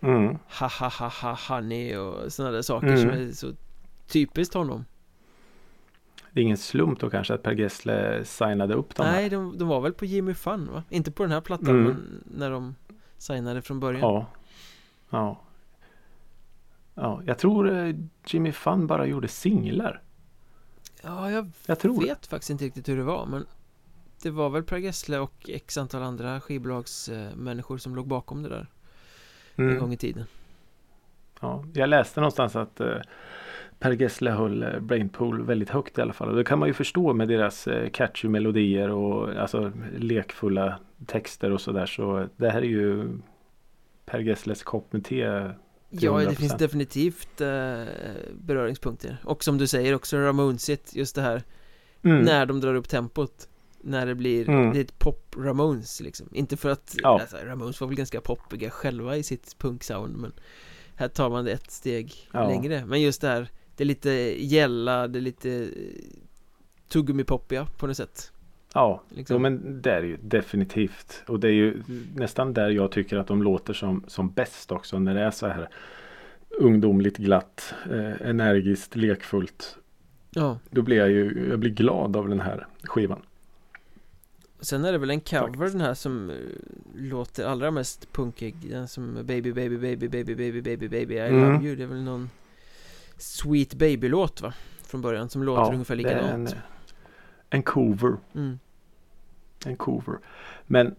Mm. 0.00 0.38
Ha 0.60 0.66
ha 0.80 0.88
ha 0.88 1.08
ha 1.08 1.38
honey 1.48 1.96
och 1.96 2.32
sådana 2.32 2.52
där 2.54 2.62
saker 2.62 2.86
Mm. 2.86 2.98
som 3.00 3.10
är 3.10 3.32
så 3.32 3.52
typiskt 4.08 4.54
honom 4.54 4.84
Det 6.32 6.40
är 6.40 6.44
ingen 6.44 6.56
slump 6.56 7.00
då 7.00 7.10
kanske 7.10 7.34
att 7.34 7.42
Per 7.42 7.52
Gessle 7.52 8.24
signade 8.24 8.74
upp 8.74 8.94
dem 8.94 9.06
Nej, 9.06 9.28
de, 9.28 9.58
de 9.58 9.68
var 9.68 9.80
väl 9.80 9.92
på 9.92 10.04
Jimmy 10.04 10.34
Fun 10.34 10.68
va? 10.72 10.82
Inte 10.90 11.10
på 11.10 11.22
den 11.22 11.32
här 11.32 11.40
plattan 11.40 11.68
Mm. 11.68 11.84
men 11.84 12.22
när 12.38 12.50
de 12.50 12.74
signade 13.18 13.62
från 13.62 13.80
början 13.80 14.00
Ja. 14.00 14.26
Ja. 15.10 15.40
Ja, 16.94 17.22
jag 17.26 17.38
tror 17.38 17.70
eh, 17.78 17.94
Jimmy 18.26 18.52
Fun 18.52 18.86
bara 18.86 19.06
gjorde 19.06 19.28
singlar. 19.28 20.02
Ja, 21.02 21.30
jag 21.30 21.50
Jag 21.66 22.00
vet 22.00 22.26
faktiskt 22.26 22.50
inte 22.50 22.64
riktigt 22.64 22.88
hur 22.88 22.96
det 22.96 23.02
var 23.02 23.26
men 23.26 23.46
Det 24.22 24.30
var 24.30 24.50
väl 24.50 24.62
Per 24.62 24.76
Gessle 24.76 25.18
och 25.18 25.50
x 25.50 25.78
antal 25.78 26.02
andra 26.02 26.40
skivbolagsmänniskor 26.40 27.78
som 27.78 27.94
låg 27.96 28.06
bakom 28.06 28.42
det 28.42 28.48
där 28.48 28.66
en 29.56 29.64
Mm. 29.68 29.78
gång 29.80 29.92
i 29.92 29.96
tiden 29.96 30.24
Ja, 31.40 31.64
jag 31.74 31.88
läste 31.88 32.20
någonstans 32.20 32.56
att 32.56 32.80
eh, 32.80 32.96
Per 33.82 33.92
Gessle 33.92 34.30
höll 34.30 34.62
eh, 34.62 34.80
Brainpool 34.80 35.42
väldigt 35.42 35.70
högt 35.70 35.98
i 35.98 36.00
alla 36.00 36.12
fall. 36.12 36.28
Och 36.28 36.36
det 36.36 36.44
kan 36.44 36.58
man 36.58 36.68
ju 36.68 36.74
förstå 36.74 37.12
med 37.14 37.28
deras 37.28 37.66
eh, 37.68 37.90
catchy 37.90 38.28
melodier 38.28 38.88
och 38.90 39.28
alltså 39.36 39.72
lekfulla 39.98 40.78
texter 41.06 41.50
och 41.50 41.60
sådär. 41.60 41.86
Så 41.86 42.28
det 42.36 42.50
här 42.50 42.62
är 42.62 42.66
ju 42.66 43.18
Per 44.06 44.18
Gessles 44.18 44.62
kopp 44.62 44.92
med 44.92 45.04
te. 45.04 45.16
Ja, 45.16 46.18
det 46.18 46.26
100%. 46.26 46.34
finns 46.34 46.56
definitivt 46.56 47.40
eh, 47.40 47.84
beröringspunkter 48.34 49.16
Och 49.24 49.44
som 49.44 49.58
du 49.58 49.66
säger 49.66 49.94
också 49.94 50.16
Ramonesigt, 50.16 50.94
just 50.96 51.14
det 51.14 51.22
här 51.22 51.42
Mm. 52.04 52.22
När 52.22 52.46
de 52.46 52.60
drar 52.60 52.74
upp 52.74 52.88
tempot 52.88 53.48
När 53.80 54.06
det 54.06 54.14
blir, 54.14 54.48
Mm. 54.48 54.72
det 54.72 54.78
är 54.78 54.84
ett 54.84 54.98
pop 54.98 55.34
Ramones 55.38 56.00
liksom 56.00 56.28
Inte 56.32 56.56
för 56.56 56.70
att, 56.70 56.94
Ja. 57.02 57.20
alltså, 57.20 57.36
Ramones 57.44 57.80
var 57.80 57.88
väl 57.88 57.96
ganska 57.96 58.20
poppiga 58.20 58.70
själva 58.70 59.16
i 59.16 59.22
sitt 59.22 59.58
punksound 59.58 60.16
men 60.16 60.32
Här 60.94 61.08
tar 61.08 61.30
man 61.30 61.44
det 61.44 61.52
ett 61.52 61.70
steg 61.70 62.14
Ja. 62.32 62.48
längre 62.48 62.84
Men 62.86 63.00
just 63.02 63.20
det 63.20 63.28
här 63.28 63.48
Det 63.76 63.84
är 63.84 63.86
lite 63.86 64.10
gälla, 64.44 65.08
det 65.08 65.18
är 65.18 65.20
lite 65.20 65.50
eh, 65.50 65.68
Tuggummi-poppiga 66.88 67.66
på 67.78 67.86
något 67.86 67.96
sätt 67.96 68.32
Ja, 68.74 69.02
liksom. 69.08 69.34
Jo 69.34 69.40
men 69.40 69.82
det 69.82 69.90
är 69.90 70.00
det 70.02 70.06
ju 70.08 70.16
definitivt. 70.22 71.22
Och 71.26 71.40
det 71.40 71.48
är 71.48 71.52
ju 71.52 71.82
nästan 72.16 72.54
där 72.54 72.70
jag 72.70 72.92
tycker 72.92 73.16
att 73.16 73.26
de 73.26 73.42
låter 73.42 73.72
som, 73.72 74.04
som 74.06 74.30
bäst 74.30 74.72
också. 74.72 74.98
När 74.98 75.14
det 75.14 75.20
är 75.20 75.30
så 75.30 75.46
här 75.46 75.68
ungdomligt 76.60 77.16
glatt, 77.16 77.74
eh, 77.90 78.28
energiskt, 78.28 78.96
lekfullt. 78.96 79.76
Ja, 80.30 80.58
Då 80.70 80.82
blir 80.82 80.96
jag 80.96 81.10
ju 81.10 81.46
jag 81.50 81.58
blir 81.58 81.70
glad 81.70 82.16
av 82.16 82.28
den 82.28 82.40
här 82.40 82.66
skivan. 82.82 83.22
sen 84.60 84.84
är 84.84 84.92
det 84.92 84.98
väl 84.98 85.10
en 85.10 85.20
cover 85.20 85.40
Faktiskt. 85.42 85.72
den 85.72 85.80
här 85.80 85.94
som 85.94 86.30
eh, 86.30 86.36
låter 86.96 87.44
allra 87.46 87.70
mest 87.70 88.12
punkig 88.12 88.54
Den 88.70 88.88
som 88.88 89.14
Baby, 89.14 89.52
baby, 89.52 89.76
baby, 89.78 90.08
baby, 90.08 90.34
baby, 90.34 90.60
baby, 90.62 90.88
baby, 90.88 91.14
I 91.14 91.18
Mm. 91.20 91.52
love 91.52 91.64
you 91.66 91.76
Det 91.76 91.82
är 91.82 91.86
väl 91.86 92.02
någon 92.02 92.30
Sweet 93.22 93.74
Baby-låt 93.74 94.40
va? 94.40 94.52
Från 94.82 95.00
början 95.02 95.28
som 95.28 95.42
låter 95.42 95.72
ungefär 95.72 95.96
det 95.96 96.02
är 96.02 96.14
likadant 96.14 96.52
en, 96.52 96.58
en 97.50 97.62
cover. 97.62 98.16
mm. 98.34 98.58
En 99.66 99.76
cover. 99.76 100.18
Men 100.66 100.94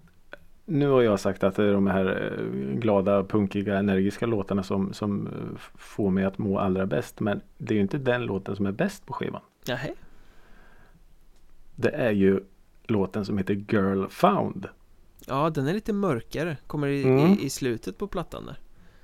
nu 0.65 0.87
har 0.89 1.01
jag 1.01 1.19
sagt 1.19 1.43
att 1.43 1.55
det 1.55 1.63
är 1.63 1.73
de 1.73 1.87
här 1.87 2.33
eh, 2.39 2.45
glada, 2.79 3.23
punkiga, 3.23 3.77
energiska 3.77 4.25
låtarna 4.25 4.63
som, 4.63 4.93
som 4.93 5.27
eh, 5.27 5.33
får 5.75 6.09
mig 6.11 6.23
att 6.25 6.37
må 6.37 6.59
allra 6.59 6.85
bäst. 6.85 7.19
Men 7.19 7.41
det 7.57 7.73
är 7.73 7.75
ju 7.75 7.81
inte 7.81 7.97
den 7.97 8.25
låten 8.25 8.55
som 8.55 8.65
är 8.65 8.71
bäst 8.71 9.05
på 9.05 9.13
skivan. 9.13 9.41
Nähä? 9.67 9.93
Det 11.75 11.89
är 11.89 12.11
ju 12.11 12.39
låten 12.87 13.25
som 13.25 13.37
heter 13.37 13.53
Girl 13.53 14.05
Found. 14.09 14.67
Ja, 15.27 15.49
den 15.49 15.67
är 15.67 15.73
lite 15.73 15.93
mörkare 15.93 16.57
Kommer 16.67 16.87
i, 16.87 17.03
Mm. 17.03 17.17
i, 17.31 17.43
i 17.43 17.49
slutet 17.49 17.97
på 17.97 18.07
plattan 18.07 18.45
där 18.45 18.59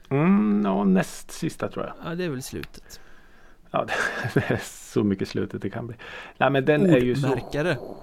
Mm, 0.10 0.62
ja, 0.66 0.84
näst 0.84 1.32
sista 1.32 1.68
tror 1.68 1.86
jag. 1.86 1.94
Ja, 2.12 2.16
det 2.16 2.24
är 2.24 2.30
väl 2.30 2.42
slutet 2.42 3.00
Ja, 3.72 3.86
det 4.34 4.52
är 4.52 4.60
så 4.64 5.04
mycket 5.04 5.28
slutet 5.28 5.62
det 5.62 5.70
kan 5.70 5.88
bli. 5.88 5.96
Nej 6.38 6.50
men 6.50 6.66
den 6.66 6.90
är 6.90 7.00
ju 7.00 7.16
så 7.16 7.28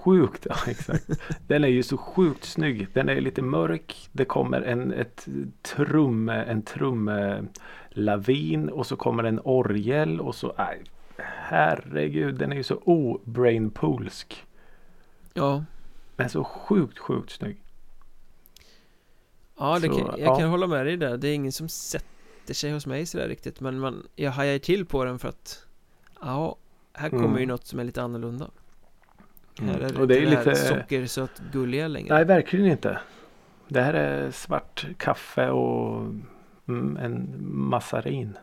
sjukt. 0.03 0.43
Ja, 0.49 0.55
exakt. 0.67 1.09
Den 1.47 1.63
är 1.63 1.67
ju 1.67 1.83
så 1.83 1.97
sjukt 1.97 2.45
snygg. 2.45 2.87
Den 2.93 3.09
är 3.09 3.21
lite 3.21 3.41
mörk. 3.41 4.09
Det 4.11 4.25
kommer 4.25 4.61
en 4.61 4.93
ett 4.93 5.27
trum, 5.61 6.29
en 6.29 6.61
trumlavin 6.61 8.69
och 8.69 8.87
så 8.87 8.95
kommer 8.95 9.23
en 9.23 9.39
orgel 9.43 10.21
och 10.21 10.35
så. 10.35 10.53
Nej, 10.57 10.81
herregud, 11.17 12.35
den 12.35 12.51
är 12.51 12.55
ju 12.55 12.63
så 12.63 12.75
o-brainpoolsk. 12.85 14.45
Ja, 15.33 15.63
Men 16.15 16.29
så 16.29 16.43
sjukt, 16.43 16.99
sjukt 16.99 17.31
snygg. 17.31 17.57
ja, 19.57 19.79
Så, 19.79 19.87
kan, 19.87 19.97
jag 19.97 20.19
ja. 20.19 20.39
kan 20.39 20.49
hålla 20.49 20.67
med 20.67 20.85
dig 20.85 20.97
där 20.97 21.17
Det 21.17 21.27
är 21.27 21.33
ingen 21.33 21.51
som 21.51 21.69
sätter 22.47 22.53
sig 22.59 22.71
hos 22.71 22.85
mig 22.85 23.05
sådär 23.05 23.27
riktigt 23.27 23.59
Men 23.61 23.79
man, 23.79 24.07
jag 24.15 24.31
hajar 24.31 24.59
till 24.59 24.85
på 24.85 25.05
den 25.05 25.19
för 25.19 25.29
att 25.29 25.65
Ja, 26.21 26.55
här 26.93 27.09
kommer 27.09 27.25
Mm. 27.25 27.39
ju 27.39 27.45
något 27.45 27.65
som 27.67 27.79
är 27.79 27.83
lite 27.83 28.01
annorlunda 28.01 28.49
Mm. 29.59 29.69
Här 29.73 29.79
är 29.81 29.89
det 29.89 29.99
Och 30.01 30.07
det 30.07 30.17
är 30.17 30.25
lite- 30.25 30.55
sockersött 30.55 31.41
gulliga 31.51 31.87
längre 31.87 32.15
Nej, 32.15 32.25
verkligen 32.25 32.65
inte. 32.65 32.99
Det 33.67 33.81
här 33.81 33.93
är 33.93 34.31
svart 34.31 34.85
kaffe 34.97 35.49
och 35.49 36.01
mm, 36.67 36.97
en 36.97 37.35
massarin. 37.69 38.37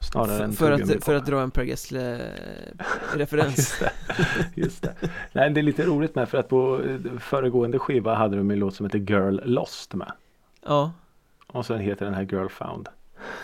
Snarare 0.00 0.44
än 0.44 0.52
För 0.52 0.72
att, 0.72 1.04
för 1.04 1.14
att 1.14 1.26
dra 1.26 1.40
en 1.42 1.50
Per 1.50 1.62
Gessle-referens 1.64 3.56
Just 3.56 3.80
det. 3.80 3.92
Just 4.54 4.82
det. 4.82 4.94
Nej, 5.32 5.50
det 5.50 5.60
är 5.60 5.62
lite 5.62 5.84
roligt 5.84 6.14
med 6.14 6.28
för 6.28 6.38
att 6.38 6.48
på 6.48 6.80
eh, 6.82 7.18
föregående 7.18 7.78
skiva 7.78 8.14
hade 8.14 8.36
de 8.36 8.50
en 8.50 8.58
låt 8.58 8.74
som 8.74 8.86
heter 8.86 8.98
Girl 8.98 9.38
Lost 9.44 9.94
med. 9.94 10.12
Ja, 10.66 10.92
Och 11.52 11.66
sen 11.66 11.80
heter 11.80 12.04
den 12.04 12.14
här 12.14 12.22
Girl 12.22 12.48
Found. 12.48 12.88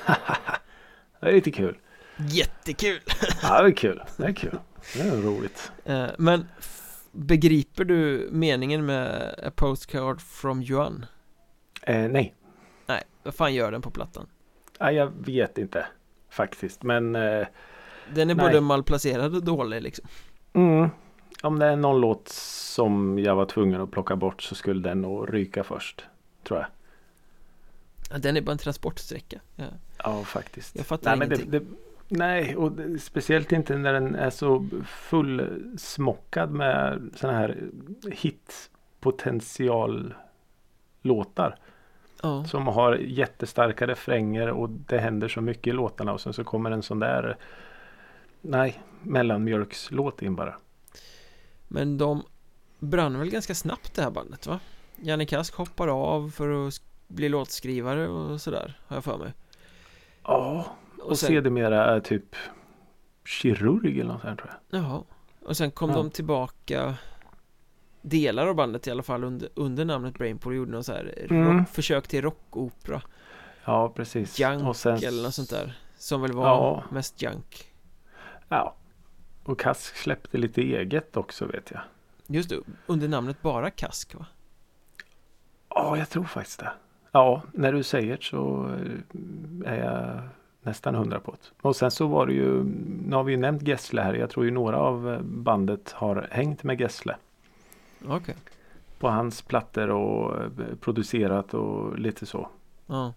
det 1.21 1.27
är 1.29 1.33
lite 1.33 1.51
kul. 1.51 1.79
jättekul! 2.17 3.01
Ja, 3.43 3.63
det 3.63 3.69
är 3.69 3.73
kul. 3.73 4.03
Det 4.17 4.25
är 4.25 4.33
kul. 4.33 4.59
Det 4.95 5.01
är 5.01 5.17
roligt. 5.23 5.73
Eh, 5.85 6.07
Men 6.19 6.49
begriper 7.13 7.85
du 7.85 8.29
meningen 8.33 8.87
med 8.87 9.35
A 9.47 9.51
Postcard 9.57 10.21
from 10.21 10.63
Yuan? 10.63 11.07
Eh, 11.83 12.09
nej. 12.09 12.35
Nej, 12.87 13.03
vad 13.23 13.35
fan 13.35 13.55
gör 13.55 13.73
den 13.73 13.83
på 13.83 13.91
plattan? 13.91 14.27
Ja, 14.79 14.91
jag 14.93 15.13
vet 15.27 15.59
inte 15.59 15.87
faktiskt. 16.31 16.83
Men 16.83 17.17
eh, 17.17 17.47
Den 18.15 18.31
är 18.31 18.35
Nej. 18.35 18.47
både 18.47 18.61
malplacerad 18.61 19.35
och 19.35 19.45
dålig 19.45 19.83
liksom 19.83 20.09
mm, 20.53 20.89
om 21.43 21.59
det 21.59 21.67
är 21.67 21.77
någon 21.77 22.01
låt 22.01 22.29
som 22.29 23.19
jag 23.19 23.37
var 23.37 23.47
tvungen 23.47 23.81
att 23.81 23.91
plocka 23.91 24.17
bort 24.17 24.43
så 24.43 24.55
skulle 24.55 24.89
den 24.89 25.03
nog 25.03 25.35
ryka 25.35 25.65
först. 25.65 26.05
Tror 26.45 26.59
jag. 26.61 26.67
Ja, 28.11 28.19
Den 28.19 28.37
är 28.37 28.41
bara 28.41 28.53
en 28.53 28.59
transportsträcka 28.59 29.41
ja. 29.57 29.65
Ja, 30.05 30.25
faktiskt. 30.25 30.77
Jag 30.77 30.87
fattar 30.87 31.11
nej, 31.11 31.19
men 31.19 31.29
det, 31.29 31.35
ingenting. 31.35 31.77
det, 32.09 32.17
nej, 32.17 32.57
och 32.57 32.73
det, 32.73 32.99
speciellt 32.99 33.53
inte 33.53 33.77
när 33.77 33.93
den 33.93 34.15
är 34.15 34.31
så 34.31 34.69
fullsmockad 34.87 36.51
med 36.51 37.11
sådana 37.17 37.39
här 37.39 37.59
hitpotential 39.01 40.15
låtar. 41.03 41.59
Ja, 42.23 42.45
Som 42.45 42.67
har 42.67 42.95
jättestarka 42.95 43.87
refränger 43.87 44.49
och 44.49 44.71
det 44.71 44.99
händer 44.99 45.29
så 45.29 45.41
mycket 45.41 45.67
i 45.67 45.73
låtarna 45.73 46.13
och 46.13 46.21
sen 46.21 46.33
så 46.33 46.45
kommer 46.45 46.71
en 46.71 46.83
sån 46.83 46.99
där 46.99 47.37
Nej, 48.41 48.83
mellanmjölkslåt 49.03 50.23
in 50.23 50.35
bara. 50.37 50.57
men 51.69 51.99
de 51.99 52.23
brann 52.79 53.19
väl 53.19 53.31
ganska 53.31 53.55
snabbt 53.55 53.95
det 53.95 54.03
här 54.03 54.11
bandet 54.11 54.47
va? 54.47 54.61
Janne 54.97 55.27
Kask 55.27 55.55
hoppar 55.55 55.89
av 55.89 56.31
för 56.31 56.67
att 56.69 56.75
bli 57.09 57.29
låtskrivare 57.29 58.09
och 58.09 58.41
sådär 58.41 58.81
har 58.87 58.97
jag 58.97 59.05
för 59.05 59.19
mig 59.19 59.33
Ja, 60.23 60.65
och, 60.99 61.05
Och 61.05 61.19
sen, 61.19 61.27
sedermera 61.27 61.85
är 61.85 62.01
typ 62.01 62.37
kirurg 63.25 64.01
eller 64.01 64.13
något 64.13 64.23
sånt 64.23 64.39
tror 64.41 64.51
jag. 64.71 64.81
jaha 64.81 65.03
Och 65.41 65.57
sen 65.57 65.71
kom 65.71 65.91
Ja. 65.91 65.97
de 65.97 66.11
tillbaka 66.11 66.95
Delar 68.03 68.47
av 68.47 68.55
bandet 68.55 68.87
i 68.87 68.91
alla 68.91 69.03
fall 69.03 69.25
under, 69.25 69.49
under 69.55 69.85
namnet 69.85 70.15
Brainpool 70.15 70.53
och 70.53 70.57
gjorde 70.57 70.71
någon 70.71 70.85
så 70.85 70.93
här 70.93 71.27
Mm. 71.31 71.59
rock, 71.59 71.69
försök 71.69 72.09
till 72.09 72.23
rockopera 72.23 73.03
Ja, 73.65 73.89
precis. 73.89 74.39
Junk 74.41 74.69
och 74.69 74.77
sen, 74.77 74.97
eller 74.97 75.23
något 75.23 75.35
sånt 75.35 75.51
där 75.51 75.79
Som 75.97 76.23
väl 76.23 76.33
var 76.33 76.47
Ja. 76.47 76.85
mest 76.91 77.23
junk 77.23 77.73
Ja. 78.49 78.75
Och 79.45 79.59
Kask 79.61 79.97
släppte 79.97 80.39
lite 80.39 80.61
eget 80.63 81.17
också 81.17 81.47
vet 81.47 81.71
jag. 81.71 81.81
Just 82.27 82.49
det, 82.51 82.57
under 82.87 83.09
namnet 83.09 83.43
bara 83.43 83.71
Kask 83.71 84.15
va? 84.15 84.27
Ja, 85.69 85.97
jag 85.99 86.09
tror 86.11 86.25
faktiskt 86.25 86.59
det. 86.61 86.71
Ja, 87.13 87.43
när 87.53 87.73
du 87.73 87.83
säger 87.83 88.17
det 88.17 88.23
så 88.23 88.71
eh, 89.65 89.73
är 89.73 89.77
jag 89.85 90.21
nästan 90.63 90.95
hundra 90.95 91.21
på 91.21 91.31
det. 91.31 91.69
Och 91.69 91.77
sen 91.77 91.91
så 91.91 92.07
var 92.07 92.27
det 92.27 92.33
ju, 92.33 92.65
nu 93.07 93.17
har 93.17 93.25
vi 93.25 93.33
ju 93.33 93.39
nämnt 93.39 93.63
Gessle 93.63 94.03
här. 94.03 94.15
Jag 94.15 94.31
tror 94.31 94.45
ju 94.45 94.51
några 94.51 94.79
av 94.79 95.13
eh, 95.13 95.21
bandet 95.21 95.93
har 95.93 96.29
hängt 96.31 96.63
med 96.63 96.81
Gessle. 96.81 97.17
Okej 98.09 98.35
På 98.99 99.09
hans 99.09 99.43
plattor 99.43 99.91
och 99.91 100.37
eh, 100.37 100.51
producerat 100.81 101.55
och 101.55 101.99
lite 101.99 102.27
så. 102.27 102.49
Ja, 102.87 103.15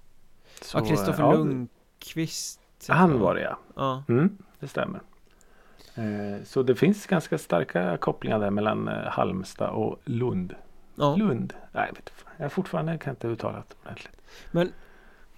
så 0.62 0.86
Kristoffer 0.86 1.24
ja, 1.24 1.34
Lundqvist 1.34 2.60
Han 2.88 3.20
var 3.20 3.36
det 3.36 3.42
ja. 3.42 3.58
Ja, 3.76 4.04
Mm, 4.08 4.38
det 4.60 4.68
stämmer. 4.68 5.02
Så 6.44 6.64
det 6.64 6.76
finns 6.76 7.08
ganska 7.08 7.38
starka 7.38 7.98
kopplingar 7.98 8.40
där 8.40 8.50
mellan 8.50 8.88
Halmstad 8.88 9.70
och 9.70 10.00
Lund. 10.06 10.56
Ja. 10.96 11.16
Lund? 11.16 11.54
Nej, 11.72 11.84
jag 11.88 11.96
vet 11.96 11.98
inte. 12.00 12.12
Jag 12.38 12.52
fortfarande 12.52 12.98
kan 12.98 13.12
inte 13.14 13.28
uttala 13.28 13.58
det 13.58 13.76
ordentligt. 13.84 14.22
Men 14.52 14.72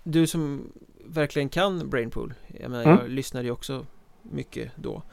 du 0.03 0.27
som 0.27 0.71
verkligen 1.05 1.49
kan 1.49 1.89
Brainpool 1.89 2.33
Jag 2.47 2.71
menar, 2.71 2.83
Mm. 2.83 2.97
jag 2.97 3.09
lyssnade 3.09 3.45
ju 3.45 3.51
också 3.51 3.85
mycket 4.21 4.71
då 4.75 5.03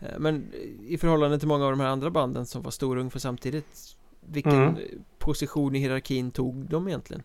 Eh, 0.00 0.18
Men 0.18 0.52
i 0.86 0.98
förhållande 0.98 1.38
till 1.38 1.48
många 1.48 1.64
av 1.64 1.70
de 1.70 1.80
här 1.80 1.88
andra 1.88 2.10
banden 2.10 2.46
som 2.46 2.62
var 2.62 2.70
stora 2.70 3.00
ungefär 3.00 3.18
samtidigt 3.20 3.96
Vilken 4.20 4.52
Mm. 4.52 4.76
position 5.18 5.74
i 5.76 5.78
hierarkin 5.78 6.30
tog 6.30 6.54
de 6.56 6.88
egentligen? 6.88 7.22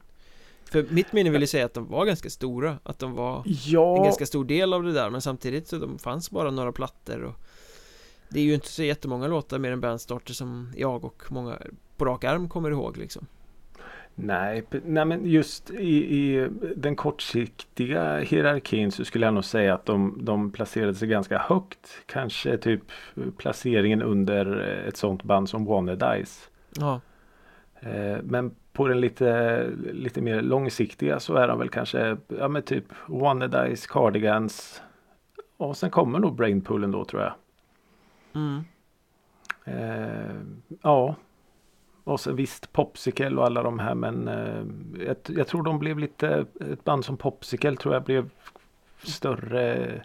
För 0.65 0.85
mitt 0.89 1.13
minne 1.13 1.29
vill 1.29 1.41
ju 1.41 1.47
säga 1.47 1.65
att 1.65 1.73
de 1.73 1.87
var 1.87 2.05
ganska 2.05 2.29
stora 2.29 2.77
Att 2.83 2.99
de 2.99 3.13
var 3.13 3.37
en 3.37 3.43
Ja, 3.45 4.03
ganska 4.03 4.25
stor 4.25 4.45
del 4.45 4.73
av 4.73 4.83
det 4.83 4.93
där 4.93 5.09
Men 5.09 5.21
samtidigt 5.21 5.67
så 5.67 5.77
de 5.77 5.99
fanns 5.99 6.31
bara 6.31 6.51
några 6.51 6.71
plattor 6.71 7.23
och 7.23 7.35
Det 8.29 8.39
är 8.39 8.43
ju 8.43 8.53
inte 8.53 8.67
så 8.67 8.83
jättemånga 8.83 9.27
låtar 9.27 9.59
mer 9.59 9.71
än 9.71 9.81
Bandstarter 9.81 10.33
som 10.33 10.71
jag 10.77 11.05
och 11.05 11.23
många 11.29 11.59
på 11.97 12.05
rak 12.05 12.23
arm 12.23 12.49
kommer 12.49 12.71
ihåg 12.71 12.97
liksom 12.97 13.27
nej, 14.15 14.63
nej 14.85 15.05
men 15.05 15.25
just 15.25 15.69
i, 15.69 16.17
i 16.17 16.49
den 16.75 16.95
kortsiktiga 16.95 18.19
hierarkin 18.19 18.91
så 18.91 19.05
skulle 19.05 19.25
jag 19.25 19.33
nog 19.33 19.45
säga 19.45 19.73
att 19.73 19.85
de, 19.85 20.17
de 20.21 20.51
placerade 20.51 20.95
sig 20.95 21.07
ganska 21.07 21.37
högt. 21.37 21.89
Kanske 22.05 22.57
typ 22.57 22.81
placeringen 23.37 24.01
under 24.01 24.59
ett 24.87 24.97
sånt 24.97 25.23
band 25.23 25.49
som 25.49 25.65
Wanna 25.65 25.95
Dice. 25.95 26.49
Ja, 26.79 27.01
Eh, 27.85 28.17
Men 28.23 28.55
på 28.73 28.87
den 28.87 29.01
lite, 29.01 29.63
lite 29.93 30.21
mer 30.21 30.41
långsiktiga 30.41 31.19
så 31.19 31.35
är 31.35 31.47
de 31.47 31.59
väl 31.59 31.69
kanske 31.69 32.17
ja, 32.27 32.47
men 32.47 32.63
typ 32.63 32.85
Wanna 33.07 33.47
Dice, 33.47 33.87
Cardigans 33.89 34.81
och 35.57 35.77
sen 35.77 35.89
kommer 35.89 36.19
nog 36.19 36.35
Brainpoolen 36.35 36.91
då 36.91 37.05
tror 37.05 37.21
jag. 37.21 37.33
mm. 38.33 38.63
Eh, 39.65 40.35
ja. 40.81 41.15
Och 42.03 42.19
så 42.19 42.31
visst 42.31 42.73
Popsicle 42.73 43.35
och 43.35 43.45
alla 43.45 43.63
de 43.63 43.79
här 43.79 43.95
men 43.95 44.27
eh, 44.27 44.65
jag, 45.05 45.15
jag 45.37 45.47
tror 45.47 45.63
de 45.63 45.79
blev 45.79 45.99
lite 45.99 46.45
ett 46.71 46.83
band 46.83 47.05
som 47.05 47.17
Popsicle 47.17 47.75
tror 47.75 47.93
jag 47.93 48.03
blev 48.03 48.29
större 49.03 50.01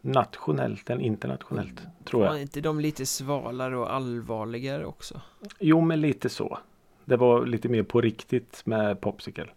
nationellt 0.00 0.90
än 0.90 1.00
internationellt. 1.00 1.80
Tror 2.04 2.20
Var 2.20 2.26
jag. 2.26 2.40
inte 2.40 2.60
de 2.60 2.80
lite 2.80 3.06
svalare 3.06 3.76
och 3.78 3.94
allvarligare 3.94 4.86
också? 4.86 5.20
Jo 5.58 5.80
men 5.80 6.00
lite 6.00 6.28
så. 6.28 6.58
Det 7.04 7.16
var 7.16 7.46
lite 7.46 7.68
mer 7.68 7.82
på 7.82 8.00
riktigt 8.00 8.62
med 8.64 9.00
Popsicle. 9.00 9.50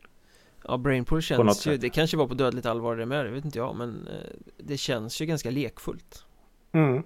Ja, 0.68 0.78
Brainpool 0.78 1.22
känns 1.22 1.68
ju, 1.68 1.72
sätt. 1.72 1.82
det 1.82 1.90
kanske 1.90 2.18
var 2.18 2.28
på 2.28 2.34
dödligt 2.34 2.66
allvar 2.66 2.96
det 2.96 3.06
med, 3.06 3.26
det 3.26 3.32
vet 3.32 3.46
inte 3.46 3.58
jag, 3.58 3.76
men 3.76 4.08
eh, 4.08 4.30
det 4.58 4.78
känns 4.78 5.22
ju 5.22 5.26
ganska 5.26 5.52
lekfullt. 5.52 6.26
Mm. 6.72 7.04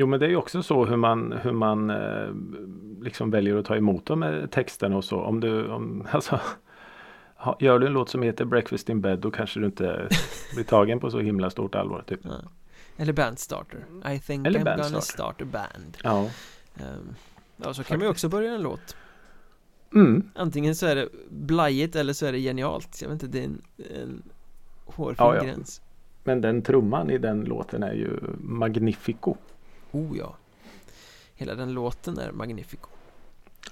Jo 0.00 0.06
men 0.06 0.20
det 0.20 0.26
är 0.26 0.30
ju 0.30 0.36
också 0.36 0.62
så 0.62 0.84
hur 0.84 0.96
man, 0.96 1.32
hur 1.42 1.52
man 1.52 1.90
eh, 1.90 2.28
liksom 3.02 3.30
väljer 3.30 3.56
att 3.56 3.66
ta 3.66 3.76
emot 3.76 4.06
dem 4.06 4.18
med 4.20 4.50
texten 4.50 4.92
och 4.92 5.04
så. 5.04 5.20
Om 5.20 5.40
du, 5.40 5.68
om, 5.68 6.06
alltså, 6.12 6.40
gör 7.58 7.78
du 7.78 7.86
en 7.86 7.92
låt 7.92 8.08
som 8.08 8.22
heter 8.22 8.44
Breakfast 8.44 8.88
in 8.88 9.00
bed 9.00 9.18
då 9.18 9.30
kanske 9.30 9.60
du 9.60 9.66
inte 9.66 10.08
blir 10.54 10.64
tagen 10.64 11.00
på 11.00 11.10
så 11.10 11.20
himla 11.20 11.50
stort 11.50 11.74
allvar. 11.74 12.04
Typ. 12.06 12.20
Ja. 12.22 12.30
Eller 12.96 13.12
Bandstarter. 13.12 13.84
I 14.14 14.18
think 14.18 14.46
Eller 14.46 14.58
I'm 14.58 14.64
gonna 14.64 14.76
Bandstarter. 14.76 15.00
start 15.00 15.42
a 15.42 15.44
band. 15.52 15.96
Ja. 16.02 16.30
Ehm, 16.76 17.14
ja, 17.56 17.74
så 17.74 17.84
kan 17.84 17.98
man 17.98 18.04
ju 18.06 18.10
också 18.10 18.28
börja 18.28 18.52
en 18.54 18.62
låt. 18.62 18.96
Mm. 19.94 20.30
Antingen 20.34 20.74
så 20.74 20.86
är 20.86 20.96
det 20.96 21.08
blajigt 21.30 21.96
eller 21.96 22.12
så 22.12 22.26
är 22.26 22.32
det 22.32 22.38
genialt. 22.38 23.02
Jag 23.02 23.08
vet 23.08 23.22
inte, 23.22 23.38
det 23.38 23.40
är 23.40 23.44
en, 23.44 23.62
en 24.00 24.22
hårfin 24.84 25.16
Ja, 25.18 25.36
ja. 25.36 25.42
gräns. 25.42 25.82
Men 26.24 26.40
den 26.40 26.62
trumman 26.62 27.10
i 27.10 27.18
den 27.18 27.40
låten 27.40 27.82
är 27.82 27.92
ju 27.92 28.18
Magnifico. 28.38 29.36
Oh 29.90 30.18
ja. 30.18 30.36
Hela 31.34 31.54
den 31.54 31.72
låten 31.72 32.18
är 32.18 32.32
magnifico. 32.32 32.88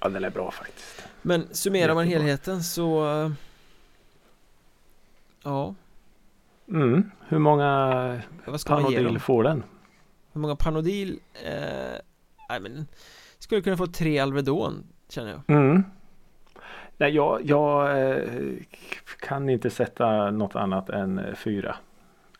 Ja 0.01 0.09
den 0.09 0.23
är 0.23 0.29
bra 0.29 0.51
faktiskt. 0.51 1.03
Men 1.21 1.47
summerar 1.51 1.95
man 1.95 2.07
helheten 2.07 2.63
så... 2.63 3.05
Ja, 5.43 5.75
Mm. 6.71 7.11
Hur 7.27 7.39
många? 7.39 8.21
Panodil 8.67 9.19
får 9.19 9.43
den? 9.43 9.63
Hur 10.33 10.41
många 10.41 10.55
Panodil? 10.55 11.19
Eh, 11.45 11.99
nej 12.49 12.59
men 12.59 12.87
Skulle 13.39 13.61
kunna 13.61 13.77
få 13.77 13.87
tre 13.87 14.19
Alvedon 14.19 14.83
Känner 15.09 15.31
jag 15.31 15.57
Mm. 15.57 15.83
Nej, 16.97 17.15
jag, 17.15 17.39
jag 17.43 18.01
eh, 18.01 18.29
kan 19.19 19.49
inte 19.49 19.69
sätta 19.69 20.31
något 20.31 20.55
annat 20.55 20.89
än 20.89 21.35
fyra. 21.35 21.75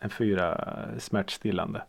En 0.00 0.10
fyra 0.10 0.76
smärtstillande. 0.98 1.82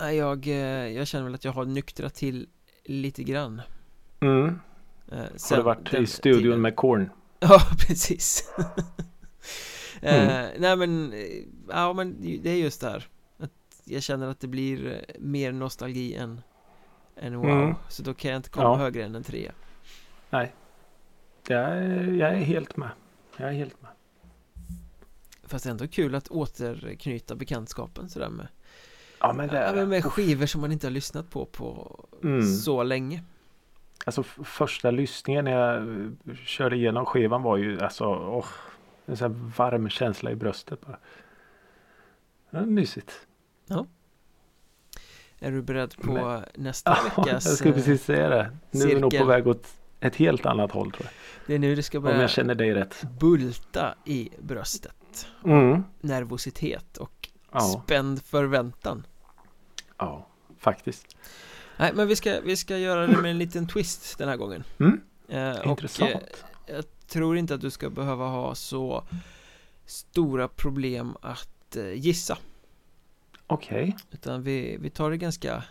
Nej 0.00 0.16
jag, 0.16 0.46
eh, 0.46 0.54
jag 0.88 1.06
känner 1.06 1.24
väl 1.24 1.34
att 1.34 1.44
jag 1.44 1.52
har 1.52 1.64
nyktrat 1.64 2.14
till 2.14 2.48
lite 2.84 3.22
grann 3.22 3.62
Mm. 4.20 4.58
eh, 5.12 5.18
Har 5.18 5.28
sen 5.36 5.58
du 5.58 5.62
varit 5.64 5.94
i 5.94 6.06
studion 6.06 6.42
tiden. 6.42 6.60
med 6.60 6.76
Korn? 6.76 7.10
Ja 7.40 7.60
precis 7.88 8.50
Mm. 10.02 10.28
eh, 10.28 10.50
Nej 10.58 10.76
men 10.76 11.14
Ja 11.68 11.92
men 11.92 12.16
det 12.42 12.50
är 12.50 12.56
just 12.56 12.80
det 12.80 12.90
här 12.90 13.06
att 13.38 13.50
Jag 13.84 14.02
känner 14.02 14.26
att 14.28 14.40
det 14.40 14.46
blir 14.48 15.04
mer 15.18 15.52
nostalgi 15.52 16.14
än 16.14 16.40
Än 17.16 17.36
wow 17.36 17.50
Mm. 17.50 17.74
Så 17.88 18.02
då 18.02 18.14
kan 18.14 18.30
jag 18.30 18.38
inte 18.38 18.50
komma 18.50 18.64
Ja. 18.64 18.76
högre 18.76 19.04
än 19.04 19.14
en 19.14 19.22
trea 19.22 19.52
Jag 20.30 20.48
är, 21.58 22.12
jag 22.12 22.30
är 22.30 22.36
helt 22.36 22.76
med. 22.76 22.90
Jag 23.36 23.48
är 23.48 23.52
helt 23.52 23.82
med. 23.82 23.90
Fast 25.44 25.66
ändå 25.66 25.88
kul 25.88 26.14
att 26.14 26.28
återknyta 26.28 27.34
bekantskapen 27.34 28.08
sådär 28.10 28.28
med 28.28 28.48
Ja 29.22 29.32
men 29.32 29.48
det 29.48 29.56
Ja, 29.56 29.62
är 29.62 29.74
men 29.74 29.88
med 29.88 30.04
skivor 30.04 30.46
som 30.46 30.60
man 30.60 30.72
inte 30.72 30.86
har 30.86 30.92
lyssnat 30.92 31.30
på 31.30 31.44
på 31.46 31.98
Mm. 32.22 32.46
så 32.56 32.82
länge 32.82 33.22
Alltså 34.06 34.22
första 34.44 34.90
lyssningen 34.90 35.44
när 35.44 35.52
jag 35.52 35.76
eh, 35.76 36.34
körde 36.46 36.76
igenom 36.76 37.06
skivan 37.06 37.42
var 37.42 37.56
ju 37.56 37.80
alltså 37.80 38.04
åh, 38.06 38.46
en 39.06 39.16
sån 39.16 39.32
här 39.32 39.40
varm 39.56 39.88
känsla 39.88 40.30
i 40.30 40.34
bröstet 40.34 40.80
bara. 40.86 40.98
Ja, 42.50 42.60
mysigt. 42.60 43.26
Är 45.38 45.50
du 45.50 45.62
beredd 45.62 45.96
på 45.96 46.12
Men- 46.12 46.44
nästa 46.54 46.90
Ja, 46.90 47.12
jag 47.16 47.24
veckas 47.24 47.56
skulle 47.56 47.70
eh, 47.70 47.76
precis 47.76 48.04
säga 48.04 48.28
det. 48.28 48.56
Nu 48.70 48.80
är 48.84 48.86
vi 48.86 48.94
nog 48.94 49.02
på 49.02 49.10
cirkel. 49.10 49.26
väg 49.26 49.46
åt 49.46 49.66
ett 50.00 50.16
helt 50.16 50.46
annat 50.46 50.70
håll 50.72 50.90
tror 50.92 51.04
jag. 51.04 51.12
Det 51.46 51.54
är 51.54 51.58
nu 51.58 51.74
det 51.74 51.82
ska 51.82 51.98
Om 51.98 52.04
börja 52.04 52.20
jag 52.20 52.30
känner 52.30 52.54
dig 52.54 52.74
rätt. 52.74 53.02
bulta 53.20 53.94
i 54.04 54.30
bröstet 54.38 55.26
Mm. 55.44 55.82
Nervositet 56.00 56.96
och 56.96 57.28
Ja, 57.52 57.60
spänd 57.60 58.22
förväntan 58.22 59.06
ja, 60.04 60.26
faktiskt. 60.58 61.16
Nej 61.76 61.92
men 61.94 62.08
vi 62.08 62.16
ska, 62.16 62.40
vi 62.40 62.56
ska 62.56 62.78
göra 62.78 63.06
det 63.06 63.16
med 63.22 63.30
en 63.30 63.38
liten 63.38 63.68
twist 63.68 64.18
den 64.18 64.28
här 64.28 64.36
gången 64.36 64.64
Mm. 64.78 65.00
eh, 65.28 65.50
Och 65.58 65.64
eh, 65.64 65.70
Intressant. 65.70 66.44
jag 66.66 66.84
tror 67.06 67.36
inte 67.36 67.54
att 67.54 67.60
du 67.60 67.70
ska 67.70 67.90
behöva 67.90 68.26
ha 68.26 68.54
så 68.54 69.04
stora 69.86 70.48
problem 70.48 71.16
att 71.20 71.76
eh, 71.76 71.92
gissa 71.92 72.38
Okej. 73.46 73.96
Utan 74.10 74.42
vi, 74.42 74.76
vi 74.80 74.90
tar 74.90 75.10
det 75.10 75.16
ganska 75.16 75.64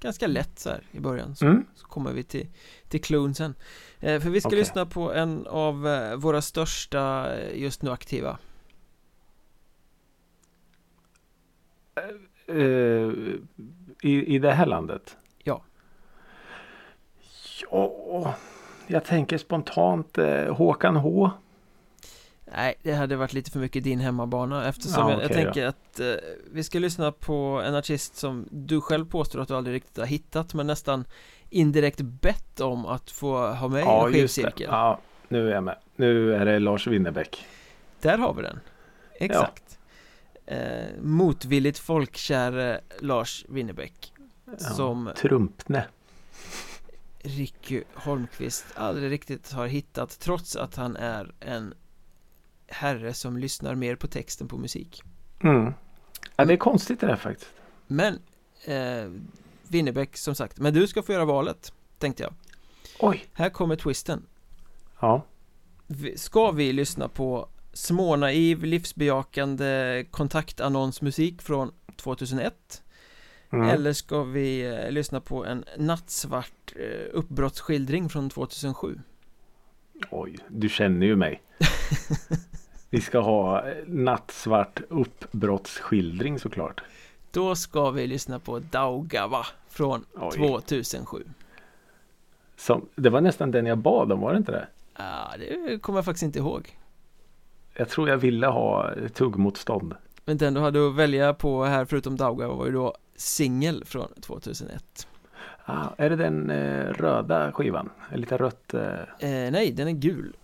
Ganska 0.00 0.26
lätt 0.26 0.58
så 0.58 0.68
här 0.70 0.82
i 0.92 1.00
början 1.00 1.36
så, 1.36 1.46
Mm. 1.46 1.66
så 1.74 1.86
kommer 1.86 2.12
vi 2.12 2.22
till, 2.22 2.46
till 2.88 3.00
klon 3.02 3.34
sen 3.34 3.54
eh, 4.00 4.20
För 4.20 4.30
vi 4.30 4.40
ska 4.40 4.48
Okej. 4.48 4.58
lyssna 4.58 4.86
på 4.86 5.12
en 5.14 5.46
av 5.46 5.88
eh, 5.88 6.16
våra 6.16 6.42
största 6.42 7.34
eh, 7.36 7.58
just 7.62 7.82
nu 7.82 7.90
aktiva 7.90 8.38
Eh, 12.48 13.10
i, 14.02 14.34
I 14.34 14.38
det 14.38 14.52
här 14.52 14.66
landet? 14.66 15.16
Ja. 15.38 15.62
Ja, 17.70 18.34
jag 18.86 19.04
tänker 19.04 19.38
spontant 19.38 20.18
eh, 20.18 20.54
Håkan 20.54 20.96
H. 20.96 21.30
Nej, 22.56 22.74
det 22.82 22.92
hade 22.92 23.16
varit 23.16 23.32
lite 23.32 23.50
för 23.50 23.58
mycket 23.58 23.84
din 23.84 24.00
hemmabana 24.00 24.68
eftersom 24.68 25.02
Ja, 25.02 25.10
jag, 25.10 25.20
jag 25.22 25.30
okej 25.30 25.44
tänker 25.44 25.66
att 25.66 26.00
eh, 26.00 26.06
vi 26.52 26.64
ska 26.64 26.78
lyssna 26.78 27.12
på 27.12 27.62
en 27.66 27.74
artist 27.74 28.16
som 28.16 28.48
du 28.50 28.80
själv 28.80 29.04
påstår 29.04 29.40
att 29.40 29.48
du 29.48 29.54
aldrig 29.54 29.76
riktigt 29.76 29.98
har 29.98 30.06
hittat 30.06 30.54
men 30.54 30.66
nästan 30.66 31.04
indirekt 31.50 32.00
bett 32.00 32.60
om 32.60 32.86
att 32.86 33.10
få 33.10 33.46
ha 33.46 33.68
med 33.68 33.84
i 33.84 33.88
en 33.88 34.12
skivcirkel. 34.12 34.68
Ja, 34.70 35.00
nu 35.28 35.48
är 35.48 35.54
jag 35.54 35.64
med. 35.64 35.76
Nu 35.96 36.34
är 36.34 36.44
det 36.44 36.58
Lars 36.58 36.86
Winnerbäck. 36.86 37.46
Där 38.00 38.18
har 38.18 38.34
vi 38.34 38.42
den. 38.42 38.60
Exakt. 39.14 39.77
Eh, 40.50 41.02
motvilligt 41.02 41.78
folkkäre 41.78 42.80
Lars 43.00 43.44
Winnerbäck 43.48 44.12
Ja, 44.44 44.58
som 44.58 45.10
Trumpne. 45.16 45.84
Ricky 47.18 47.82
Holmqvist 47.94 48.64
aldrig 48.74 49.10
riktigt 49.10 49.52
har 49.52 49.66
hittat 49.66 50.20
trots 50.20 50.56
att 50.56 50.74
han 50.74 50.96
är 50.96 51.32
en 51.40 51.74
herre 52.66 53.14
som 53.14 53.36
lyssnar 53.36 53.74
mer 53.74 53.96
på 53.96 54.06
texten 54.06 54.48
på 54.48 54.56
musik. 54.58 55.02
Mm. 55.40 55.72
Ja, 56.36 56.44
det 56.44 56.52
är 56.52 56.56
konstigt 56.56 57.00
det 57.00 57.06
där 57.06 57.16
faktiskt. 57.16 57.50
Men 57.86 58.18
eh, 58.64 59.10
Winnerbäck 59.62 60.16
som 60.16 60.34
sagt, 60.34 60.58
men 60.58 60.74
du 60.74 60.86
ska 60.86 61.02
få 61.02 61.12
göra 61.12 61.24
valet 61.24 61.72
tänkte 61.98 62.22
jag. 62.22 62.34
Oj. 63.00 63.24
Här 63.32 63.50
kommer 63.50 63.76
twisten. 63.76 64.26
Ja. 65.00 65.22
Ska 66.16 66.50
vi 66.50 66.72
lyssna 66.72 67.08
på 67.08 67.48
smånaiv, 67.78 68.64
livsbejakande 68.64 70.04
kontaktannonsmusik 70.10 71.42
från 71.42 71.72
2001? 71.96 72.82
Mm. 73.50 73.68
Eller 73.68 73.92
ska 73.92 74.22
vi 74.22 74.66
eh, 74.66 74.90
lyssna 74.90 75.20
på 75.20 75.44
en 75.44 75.64
nattsvart 75.76 76.72
eh, 76.76 77.08
uppbrottsskildring 77.12 78.08
från 78.08 78.30
2007? 78.30 79.00
Oj, 80.10 80.36
du 80.48 80.68
känner 80.68 81.06
ju 81.06 81.16
mig. 81.16 81.42
Vi 82.90 83.00
ska 83.00 83.18
ha 83.20 83.68
eh, 83.68 83.76
nattsvart 83.86 84.80
uppbrottsskildring 84.88 86.38
såklart. 86.38 86.80
Då 87.30 87.56
ska 87.56 87.90
vi 87.90 88.06
lyssna 88.06 88.38
på 88.38 88.58
Daugava 88.58 89.46
från 89.68 90.04
Oj. 90.14 90.36
2007 90.36 91.24
Som, 92.56 92.88
det 92.94 93.10
var 93.10 93.20
nästan 93.20 93.50
den 93.50 93.66
jag 93.66 93.78
bad 93.78 94.12
om, 94.12 94.20
var 94.20 94.32
det 94.32 94.38
inte 94.38 94.52
det? 94.52 94.68
Ja, 94.96 95.34
det 95.38 95.78
kommer 95.78 95.98
jag 95.98 96.04
faktiskt 96.04 96.22
inte 96.22 96.38
ihåg 96.38 96.78
Jag 97.78 97.88
tror 97.88 98.08
jag 98.08 98.16
ville 98.16 98.46
ha 98.46 98.90
tuggmotstånd. 99.14 99.94
Men 100.24 100.36
den 100.36 100.54
du 100.54 100.60
hade 100.60 100.88
att 100.88 100.94
välja 100.94 101.34
på 101.34 101.64
här 101.64 101.84
förutom 101.84 102.16
Daugava 102.16 102.54
var 102.54 102.66
ju 102.66 102.72
då 102.72 102.94
singel 103.16 103.84
från 103.84 104.08
2001 104.20 105.08
Ah, 105.64 105.86
är 105.96 106.10
det 106.10 106.16
den 106.16 106.50
eh, 106.50 106.84
röda 106.84 107.52
skivan? 107.52 107.90
Lite 108.14 108.36
rött? 108.36 108.74
Eh, 108.74 108.82
eh, 109.18 109.50
Nej, 109.52 109.72
den 109.72 109.88
är 109.88 109.92
gul 109.92 110.36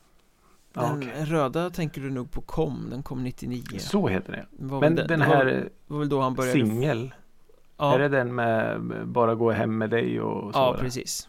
Ja, 0.73 0.83
Den 0.83 0.97
okej. 0.99 1.25
röda 1.25 1.71
tänker 1.71 2.01
du 2.01 2.11
nog 2.11 2.31
på 2.31 2.41
kom, 2.41 2.87
den 2.91 3.03
kom 3.03 3.25
99 3.25 3.63
Så 3.79 4.09
heter 4.09 4.33
det. 4.33 4.47
Var 4.51 4.81
Men 4.81 4.95
den 4.95 5.19
det 5.21 5.25
här 5.25 5.69
singel. 6.53 7.15
Ja, 7.77 7.95
Är 7.95 7.99
det 7.99 8.09
den 8.09 8.35
med 8.35 8.81
bara 9.07 9.35
gå 9.35 9.51
hem 9.51 9.79
med 9.79 9.91
dig 9.91 10.21
och 10.21 10.55
så? 10.55 10.59
ja 10.59 10.77
precis 10.81 11.29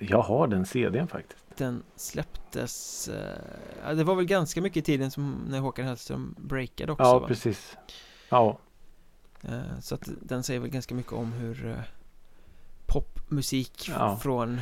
Jag 0.00 0.22
har 0.22 0.46
den 0.48 0.66
CDn 0.66 1.08
faktiskt. 1.08 1.42
Den 1.56 1.82
släpptes 1.96 3.08
eh, 3.08 3.94
Det 3.96 4.04
var 4.04 4.14
väl 4.14 4.24
ganska 4.24 4.60
mycket 4.60 4.76
i 4.76 4.82
tiden 4.82 5.10
som 5.10 5.44
när 5.48 5.60
Håkan 5.60 5.84
Hellström 5.86 6.34
breakade 6.38 6.92
också 6.92 7.04
Ja, 7.04 7.18
va? 7.18 7.26
precis. 7.28 7.76
Ja, 8.28 8.58
Eh, 9.42 9.80
Så 9.80 9.94
att 9.94 10.08
den 10.22 10.42
säger 10.42 10.60
väl 10.60 10.70
ganska 10.70 10.94
mycket 10.94 11.12
om 11.12 11.32
hur 11.32 11.66
eh, 11.66 11.76
popmusik 12.86 13.88
Ja. 13.88 14.16
från 14.22 14.60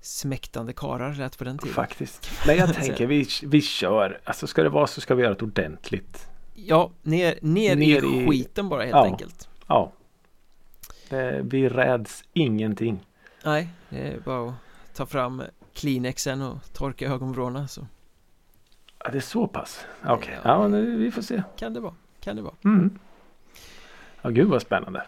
smäktande 0.00 0.72
karar 0.72 1.14
lät 1.14 1.38
på 1.38 1.44
den 1.44 1.58
tiden 1.58 1.74
faktiskt. 1.74 2.30
Nej, 2.46 2.56
jag 2.58 2.74
tänker 2.74 3.06
vi, 3.06 3.28
vi 3.42 3.60
kör. 3.62 4.20
Alltså 4.24 4.46
ska 4.46 4.62
det 4.62 4.68
vara 4.68 4.86
så 4.86 5.00
ska 5.00 5.14
vi 5.14 5.22
göra 5.22 5.34
det 5.34 5.44
ordentligt. 5.44 6.26
Ja, 6.54 6.90
ner, 7.02 7.38
ner, 7.42 7.76
Ner 7.76 8.04
i 8.04 8.22
i- 8.22 8.26
skiten 8.28 8.68
bara 8.68 8.80
helt 8.82 8.92
Ja. 8.94 9.04
enkelt 9.04 9.48
Ja. 9.66 9.92
Det, 11.12 11.42
vi 11.44 11.68
räds 11.68 12.24
ingenting. 12.32 13.06
Nej, 13.44 13.68
det 13.88 13.98
är 14.08 14.20
bara 14.20 14.48
att 14.48 14.54
ta 14.94 15.06
fram 15.06 15.42
Kleenexen 15.74 16.42
och 16.42 16.72
torka 16.72 17.06
ögonvrårna 17.06 17.68
så 17.68 17.86
Ja, 19.04 19.10
det 19.10 19.18
är 19.18 19.20
så 19.20 19.46
pass. 19.46 19.86
Okej, 20.04 20.38
Ja. 20.44 20.50
ja, 20.62 20.68
men 20.68 20.98
vi 20.98 21.10
får 21.10 21.22
se. 21.22 21.42
kan 21.56 21.74
det 21.74 21.80
vara, 21.80 21.94
kan 22.20 22.36
det 22.36 22.42
vara 22.42 22.54
Mm. 22.64 22.98
Ja, 24.22 24.30
gud 24.30 24.48
vad 24.48 24.62
spännande. 24.62 25.02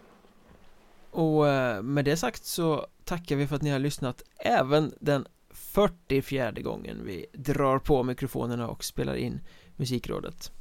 Och 1.10 1.48
eh, 1.48 1.82
med 1.82 2.04
det 2.04 2.16
sagt 2.16 2.44
så 2.44 2.86
tackar 3.04 3.36
vi 3.36 3.46
för 3.46 3.56
att 3.56 3.62
ni 3.62 3.70
har 3.70 3.78
lyssnat 3.78 4.22
även 4.38 4.92
den 5.00 5.26
44 5.50 6.50
gången 6.50 7.00
vi 7.04 7.26
drar 7.32 7.78
på 7.78 8.02
mikrofonerna 8.02 8.68
och 8.68 8.84
spelar 8.84 9.14
in 9.14 9.40
Musikrådet. 9.76 10.52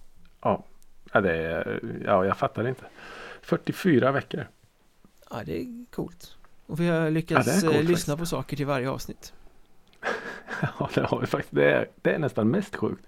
Ja, 0.42 0.66
det 1.12 1.36
är, 1.38 1.80
ja 2.06 2.26
jag 2.26 2.38
fattar 2.38 2.68
inte. 2.68 2.86
44 3.42 4.12
veckor. 4.12 4.48
Ja, 5.34 5.44
det 5.46 5.62
är 5.62 5.86
coolt. 5.92 6.36
Och 6.66 6.80
vi 6.80 6.88
har 6.88 7.10
lyckats 7.10 7.48
Ja, 7.48 7.62
coolt 7.62 7.76
eh, 7.76 7.82
lyssna 7.84 7.94
faktiskt. 7.94 8.18
på 8.18 8.26
saker 8.26 8.58
till 8.58 8.66
varje 8.66 8.90
avsnitt. 8.90 9.34
Ja, 10.80 10.90
det 10.94 11.02
har 11.02 11.20
vi 11.20 11.28
faktiskt. 11.28 11.56
Det 11.56 11.72
är, 11.72 11.90
det 12.02 12.12
är 12.14 12.20
nästan 12.20 12.48
mest 12.48 12.76
sjukt. 12.76 13.06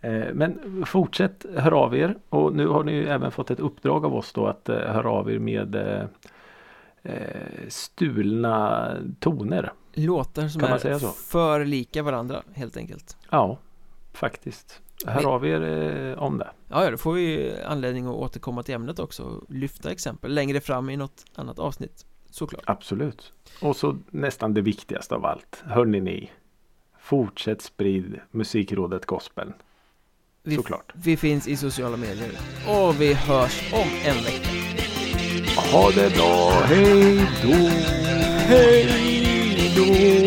Eh, 0.00 0.26
Men 0.34 0.82
fortsätt 0.86 1.46
höra 1.56 1.76
av 1.76 1.96
er 1.96 2.18
och 2.28 2.54
nu 2.56 2.66
har 2.66 2.84
ni 2.84 2.92
ju 2.92 3.08
även 3.08 3.30
fått 3.30 3.50
ett 3.50 3.60
uppdrag 3.60 4.04
av 4.04 4.14
oss 4.14 4.32
då 4.32 4.46
att 4.46 4.68
eh, 4.68 4.76
höra 4.76 5.10
av 5.10 5.30
er 5.30 5.38
med 5.38 5.76
stulna 7.68 8.96
toner. 9.20 9.72
Låtar 9.94 10.48
som 10.48 10.64
är 10.64 11.12
för 11.28 11.64
lika 11.64 12.02
varandra 12.02 12.42
helt 12.54 12.76
enkelt. 12.76 13.16
Ja, 13.30 13.58
faktiskt. 14.12 14.80
Hör 15.06 15.14
Men- 15.14 15.26
av 15.26 15.46
er 15.46 15.60
eh, 16.12 16.22
om 16.22 16.38
det. 16.38 16.50
Ja, 16.68 16.84
ja, 16.84 16.90
då 16.90 16.96
får 16.96 17.12
vi 17.12 17.54
anledning 17.64 18.06
att 18.06 18.14
återkomma 18.14 18.62
till 18.62 18.74
ämnet 18.74 18.98
också 18.98 19.22
och 19.22 19.44
lyfta 19.54 19.90
exempel 19.92 20.34
längre 20.34 20.60
fram 20.60 20.90
i 20.90 20.96
något 20.96 21.24
annat 21.34 21.58
avsnitt. 21.58 22.06
Såklart. 22.30 22.62
Absolut. 22.66 23.32
Och 23.60 23.76
så 23.76 23.98
nästan 24.10 24.54
det 24.54 24.60
viktigaste 24.60 25.14
av 25.14 25.24
allt. 25.26 25.62
Hörni 25.66 26.00
ni. 26.00 26.30
Fortsätt 27.00 27.62
sprid 27.62 28.20
Musikrådet 28.30 29.06
Gospel. 29.06 29.52
Vi, 30.42 30.56
Såklart. 30.56 30.92
vi 30.94 31.16
finns 31.16 31.48
i 31.48 31.56
sociala 31.56 31.96
medier 31.96 32.30
och 32.68 33.00
vi 33.00 33.14
hörs 33.14 33.72
om 33.72 33.88
en 34.04 34.24
vecka. 34.24 34.48
Ha 35.72 35.90
det 35.90 36.14
bra. 36.16 36.50
Hej 36.64 37.16
då! 37.42 37.52
Hej 38.46 38.86
då! 39.76 40.21